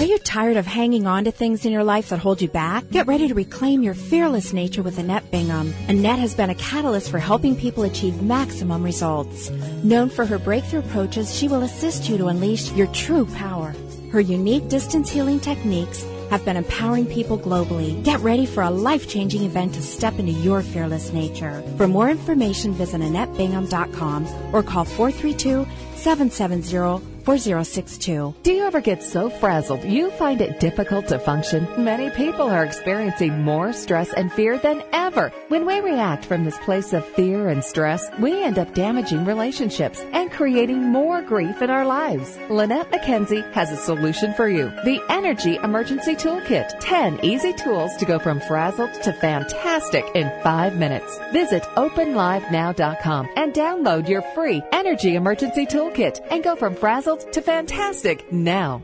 Are 0.03 0.05
you 0.05 0.19
tired 0.19 0.57
of 0.57 0.67
hanging 0.67 1.07
on 1.07 1.23
to 1.25 1.31
things 1.31 1.65
in 1.65 1.71
your 1.71 1.85
life 1.85 2.09
that 2.09 2.19
hold 2.19 2.43
you 2.43 2.49
back? 2.49 2.91
Get 2.91 3.07
ready 3.07 3.29
to 3.29 3.35
reclaim 3.35 3.85
your 3.85 3.95
fearless 3.95 4.53
nature 4.53 4.83
with 4.83 4.99
Annette 4.99 5.31
Bingham. 5.31 5.73
Annette 5.87 6.19
has 6.19 6.35
been 6.35 6.51
a 6.51 6.57
catalyst 6.57 7.09
for 7.09 7.21
helping 7.21 7.55
people 7.55 7.85
achieve 7.85 8.21
maximum 8.21 8.83
results. 8.83 9.51
Known 9.85 10.11
for 10.11 10.27
her 10.27 10.41
breakthrough 10.41 10.81
approaches, 10.81 11.33
she 11.33 11.47
will 11.47 11.63
assist 11.63 12.09
you 12.09 12.19
to 12.19 12.27
unleash 12.27 12.73
your 12.73 12.89
true 12.89 13.27
power. 13.27 13.77
Her 14.11 14.21
unique 14.21 14.69
distance 14.69 15.09
healing 15.09 15.39
techniques 15.39 16.05
have 16.33 16.47
been 16.47 16.57
empowering 16.57 17.05
people 17.05 17.39
globally. 17.39 18.03
Get 18.03 18.19
ready 18.21 18.47
for 18.47 18.63
a 18.63 18.71
life 18.71 19.07
changing 19.07 19.43
event 19.43 19.75
to 19.75 19.83
step 19.83 20.19
into 20.19 20.33
your 20.33 20.63
fearless 20.63 21.13
nature. 21.13 21.63
For 21.77 21.87
more 21.87 22.09
information, 22.09 22.73
visit 22.73 23.03
AnnetteBingham.com 23.03 24.27
or 24.55 24.63
call 24.63 24.87
432 24.87 25.67
770 26.03 27.13
4062. 27.25 28.35
Do 28.43 28.53
you 28.53 28.65
ever 28.65 28.81
get 28.81 29.01
so 29.01 29.31
frazzled 29.31 29.85
you 29.85 30.11
find 30.11 30.41
it 30.41 30.59
difficult 30.59 31.07
to 31.09 31.21
function? 31.21 31.69
Many 31.79 32.11
people 32.11 32.49
are 32.51 32.65
experiencing 32.65 33.43
more 33.43 33.73
stress 33.73 34.13
and 34.13 34.33
fear 34.33 34.59
than 34.59 34.83
ever. 34.93 35.33
When 35.47 35.65
we 35.65 35.79
react 35.79 36.25
from 36.25 36.45
this 36.45 36.59
place 36.59 36.93
of 36.93 37.07
fear 37.07 37.49
and 37.49 37.63
stress, 37.63 38.11
we 38.19 38.43
end 38.43 38.59
up 38.59 38.75
damaging 38.75 39.25
relationships 39.25 40.01
and 40.13 40.33
creating 40.33 40.83
more 40.83 41.23
grief 41.23 41.63
in 41.63 41.71
our 41.71 41.85
lives. 41.85 42.37
Lynette 42.51 42.91
McKenzie 42.91 43.49
has 43.53 43.71
a 43.71 43.77
solution 43.77 44.35
for 44.35 44.49
you. 44.49 44.71
The 44.85 45.01
Energy 45.09 45.57
Emergency 45.63 46.17
Toolkit. 46.17 46.81
10 46.81 47.25
easy 47.25 47.53
tools 47.53 47.95
to 47.99 48.05
go 48.05 48.19
from 48.19 48.41
frazzled 48.41 48.95
to 49.05 49.13
fantastic 49.13 50.05
in 50.17 50.33
5 50.43 50.77
minutes. 50.77 51.21
Visit 51.33 51.63
openlivenow.com 51.77 53.29
and 53.37 53.53
download 53.53 54.09
your 54.09 54.23
free 54.35 54.61
Energy 54.73 55.15
Emergency 55.15 55.67
Toolkit 55.67 55.92
and 56.31 56.43
go 56.43 56.57
from 56.57 56.75
frazzled 56.75 57.33
to 57.33 57.43
fantastic 57.43 58.33
now. 58.33 58.83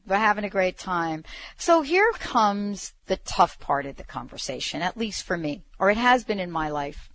We're 0.08 0.18
having 0.18 0.44
a 0.44 0.50
great 0.50 0.78
time. 0.78 1.24
So 1.58 1.82
here 1.82 2.12
comes 2.14 2.94
the 3.06 3.18
tough 3.18 3.60
part 3.60 3.86
of 3.86 3.98
the 3.98 4.04
conversation, 4.04 4.82
at 4.82 4.98
least 4.98 5.24
for 5.24 5.38
me, 5.38 5.62
or 5.80 5.92
it 5.92 5.98
has 5.98 6.24
been 6.24 6.40
in 6.40 6.52
my 6.52 6.70
life. 6.70 7.10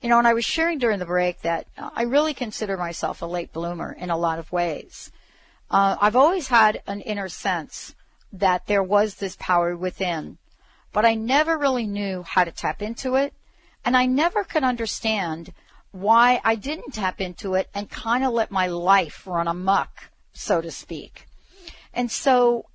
You 0.00 0.08
know, 0.08 0.18
and 0.18 0.26
I 0.26 0.34
was 0.34 0.44
sharing 0.44 0.78
during 0.78 0.98
the 0.98 1.06
break 1.06 1.42
that 1.42 1.66
I 1.76 2.02
really 2.02 2.32
consider 2.32 2.76
myself 2.76 3.20
a 3.20 3.26
late 3.26 3.52
bloomer 3.52 3.92
in 3.92 4.10
a 4.10 4.16
lot 4.16 4.38
of 4.38 4.52
ways. 4.52 5.10
Uh, 5.70 5.96
I've 6.00 6.16
always 6.16 6.48
had 6.48 6.82
an 6.86 7.00
inner 7.00 7.28
sense 7.28 7.94
that 8.32 8.66
there 8.66 8.82
was 8.82 9.16
this 9.16 9.36
power 9.38 9.76
within, 9.76 10.38
but 10.92 11.04
I 11.04 11.14
never 11.14 11.58
really 11.58 11.86
knew 11.86 12.22
how 12.22 12.44
to 12.44 12.52
tap 12.52 12.80
into 12.80 13.16
it, 13.16 13.34
and 13.84 13.96
I 13.96 14.06
never 14.06 14.44
could 14.44 14.64
understand 14.64 15.52
why 15.92 16.40
I 16.44 16.54
didn't 16.54 16.94
tap 16.94 17.20
into 17.20 17.54
it 17.54 17.68
and 17.74 17.90
kind 17.90 18.24
of 18.24 18.32
let 18.32 18.50
my 18.50 18.68
life 18.68 19.26
run 19.26 19.48
amok, 19.48 20.10
so 20.32 20.60
to 20.60 20.70
speak. 20.70 21.26
And 21.92 22.10
so, 22.10 22.66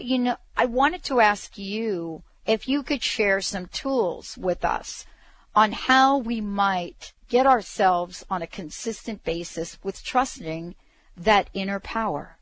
you 0.00 0.18
know, 0.18 0.36
I 0.56 0.66
wanted 0.66 1.02
to 1.04 1.20
ask 1.20 1.56
you 1.56 2.22
if 2.46 2.68
you 2.68 2.82
could 2.82 3.02
share 3.02 3.40
some 3.40 3.66
tools 3.66 4.36
with 4.36 4.64
us 4.64 5.06
on 5.54 5.72
how 5.72 6.18
we 6.18 6.40
might 6.40 7.12
get 7.28 7.46
ourselves 7.46 8.24
on 8.30 8.42
a 8.42 8.46
consistent 8.46 9.24
basis 9.24 9.78
with 9.82 10.02
trusting 10.02 10.74
that 11.16 11.50
inner 11.52 11.80
power. 11.80 12.38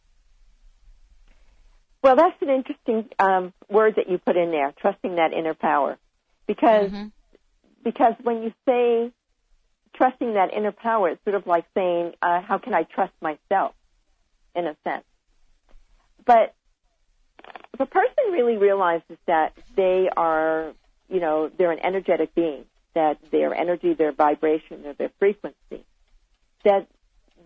Well, 2.03 2.14
that's 2.14 2.41
an 2.41 2.51
interesting 2.51 3.09
um, 3.18 3.53
word 3.68 3.97
that 3.97 4.09
you 4.09 4.18
put 4.18 4.37
in 4.37 4.51
there, 4.53 4.72
trusting 4.81 5.16
that 5.16 5.33
inner 5.33 5.55
power, 5.55 5.99
because 6.47 6.91
mm-hmm. 6.91 7.07
because 7.83 8.14
when 8.22 8.45
you 8.45 8.53
say 8.64 9.11
trusting 9.95 10.35
that 10.35 10.53
inner 10.53 10.70
power, 10.70 11.09
it's 11.09 11.24
sort 11.24 11.35
of 11.35 11.49
like 11.49 11.64
saying, 11.74 12.12
uh, 12.22 12.43
"How 12.43 12.59
can 12.59 12.74
I 12.74 12.85
trust 12.85 13.12
myself?" 13.20 13.74
In 14.55 14.66
a 14.66 14.77
sense, 14.85 15.05
but 16.27 16.55
if 17.72 17.81
a 17.81 17.87
person 17.87 18.33
really 18.33 18.57
realizes 18.57 19.16
that 19.27 19.53
they 19.77 20.09
are, 20.14 20.72
you 21.09 21.20
know, 21.20 21.51
they're 21.57 21.72
an 21.72 21.85
energetic 21.85 22.35
being, 22.35 22.64
that 22.95 23.18
their 23.31 23.55
energy, 23.55 23.95
their 23.95 24.12
vibration, 24.12 24.85
or 24.85 24.95
their 24.95 25.11
frequency, 25.18 25.85
that 26.64 26.87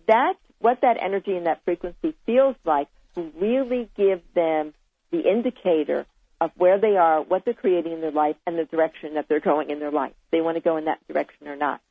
that 0.07 0.33
what 0.59 0.81
that 0.81 0.97
energy 1.01 1.35
and 1.35 1.45
that 1.45 1.63
frequency 1.65 2.15
feels 2.25 2.55
like 2.65 2.87
really 3.15 3.89
give 3.97 4.21
them 4.33 4.73
the 5.11 5.21
indicator 5.29 6.05
of 6.39 6.51
where 6.55 6.79
they 6.79 6.97
are, 6.97 7.21
what 7.21 7.45
they're 7.45 7.53
creating 7.53 7.93
in 7.93 8.01
their 8.01 8.11
life, 8.11 8.35
and 8.47 8.57
the 8.57 8.65
direction 8.65 9.15
that 9.15 9.27
they're 9.27 9.39
going 9.39 9.69
in 9.69 9.79
their 9.79 9.91
life. 9.91 10.13
They 10.31 10.41
want 10.41 10.55
to 10.55 10.61
go 10.61 10.77
in 10.77 10.85
that 10.85 10.99
direction 11.07 11.47
or 11.47 11.55
not. 11.55 11.81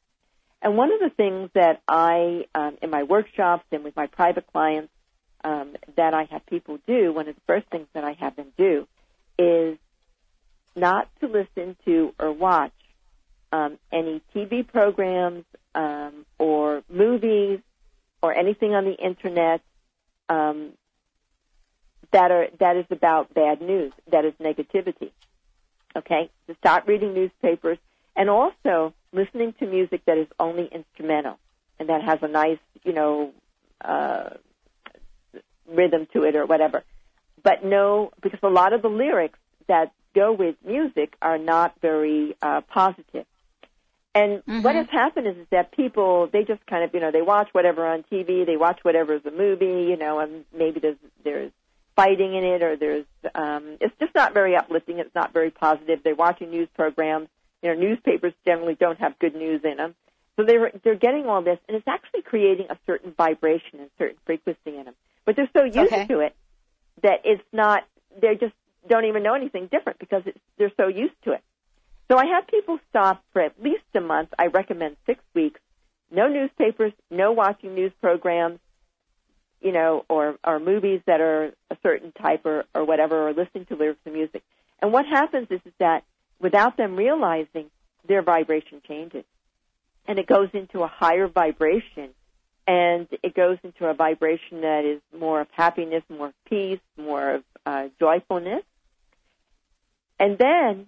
And 0.63 0.77
one 0.77 0.93
of 0.93 1.01
the 1.01 1.11
things 1.11 1.51
that 1.55 1.83
I, 1.87 2.47
um, 2.55 2.77
in 2.83 2.91
my 2.91 3.05
workshops 3.05 3.65
and 3.71 3.85
with 3.85 3.97
my 3.97 4.07
private 4.07 4.47
clients, 4.53 4.93
um, 5.45 5.77
that 5.97 6.15
I 6.15 6.25
have 6.25 6.45
people 6.47 6.79
do, 6.87 7.13
one 7.13 7.29
of 7.29 7.35
the 7.35 7.41
first 7.47 7.67
things 7.69 7.87
that 7.95 8.05
I 8.05 8.13
have 8.13 8.37
them 8.37 8.53
do 8.57 8.87
is 9.39 9.79
not 10.77 11.09
to 11.21 11.27
listen 11.27 11.77
to 11.85 12.15
or 12.19 12.33
watch 12.33 12.73
um, 13.53 13.79
any 13.93 14.23
TV 14.35 14.67
programs 14.67 15.45
um, 15.75 16.27
or 16.39 16.83
movies 16.89 17.61
or 18.23 18.35
anything 18.35 18.75
on 18.75 18.85
the 18.85 18.95
internet 18.95 19.61
um, 20.29 20.73
that 22.13 22.31
are 22.31 22.49
that 22.59 22.77
is 22.77 22.87
about 22.91 23.33
bad 23.35 23.61
news, 23.61 23.93
that 24.11 24.25
is 24.25 24.35
negativity. 24.41 25.11
Okay, 25.97 26.31
to 26.47 26.55
stop 26.57 26.87
reading 26.87 27.15
newspapers 27.15 27.79
and 28.15 28.31
also 28.31 28.95
listening 29.13 29.55
to 29.59 29.67
music 29.67 30.03
that 30.07 30.19
is 30.19 30.29
only 30.39 30.69
instrumental 30.71 31.39
and 31.79 31.89
that 31.89 32.03
has 32.03 32.19
a 32.23 32.29
nice, 32.29 32.59
you 32.85 32.93
know, 32.93 33.33
uh, 33.81 34.31
rhythm 35.75 36.07
to 36.13 36.25
it 36.25 36.37
or 36.37 36.47
whatever. 36.47 36.83
But 37.43 37.65
no, 37.65 38.11
because 38.23 38.41
a 38.43 38.49
lot 38.49 38.73
of 38.73 38.83
the 38.83 38.89
lyrics 38.89 39.39
that 39.69 39.93
go 40.15 40.33
with 40.33 40.57
music 40.65 41.15
are 41.23 41.39
not 41.39 41.75
very 41.81 42.37
uh, 42.43 42.61
positive. 42.63 43.27
And 44.15 44.39
mm-hmm. 44.39 44.63
what 44.63 44.75
has 44.75 44.89
happened 44.91 45.29
is, 45.29 45.37
is 45.37 45.47
that 45.51 45.71
people 45.71 46.29
they 46.33 46.43
just 46.43 46.65
kind 46.67 46.83
of 46.83 46.93
you 46.93 47.01
know 47.01 47.13
they 47.13 47.23
watch 47.23 47.49
whatever 47.53 47.87
on 47.87 48.05
TV, 48.11 48.45
they 48.45 48.57
watch 48.57 48.81
whatever 48.83 49.15
is 49.15 49.25
a 49.25 49.31
movie, 49.31 49.89
you 49.89 49.97
know, 49.97 50.19
and 50.19 50.45
maybe 50.53 50.81
there's 50.81 50.97
there's 51.23 51.53
fighting 51.95 52.35
in 52.35 52.45
it 52.45 52.63
or 52.63 52.77
there's 52.77 53.07
um, 53.35 53.77
it's 53.81 53.95
just 54.01 54.15
not 54.15 54.35
very 54.35 54.57
uplifting. 54.57 54.99
It's 54.99 55.15
not 55.15 55.33
very 55.33 55.51
positive. 55.51 56.01
They're 56.03 56.17
watching 56.17 56.51
news 56.51 56.69
programs. 56.75 57.29
You 57.63 57.73
know, 57.73 57.81
newspapers 57.81 58.33
generally 58.45 58.75
don't 58.75 58.99
have 58.99 59.19
good 59.19 59.37
news 59.37 59.61
in 59.65 59.77
them. 59.77 59.95
So 60.37 60.45
they're 60.45 60.73
they're 60.83 60.97
getting 60.97 61.27
all 61.27 61.43
this, 61.43 61.59
and 61.69 61.77
it's 61.77 61.87
actually 61.87 62.23
creating 62.23 62.67
a 62.69 62.79
certain 62.87 63.13
vibration 63.17 63.79
and 63.79 63.91
certain 63.97 64.19
frequency 64.27 64.77
in 64.77 64.87
them 64.87 64.95
but 65.25 65.37
they're 65.37 65.51
so 65.57 65.65
used 65.65 65.93
okay. 65.93 66.07
to 66.07 66.21
it 66.21 66.35
that 67.03 67.21
it's 67.25 67.43
not. 67.53 67.85
They 68.21 68.35
just 68.35 68.55
don't 68.89 69.05
even 69.05 69.23
know 69.23 69.35
anything 69.35 69.69
different 69.71 69.99
because 69.99 70.23
it's, 70.27 70.39
they're 70.59 70.73
so 70.77 70.89
used 70.89 71.15
to 71.25 71.33
it. 71.33 71.43
So 72.11 72.19
I 72.19 72.27
have 72.27 72.47
people 72.49 72.79
stop 72.89 73.23
for 73.33 73.41
at 73.43 73.63
least 73.63 73.85
a 73.95 74.01
month. 74.01 74.31
I 74.39 74.47
recommend 74.47 74.97
six 75.07 75.23
weeks. 75.35 75.61
No 76.11 76.29
newspapers, 76.29 76.93
no 77.09 77.31
watching 77.31 77.75
news 77.75 77.93
programs, 78.01 78.59
you 79.61 79.73
know, 79.73 80.05
or 80.09 80.37
or 80.45 80.59
movies 80.59 81.01
that 81.07 81.21
are 81.21 81.53
a 81.71 81.77
certain 81.83 82.13
type 82.13 82.45
or 82.45 82.65
or 82.75 82.85
whatever, 82.85 83.29
or 83.29 83.33
listening 83.33 83.67
to 83.67 83.77
lyrics 83.77 84.01
of 84.07 84.13
music. 84.13 84.43
And 84.83 84.93
what 84.93 85.07
happens 85.07 85.49
is, 85.51 85.61
is 85.65 85.73
that 85.79 86.03
without 86.41 86.77
them 86.77 86.97
realizing, 86.97 87.71
their 88.09 88.23
vibration 88.23 88.81
changes, 88.89 89.25
and 90.09 90.19
it 90.19 90.27
goes 90.27 90.49
into 90.53 90.83
a 90.83 90.89
higher 90.89 91.29
vibration 91.29 92.11
and 92.71 93.09
it 93.25 93.35
goes 93.35 93.59
into 93.65 93.87
a 93.87 93.95
vibration 93.95 94.61
that 94.61 94.85
is 94.85 95.01
more 95.19 95.41
of 95.41 95.49
happiness, 95.51 96.05
more 96.09 96.29
of 96.29 96.35
peace, 96.49 96.79
more 96.97 97.35
of 97.35 97.45
uh, 97.67 97.89
joyfulness. 97.99 98.63
And 100.21 100.39
then, 100.39 100.87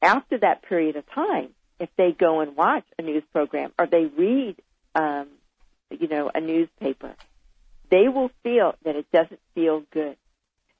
after 0.00 0.38
that 0.38 0.62
period 0.62 0.96
of 0.96 1.04
time, 1.10 1.50
if 1.78 1.90
they 1.98 2.12
go 2.12 2.40
and 2.40 2.56
watch 2.56 2.84
a 2.98 3.02
news 3.02 3.24
program 3.30 3.72
or 3.78 3.86
they 3.88 4.06
read, 4.06 4.56
um, 4.94 5.26
you 5.90 6.08
know, 6.08 6.30
a 6.34 6.40
newspaper, 6.40 7.14
they 7.90 8.08
will 8.08 8.30
feel 8.42 8.74
that 8.82 8.96
it 8.96 9.04
doesn't 9.12 9.40
feel 9.54 9.82
good 9.92 10.16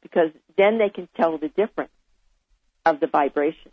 because 0.01 0.31
then 0.57 0.79
they 0.79 0.89
can 0.89 1.11
tell 1.15 1.37
the 1.37 1.49
difference 1.49 1.93
of 2.87 3.01
the 3.01 3.07
vibration. 3.07 3.71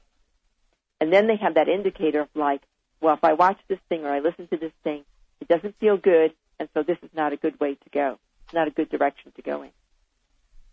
And 1.00 1.14
then 1.14 1.28
they 1.28 1.38
have 1.38 1.54
that 1.54 1.70
indicator 1.70 2.20
of 2.20 2.30
like, 2.36 2.64
well, 3.00 3.14
if 3.14 3.24
I 3.24 3.32
watch 3.32 3.60
this 3.70 3.80
thing 3.88 4.04
or 4.04 4.10
I 4.10 4.20
listen 4.20 4.48
to 4.48 4.58
this 4.58 4.74
thing, 4.84 5.06
it 5.42 5.48
doesn't 5.48 5.76
feel 5.80 5.98
good, 5.98 6.34
and 6.60 6.70
so 6.74 6.84
this 6.84 6.98
is 7.04 7.10
not 7.16 7.34
a 7.34 7.38
good 7.38 7.60
way 7.60 7.76
to 7.76 7.90
go. 7.92 8.20
It's 8.46 8.54
not 8.54 8.68
a 8.68 8.72
good 8.72 8.90
direction 8.90 9.32
to 9.36 9.42
go 9.42 9.64
in. 9.64 9.70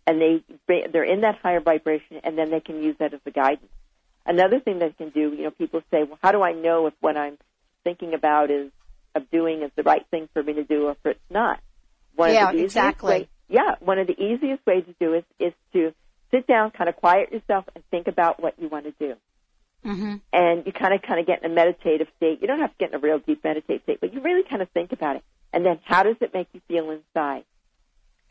And 0.07 0.21
they 0.21 0.43
they're 0.67 1.03
in 1.03 1.21
that 1.21 1.39
higher 1.41 1.59
vibration, 1.59 2.21
and 2.23 2.37
then 2.37 2.51
they 2.51 2.59
can 2.59 2.81
use 2.81 2.95
that 2.99 3.13
as 3.13 3.19
a 3.25 3.31
guidance. 3.31 3.71
Another 4.25 4.59
thing 4.59 4.79
they 4.79 4.91
can 4.91 5.09
do, 5.09 5.33
you 5.35 5.43
know, 5.43 5.51
people 5.51 5.81
say, 5.91 6.03
well, 6.03 6.17
how 6.21 6.31
do 6.31 6.41
I 6.41 6.53
know 6.53 6.87
if 6.87 6.93
what 6.99 7.15
I'm 7.17 7.37
thinking 7.83 8.13
about 8.13 8.49
is 8.49 8.71
of 9.13 9.29
doing 9.29 9.61
is 9.61 9.71
the 9.75 9.83
right 9.83 10.05
thing 10.09 10.27
for 10.33 10.41
me 10.41 10.53
to 10.53 10.63
do 10.63 10.87
or 10.87 10.91
if 10.91 10.97
it's 11.05 11.19
not? 11.29 11.59
One 12.15 12.33
yeah, 12.33 12.49
of 12.49 12.55
the 12.55 12.63
exactly. 12.63 13.11
Ways, 13.11 13.27
yeah, 13.49 13.75
one 13.79 13.99
of 13.99 14.07
the 14.07 14.19
easiest 14.19 14.65
ways 14.65 14.83
to 14.85 14.95
do 14.99 15.13
it 15.13 15.25
is 15.39 15.53
to 15.73 15.93
sit 16.31 16.47
down, 16.47 16.71
kind 16.71 16.89
of 16.89 16.95
quiet 16.95 17.31
yourself, 17.31 17.65
and 17.75 17.83
think 17.91 18.07
about 18.07 18.41
what 18.41 18.55
you 18.59 18.67
want 18.67 18.85
to 18.85 18.93
do. 18.99 19.15
Mm-hmm. 19.85 20.15
And 20.33 20.65
you 20.65 20.71
kind 20.71 20.93
of 20.93 21.01
kind 21.03 21.19
of 21.19 21.27
get 21.27 21.43
in 21.43 21.51
a 21.51 21.53
meditative 21.53 22.07
state. 22.17 22.39
You 22.41 22.47
don't 22.47 22.59
have 22.59 22.71
to 22.71 22.77
get 22.79 22.89
in 22.89 22.95
a 22.95 22.99
real 22.99 23.19
deep 23.19 23.43
meditative 23.43 23.83
state, 23.83 24.01
but 24.01 24.13
you 24.13 24.21
really 24.21 24.43
kind 24.49 24.61
of 24.61 24.69
think 24.69 24.91
about 24.91 25.17
it. 25.17 25.23
And 25.53 25.65
then, 25.65 25.79
how 25.83 26.03
does 26.03 26.15
it 26.21 26.33
make 26.33 26.47
you 26.53 26.61
feel 26.67 26.89
inside? 26.89 27.45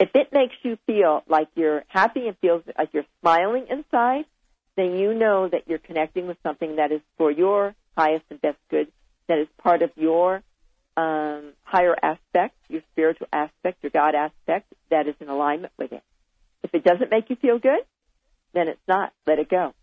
If 0.00 0.10
it 0.14 0.32
makes 0.32 0.56
you 0.62 0.76
feel 0.86 1.22
like 1.28 1.48
you're 1.54 1.84
happy 1.88 2.26
and 2.26 2.36
feels 2.38 2.62
like 2.76 2.90
you're 2.92 3.06
smiling 3.20 3.66
inside, 3.70 4.24
then 4.76 4.96
you 4.96 5.14
know 5.14 5.48
that 5.48 5.68
you're 5.68 5.78
connecting 5.78 6.26
with 6.26 6.36
something 6.42 6.76
that 6.76 6.90
is 6.90 7.00
for 7.16 7.30
your 7.30 7.74
highest 7.96 8.24
and 8.30 8.40
best 8.40 8.58
good, 8.70 8.88
that 9.28 9.38
is 9.38 9.46
part 9.62 9.82
of 9.82 9.90
your 9.94 10.42
um, 10.96 11.52
higher 11.62 11.96
aspect, 12.02 12.56
your 12.68 12.82
spiritual 12.92 13.28
aspect, 13.32 13.82
your 13.82 13.90
God 13.90 14.14
aspect, 14.14 14.72
that 14.90 15.06
is 15.06 15.14
in 15.20 15.28
alignment 15.28 15.72
with 15.78 15.92
it. 15.92 16.02
If 16.62 16.74
it 16.74 16.84
doesn't 16.84 17.10
make 17.10 17.30
you 17.30 17.36
feel 17.36 17.58
good, 17.58 17.80
then 18.52 18.68
it's 18.68 18.80
not. 18.88 19.12
Let 19.26 19.38
it 19.38 19.48
go. 19.48 19.74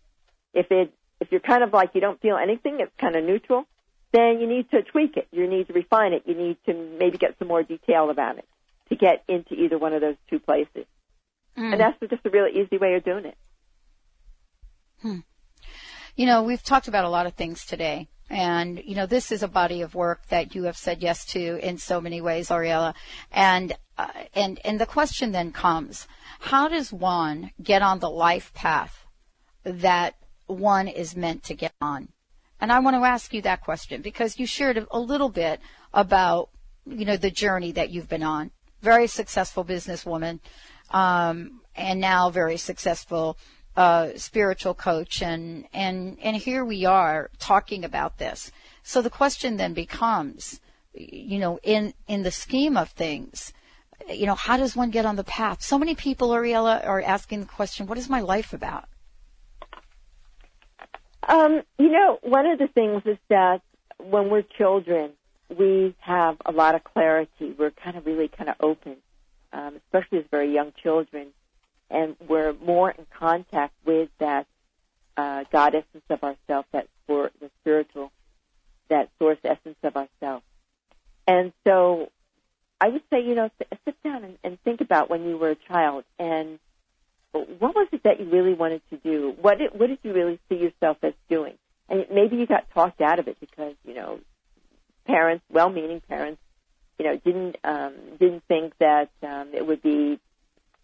If 0.52 0.66
it 0.70 0.92
if 1.22 1.30
you're 1.30 1.40
kind 1.40 1.62
of 1.62 1.72
like 1.72 1.90
you 1.94 2.00
don't 2.00 2.20
feel 2.20 2.36
anything, 2.36 2.80
it's 2.80 2.92
kind 2.98 3.14
of 3.14 3.24
neutral, 3.24 3.64
then 4.12 4.40
you 4.40 4.46
need 4.46 4.68
to 4.72 4.82
tweak 4.82 5.16
it. 5.16 5.28
You 5.30 5.48
need 5.48 5.68
to 5.68 5.72
refine 5.72 6.12
it. 6.12 6.24
You 6.26 6.34
need 6.34 6.56
to 6.66 6.74
maybe 6.98 7.16
get 7.16 7.36
some 7.38 7.48
more 7.48 7.62
detail 7.62 8.10
about 8.10 8.38
it 8.38 8.46
to 8.88 8.96
get 8.96 9.22
into 9.28 9.54
either 9.54 9.78
one 9.78 9.92
of 9.94 10.00
those 10.00 10.16
two 10.28 10.40
places. 10.40 10.84
Mm. 11.56 11.72
And 11.72 11.80
that's 11.80 11.98
just 12.00 12.26
a 12.26 12.30
really 12.30 12.60
easy 12.60 12.76
way 12.76 12.94
of 12.94 13.04
doing 13.04 13.26
it. 13.26 13.36
Hmm. 15.00 15.20
You 16.16 16.26
know, 16.26 16.42
we've 16.42 16.62
talked 16.62 16.88
about 16.88 17.04
a 17.04 17.08
lot 17.08 17.26
of 17.26 17.34
things 17.34 17.64
today. 17.64 18.08
And, 18.28 18.82
you 18.84 18.94
know, 18.94 19.06
this 19.06 19.30
is 19.30 19.42
a 19.42 19.48
body 19.48 19.82
of 19.82 19.94
work 19.94 20.26
that 20.28 20.54
you 20.54 20.64
have 20.64 20.76
said 20.76 21.02
yes 21.02 21.24
to 21.26 21.58
in 21.58 21.78
so 21.78 22.00
many 22.00 22.20
ways, 22.20 22.48
Auriella. 22.48 22.94
And, 23.30 23.72
uh, 23.98 24.08
and, 24.34 24.58
and 24.64 24.80
the 24.80 24.86
question 24.86 25.32
then 25.32 25.52
comes, 25.52 26.08
how 26.40 26.68
does 26.68 26.92
one 26.92 27.50
get 27.62 27.82
on 27.82 27.98
the 27.98 28.10
life 28.10 28.52
path 28.54 29.06
that 29.64 30.14
one 30.52 30.88
is 30.88 31.16
meant 31.16 31.42
to 31.44 31.54
get 31.54 31.72
on? 31.80 32.08
And 32.60 32.70
I 32.70 32.78
want 32.78 32.94
to 32.94 33.04
ask 33.04 33.34
you 33.34 33.42
that 33.42 33.60
question 33.60 34.02
because 34.02 34.38
you 34.38 34.46
shared 34.46 34.86
a 34.90 34.98
little 34.98 35.28
bit 35.28 35.60
about, 35.92 36.50
you 36.86 37.04
know, 37.04 37.16
the 37.16 37.30
journey 37.30 37.72
that 37.72 37.90
you've 37.90 38.08
been 38.08 38.22
on. 38.22 38.52
Very 38.80 39.06
successful 39.06 39.64
businesswoman, 39.64 40.40
um, 40.90 41.60
and 41.74 42.00
now 42.00 42.30
very 42.30 42.56
successful 42.56 43.36
uh, 43.76 44.10
spiritual 44.16 44.74
coach, 44.74 45.22
and 45.22 45.66
and 45.72 46.18
and 46.22 46.36
here 46.36 46.64
we 46.64 46.84
are 46.84 47.30
talking 47.38 47.84
about 47.84 48.18
this. 48.18 48.52
So 48.82 49.00
the 49.00 49.10
question 49.10 49.56
then 49.56 49.72
becomes, 49.72 50.60
you 50.92 51.38
know, 51.38 51.58
in 51.62 51.94
in 52.06 52.22
the 52.22 52.30
scheme 52.30 52.76
of 52.76 52.90
things, 52.90 53.52
you 54.08 54.26
know, 54.26 54.34
how 54.34 54.56
does 54.56 54.76
one 54.76 54.90
get 54.90 55.06
on 55.06 55.16
the 55.16 55.24
path? 55.24 55.62
So 55.62 55.78
many 55.78 55.94
people, 55.94 56.30
Auriella, 56.30 56.86
are 56.86 57.00
asking 57.00 57.40
the 57.40 57.46
question, 57.46 57.86
what 57.86 57.98
is 57.98 58.08
my 58.08 58.20
life 58.20 58.52
about? 58.52 58.84
Um, 61.28 61.62
you 61.78 61.90
know, 61.90 62.18
one 62.22 62.46
of 62.46 62.58
the 62.58 62.66
things 62.68 63.02
is 63.04 63.18
that 63.28 63.62
when 63.98 64.30
we're 64.30 64.42
children, 64.42 65.10
we 65.56 65.94
have 66.00 66.36
a 66.44 66.52
lot 66.52 66.74
of 66.74 66.82
clarity. 66.84 67.54
We're 67.56 67.70
kind 67.70 67.96
of 67.96 68.06
really 68.06 68.28
kind 68.28 68.50
of 68.50 68.56
open, 68.60 68.96
um, 69.52 69.76
especially 69.76 70.18
as 70.18 70.24
very 70.30 70.52
young 70.52 70.72
children, 70.82 71.28
and 71.90 72.16
we're 72.26 72.54
more 72.54 72.90
in 72.90 73.06
contact 73.18 73.74
with 73.84 74.08
that 74.18 74.46
uh, 75.16 75.44
God 75.52 75.74
essence 75.74 76.04
of 76.08 76.22
ourself, 76.24 76.66
that 76.72 76.88
for 77.06 77.30
the 77.40 77.50
spiritual, 77.60 78.10
that 78.88 79.10
source 79.18 79.38
essence 79.44 79.76
of 79.82 79.96
ourself. 79.96 80.42
And 81.26 81.52
so, 81.64 82.10
I 82.80 82.88
would 82.88 83.02
say, 83.10 83.22
you 83.22 83.34
know, 83.34 83.50
sit 83.84 84.02
down 84.02 84.24
and, 84.24 84.38
and 84.42 84.60
think 84.62 84.80
about 84.80 85.08
when 85.08 85.28
you 85.28 85.36
were 85.36 85.50
a 85.50 85.56
child 85.56 86.04
and 86.18 86.58
what 87.32 87.74
was 87.74 87.88
it 87.92 88.02
that 88.04 88.20
you 88.20 88.26
really 88.26 88.54
wanted 88.54 88.82
to 88.90 88.96
do? 88.98 89.34
What 89.40 89.58
did, 89.58 89.78
what 89.78 89.88
did 89.88 89.98
you 90.02 90.12
really 90.12 90.38
see 90.48 90.56
yourself 90.56 90.98
as 91.02 91.14
doing? 91.28 91.54
And 91.88 92.06
maybe 92.12 92.36
you 92.36 92.46
got 92.46 92.70
talked 92.72 93.00
out 93.00 93.18
of 93.18 93.28
it 93.28 93.38
because 93.40 93.74
you 93.84 93.94
know 93.94 94.20
parents, 95.06 95.44
well-meaning 95.50 96.00
parents, 96.08 96.40
you 96.98 97.04
know, 97.06 97.16
didn't 97.16 97.56
um, 97.64 97.94
didn't 98.18 98.44
think 98.48 98.74
that 98.78 99.10
um, 99.22 99.48
it 99.52 99.66
would 99.66 99.82
be 99.82 100.20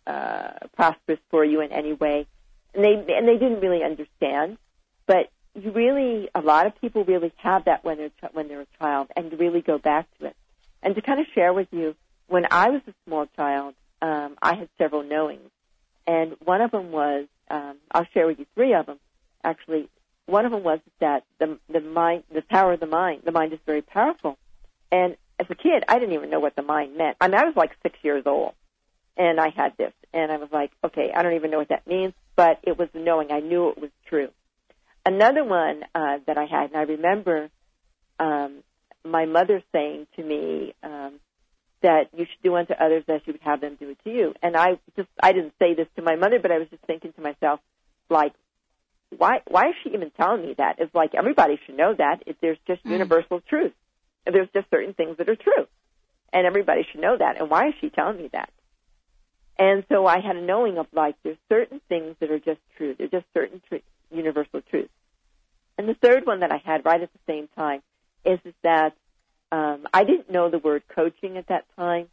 uh, 0.07 0.51
prosperous 0.75 1.21
for 1.31 1.45
you 1.45 1.61
in 1.61 1.73
any 1.73 1.93
way, 1.93 2.27
and 2.75 2.85
they 2.85 2.95
and 3.15 3.29
they 3.29 3.39
didn't 3.39 3.61
really 3.61 3.85
understand. 3.85 4.59
But 5.07 5.31
you 5.55 5.71
really, 5.71 6.29
a 6.35 6.41
lot 6.41 6.67
of 6.67 6.81
people 6.81 7.05
really 7.05 7.33
have 7.37 7.67
that 7.67 7.85
when 7.85 7.99
they're 7.99 8.31
when 8.33 8.49
they're 8.49 8.63
a 8.63 8.79
child, 8.79 9.09
and 9.17 9.31
to 9.31 9.37
really 9.37 9.61
go 9.61 9.79
back 9.79 10.07
to 10.19 10.27
it, 10.27 10.37
and 10.83 10.95
to 10.95 11.03
kind 11.03 11.21
of 11.21 11.27
share 11.35 11.53
with 11.53 11.69
you. 11.71 11.95
When 12.27 12.47
I 12.51 12.69
was 12.69 12.83
a 12.87 12.93
small 13.07 13.27
child, 13.37 13.75
um, 14.03 14.37
I 14.43 14.55
had 14.55 14.69
several 14.77 15.03
knowings, 15.03 15.51
and 16.09 16.35
one 16.43 16.63
of 16.63 16.71
them 16.71 16.91
was 16.91 17.27
um, 17.51 17.77
I'll 17.93 18.07
share 18.15 18.27
with 18.27 18.39
you 18.39 18.47
three 18.55 18.75
of 18.75 18.87
them. 18.87 18.99
Actually, 19.45 19.89
one 20.27 20.45
of 20.45 20.51
them 20.51 20.65
was 20.65 20.81
that 21.01 21.25
the 21.39 21.59
the 21.71 21.81
mind, 21.81 22.25
the 22.35 22.43
power 22.43 22.73
of 22.73 22.81
the 22.81 22.87
mind. 22.87 23.23
The 23.25 23.31
mind 23.33 23.53
is 23.53 23.61
very 23.67 23.83
powerful, 23.83 24.39
and 24.91 25.17
as 25.39 25.47
a 25.51 25.55
kid, 25.55 25.85
I 25.87 25.99
didn't 25.99 26.15
even 26.15 26.31
know 26.31 26.41
what 26.41 26.57
the 26.57 26.63
mind 26.63 26.97
meant. 26.97 27.17
I 27.21 27.29
mean, 27.29 27.37
I 27.37 27.45
was 27.45 27.55
like 27.57 27.71
six 27.83 27.99
years 28.03 28.25
old, 28.27 28.55
and 29.17 29.39
I 29.39 29.51
had 29.51 29.77
this, 29.77 29.93
and 30.13 30.33
I 30.33 30.39
was 30.39 30.49
like, 30.51 30.73
okay, 30.83 31.13
I 31.15 31.23
don't 31.23 31.35
even 31.35 31.51
know 31.51 31.59
what 31.59 31.69
that 31.69 31.87
means, 31.87 32.15
but 32.35 32.59
it 32.63 32.79
was 32.79 32.89
knowing. 32.95 33.31
I 33.31 33.41
knew 33.41 33.69
it 33.69 33.79
was 33.79 33.91
true. 34.07 34.31
Another 35.07 35.45
one 35.45 35.85
uh, 35.95 36.19
that 36.27 36.39
I 36.39 36.47
had, 36.47 36.71
and 36.71 36.77
I 36.77 36.83
remember 36.83 37.51
um, 38.19 38.63
my 39.05 39.27
mother 39.27 39.63
saying 39.73 40.07
to 40.17 40.23
me 40.23 40.75
um, 40.83 41.21
that 41.83 42.09
you 42.17 42.25
should 42.25 42.43
do 42.43 42.57
unto 42.57 42.73
others 42.73 43.05
as 43.09 43.21
you 43.27 43.33
would 43.35 43.43
have 43.43 43.61
them 43.61 43.77
do 43.79 43.91
it 43.91 43.99
to 44.05 44.11
you. 44.11 44.35
And 44.43 44.57
I 44.57 44.79
just, 44.97 45.09
I 45.23 45.33
didn't 45.33 45.55
say 45.59 45.75
this 45.75 45.87
to 45.97 46.03
my 46.03 46.17
mother, 46.17 46.39
but 46.41 46.51
I 46.51 46.59
was 46.59 46.69
just 46.69 46.83
thinking 46.85 47.13
to 47.13 47.21
myself, 47.21 47.61
like, 48.11 48.33
why, 49.17 49.41
why 49.49 49.69
is 49.69 49.75
she 49.83 49.91
even 49.91 50.11
telling 50.11 50.43
me 50.43 50.55
that? 50.59 50.77
It's 50.79 50.95
like 50.95 51.15
everybody 51.15 51.59
should 51.65 51.77
know 51.77 51.95
that. 51.97 52.25
If 52.27 52.37
there's 52.41 52.59
just 52.67 52.85
Mm. 52.85 52.93
universal 52.93 53.41
truth. 53.41 53.73
There's 54.27 54.49
just 54.53 54.69
certain 54.71 54.93
things 54.93 55.17
that 55.17 55.31
are 55.31 55.37
true, 55.37 55.67
and 56.35 56.47
everybody 56.47 56.83
should 56.91 57.01
know 57.01 57.17
that. 57.17 57.41
And 57.41 57.49
why 57.49 57.69
is 57.69 57.75
she 57.81 57.89
telling 57.89 58.19
me 58.19 58.29
that? 58.33 58.51
And 59.59 59.85
so 59.89 60.07
I 60.07 60.21
had 60.21 60.37
a 60.37 60.43
knowing 60.43 60.77
of 60.77 60.87
like, 60.93 61.17
there's 61.23 61.39
certain 61.49 61.81
things 61.89 62.15
that 62.21 62.31
are 62.31 62.39
just 62.39 62.61
true. 62.77 62.95
They're 62.97 63.09
just 63.09 63.25
certain 63.33 63.63
tr- 63.69 63.77
universal 64.11 64.61
truths. 64.61 64.93
And 65.79 65.89
the 65.89 65.95
third 65.95 66.27
one 66.27 66.41
that 66.41 66.53
I 66.53 66.59
had 66.63 66.85
right 66.85 67.03
at 67.03 67.11
the 67.13 67.19
same 67.27 67.49
time 67.57 67.83
is, 68.25 68.39
is 68.45 68.55
that 68.63 68.95
um, 69.51 69.87
I 69.93 70.05
didn't 70.05 70.31
know 70.31 70.51
the 70.51 70.59
word 70.59 70.83
coaching 70.95 71.37
at 71.37 71.49
that 71.49 71.65
time, 71.77 72.09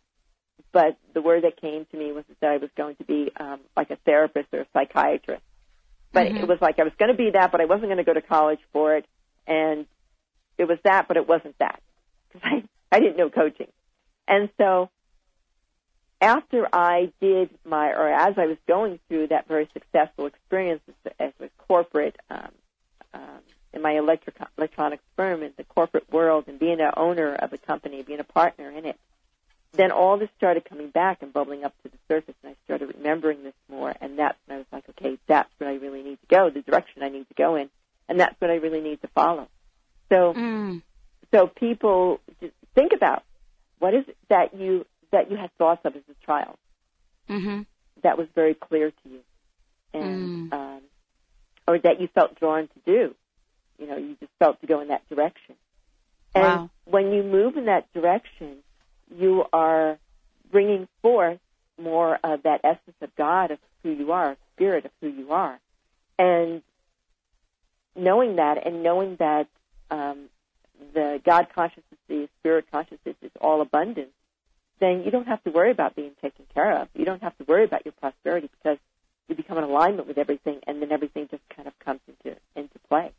but 0.71 0.97
the 1.13 1.21
word 1.21 1.43
that 1.43 1.59
came 1.59 1.85
to 1.91 1.97
me 1.97 2.11
was 2.11 2.23
that 2.39 2.51
I 2.51 2.57
was 2.57 2.69
going 2.77 2.95
to 2.97 3.03
be 3.03 3.31
um, 3.37 3.59
like 3.75 3.91
a 3.91 3.97
therapist 3.97 4.49
or 4.53 4.61
a 4.61 4.67
psychiatrist. 4.73 5.43
But 6.13 6.27
Mhm. 6.27 6.43
it 6.43 6.47
was 6.47 6.61
like 6.61 6.79
I 6.79 6.83
was 6.83 6.93
going 6.97 7.11
to 7.11 7.17
be 7.17 7.31
that, 7.31 7.51
but 7.51 7.61
I 7.61 7.65
wasn't 7.65 7.87
going 7.87 7.97
to 7.97 8.03
go 8.03 8.13
to 8.13 8.21
college 8.21 8.61
for 8.71 8.95
it, 8.95 9.05
and 9.47 9.85
it 10.57 10.65
was 10.65 10.79
that, 10.83 11.07
but 11.07 11.17
it 11.17 11.27
wasn't 11.27 11.57
that 11.59 11.81
because 12.27 12.41
I 12.43 12.63
I 12.91 12.99
didn't 12.99 13.17
know 13.17 13.29
coaching, 13.29 13.67
and 14.27 14.49
so 14.57 14.89
after 16.21 16.67
I 16.71 17.11
did 17.21 17.49
my, 17.65 17.89
or 17.89 18.07
as 18.07 18.37
I 18.37 18.45
was 18.47 18.57
going 18.67 18.99
through 19.07 19.27
that 19.27 19.47
very 19.47 19.69
successful 19.73 20.25
experience 20.25 20.81
as, 20.87 21.13
as 21.19 21.33
a 21.41 21.49
corporate, 21.67 22.15
um, 22.29 22.51
um, 23.13 23.41
in 23.75 23.81
my 23.81 23.91
electric, 23.97 24.35
electronics 24.57 25.03
firm 25.15 25.43
in 25.43 25.51
the 25.57 25.63
corporate 25.65 26.11
world 26.11 26.45
and 26.47 26.57
being 26.57 26.79
an 26.79 26.91
owner 26.95 27.35
of 27.35 27.53
a 27.53 27.57
company, 27.57 28.01
being 28.01 28.19
a 28.21 28.23
partner 28.23 28.71
in 28.71 28.85
it, 28.85 28.97
then 29.73 29.91
all 29.91 30.17
this 30.17 30.29
started 30.37 30.63
coming 30.63 30.89
back 30.89 31.21
and 31.21 31.33
bubbling 31.33 31.65
up 31.65 31.73
to 31.83 31.89
the 31.89 31.97
surface 32.07 32.33
and 32.41 32.53
I 32.53 32.55
started 32.65 32.95
remembering 32.95 33.43
this 33.43 33.53
more 33.69 33.93
and 33.99 34.17
that's 34.17 34.37
when 34.45 34.55
I 34.55 34.57
was 34.59 34.67
like, 34.71 34.87
okay, 34.91 35.17
that's 35.27 35.49
where 35.57 35.69
I 35.69 35.73
really 35.75 36.01
need 36.01 36.19
to 36.21 36.27
go, 36.27 36.49
the 36.49 36.61
direction 36.61 37.03
I 37.03 37.09
need 37.09 37.27
to 37.27 37.33
go 37.35 37.55
in, 37.55 37.69
and 38.07 38.19
that's 38.19 38.39
what 38.39 38.49
I 38.49 38.55
really 38.55 38.79
need 38.81 39.01
to 39.01 39.07
follow. 39.09 39.49
So, 40.09 40.33
Mm. 40.33 40.81
so 41.31 41.47
people 41.47 42.21
just 42.39 42.53
think 42.73 42.93
about 42.93 43.23
what 43.79 43.93
is 43.93 44.07
it 44.07 44.17
that 44.29 44.53
you 44.55 44.85
that 45.11 45.29
you 45.29 45.37
had 45.37 45.51
thoughts 45.57 45.81
of 45.85 45.95
as 45.95 46.01
a 46.09 46.25
child 46.25 46.57
Mm-hmm. 47.29 47.61
that 48.03 48.17
was 48.17 48.27
very 48.35 48.53
clear 48.53 48.91
to 48.91 49.09
you, 49.09 49.19
and 49.93 50.53
um, 50.53 50.81
or 51.67 51.79
that 51.79 51.99
you 51.99 52.07
felt 52.07 52.39
drawn 52.39 52.67
to 52.67 52.79
do. 52.85 53.15
You 53.79 53.87
know, 53.87 53.97
you 53.97 54.15
just 54.19 54.31
felt 54.39 54.61
to 54.61 54.67
go 54.67 54.79
in 54.79 54.89
that 54.89 55.07
direction. 55.09 55.55
And 56.33 56.43
Wow. 56.43 56.69
when 56.85 57.11
you 57.11 57.23
move 57.23 57.57
in 57.57 57.65
that 57.65 57.91
direction, 57.93 58.57
you 59.15 59.45
are 59.53 59.97
bringing 60.51 60.87
forth 61.01 61.39
more 61.77 62.19
of 62.23 62.43
that 62.43 62.61
essence 62.63 62.95
of 63.01 63.15
God, 63.15 63.51
of 63.51 63.59
who 63.83 63.91
you 63.91 64.11
are, 64.11 64.37
spirit 64.53 64.85
of 64.85 64.91
who 65.01 65.07
you 65.07 65.31
are. 65.31 65.59
And 66.17 66.61
knowing 67.95 68.37
that 68.37 68.65
and 68.65 68.83
knowing 68.83 69.15
that 69.17 69.47
um, 69.91 70.29
the 70.93 71.21
God 71.23 71.47
consciousness, 71.53 71.99
the 72.07 72.27
spirit 72.39 72.65
consciousness 72.71 73.15
is 73.21 73.31
all 73.39 73.61
abundance, 73.61 74.11
then 74.79 75.03
you 75.03 75.11
don't 75.11 75.27
have 75.27 75.43
to 75.43 75.51
worry 75.51 75.71
about 75.71 75.95
being 75.95 76.11
taken 76.21 76.45
care 76.53 76.81
of. 76.81 76.89
You 76.93 77.05
don't 77.05 77.23
have 77.23 77.37
to 77.37 77.45
worry 77.45 77.63
about 77.63 77.85
your 77.85 77.93
prosperity 77.93 78.49
because 78.61 78.77
you 79.27 79.35
become 79.35 79.57
in 79.57 79.63
alignment 79.63 80.07
with 80.07 80.17
everything, 80.17 80.59
and 80.67 80.81
then 80.81 80.91
everything 80.91 81.27
just 81.31 81.43
kind 81.55 81.67
of 81.67 81.77
comes 81.79 82.01
into 82.07 82.37
into 82.55 82.77
play. 82.89 83.11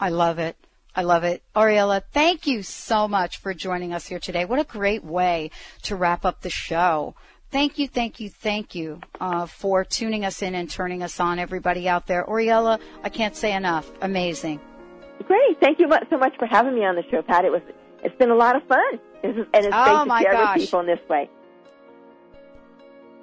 I 0.00 0.08
love 0.08 0.38
it. 0.38 0.56
I 0.96 1.02
love 1.02 1.24
it. 1.24 1.42
Auriella, 1.54 2.02
thank 2.12 2.46
you 2.46 2.62
so 2.62 3.06
much 3.06 3.38
for 3.38 3.54
joining 3.54 3.92
us 3.92 4.06
here 4.06 4.18
today. 4.18 4.44
What 4.44 4.58
a 4.58 4.64
great 4.64 5.04
way 5.04 5.50
to 5.82 5.94
wrap 5.94 6.24
up 6.24 6.40
the 6.40 6.50
show. 6.50 7.14
Thank 7.50 7.78
you, 7.78 7.86
thank 7.86 8.18
you, 8.18 8.30
thank 8.30 8.74
you 8.74 9.00
uh, 9.20 9.46
for 9.46 9.84
tuning 9.84 10.24
us 10.24 10.40
in 10.40 10.54
and 10.54 10.70
turning 10.70 11.02
us 11.02 11.20
on, 11.20 11.38
everybody 11.38 11.88
out 11.88 12.06
there. 12.06 12.24
Auriella, 12.24 12.80
I 13.04 13.08
can't 13.08 13.36
say 13.36 13.52
enough. 13.52 13.90
Amazing. 14.00 14.60
Great. 15.26 15.60
Thank 15.60 15.78
you 15.78 15.88
so 16.08 16.16
much 16.16 16.34
for 16.38 16.46
having 16.46 16.74
me 16.74 16.84
on 16.84 16.96
the 16.96 17.04
show, 17.10 17.22
Pat. 17.22 17.44
It 17.44 17.52
was 17.52 17.62
it's 18.02 18.16
been 18.16 18.30
a 18.30 18.34
lot 18.34 18.56
of 18.56 18.62
fun, 18.66 19.00
and 19.22 19.36
it's 19.52 19.68
oh 19.70 20.04
great 20.06 20.18
to 20.18 20.22
share 20.22 20.32
gosh. 20.32 20.56
with 20.56 20.64
people 20.64 20.80
in 20.80 20.86
this 20.86 21.08
way. 21.08 21.28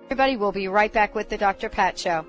Everybody, 0.05 0.37
we'll 0.37 0.51
be 0.51 0.67
right 0.67 0.93
back 0.93 1.15
with 1.15 1.29
the 1.29 1.37
Dr. 1.37 1.69
Pat 1.69 1.97
Show. 1.97 2.25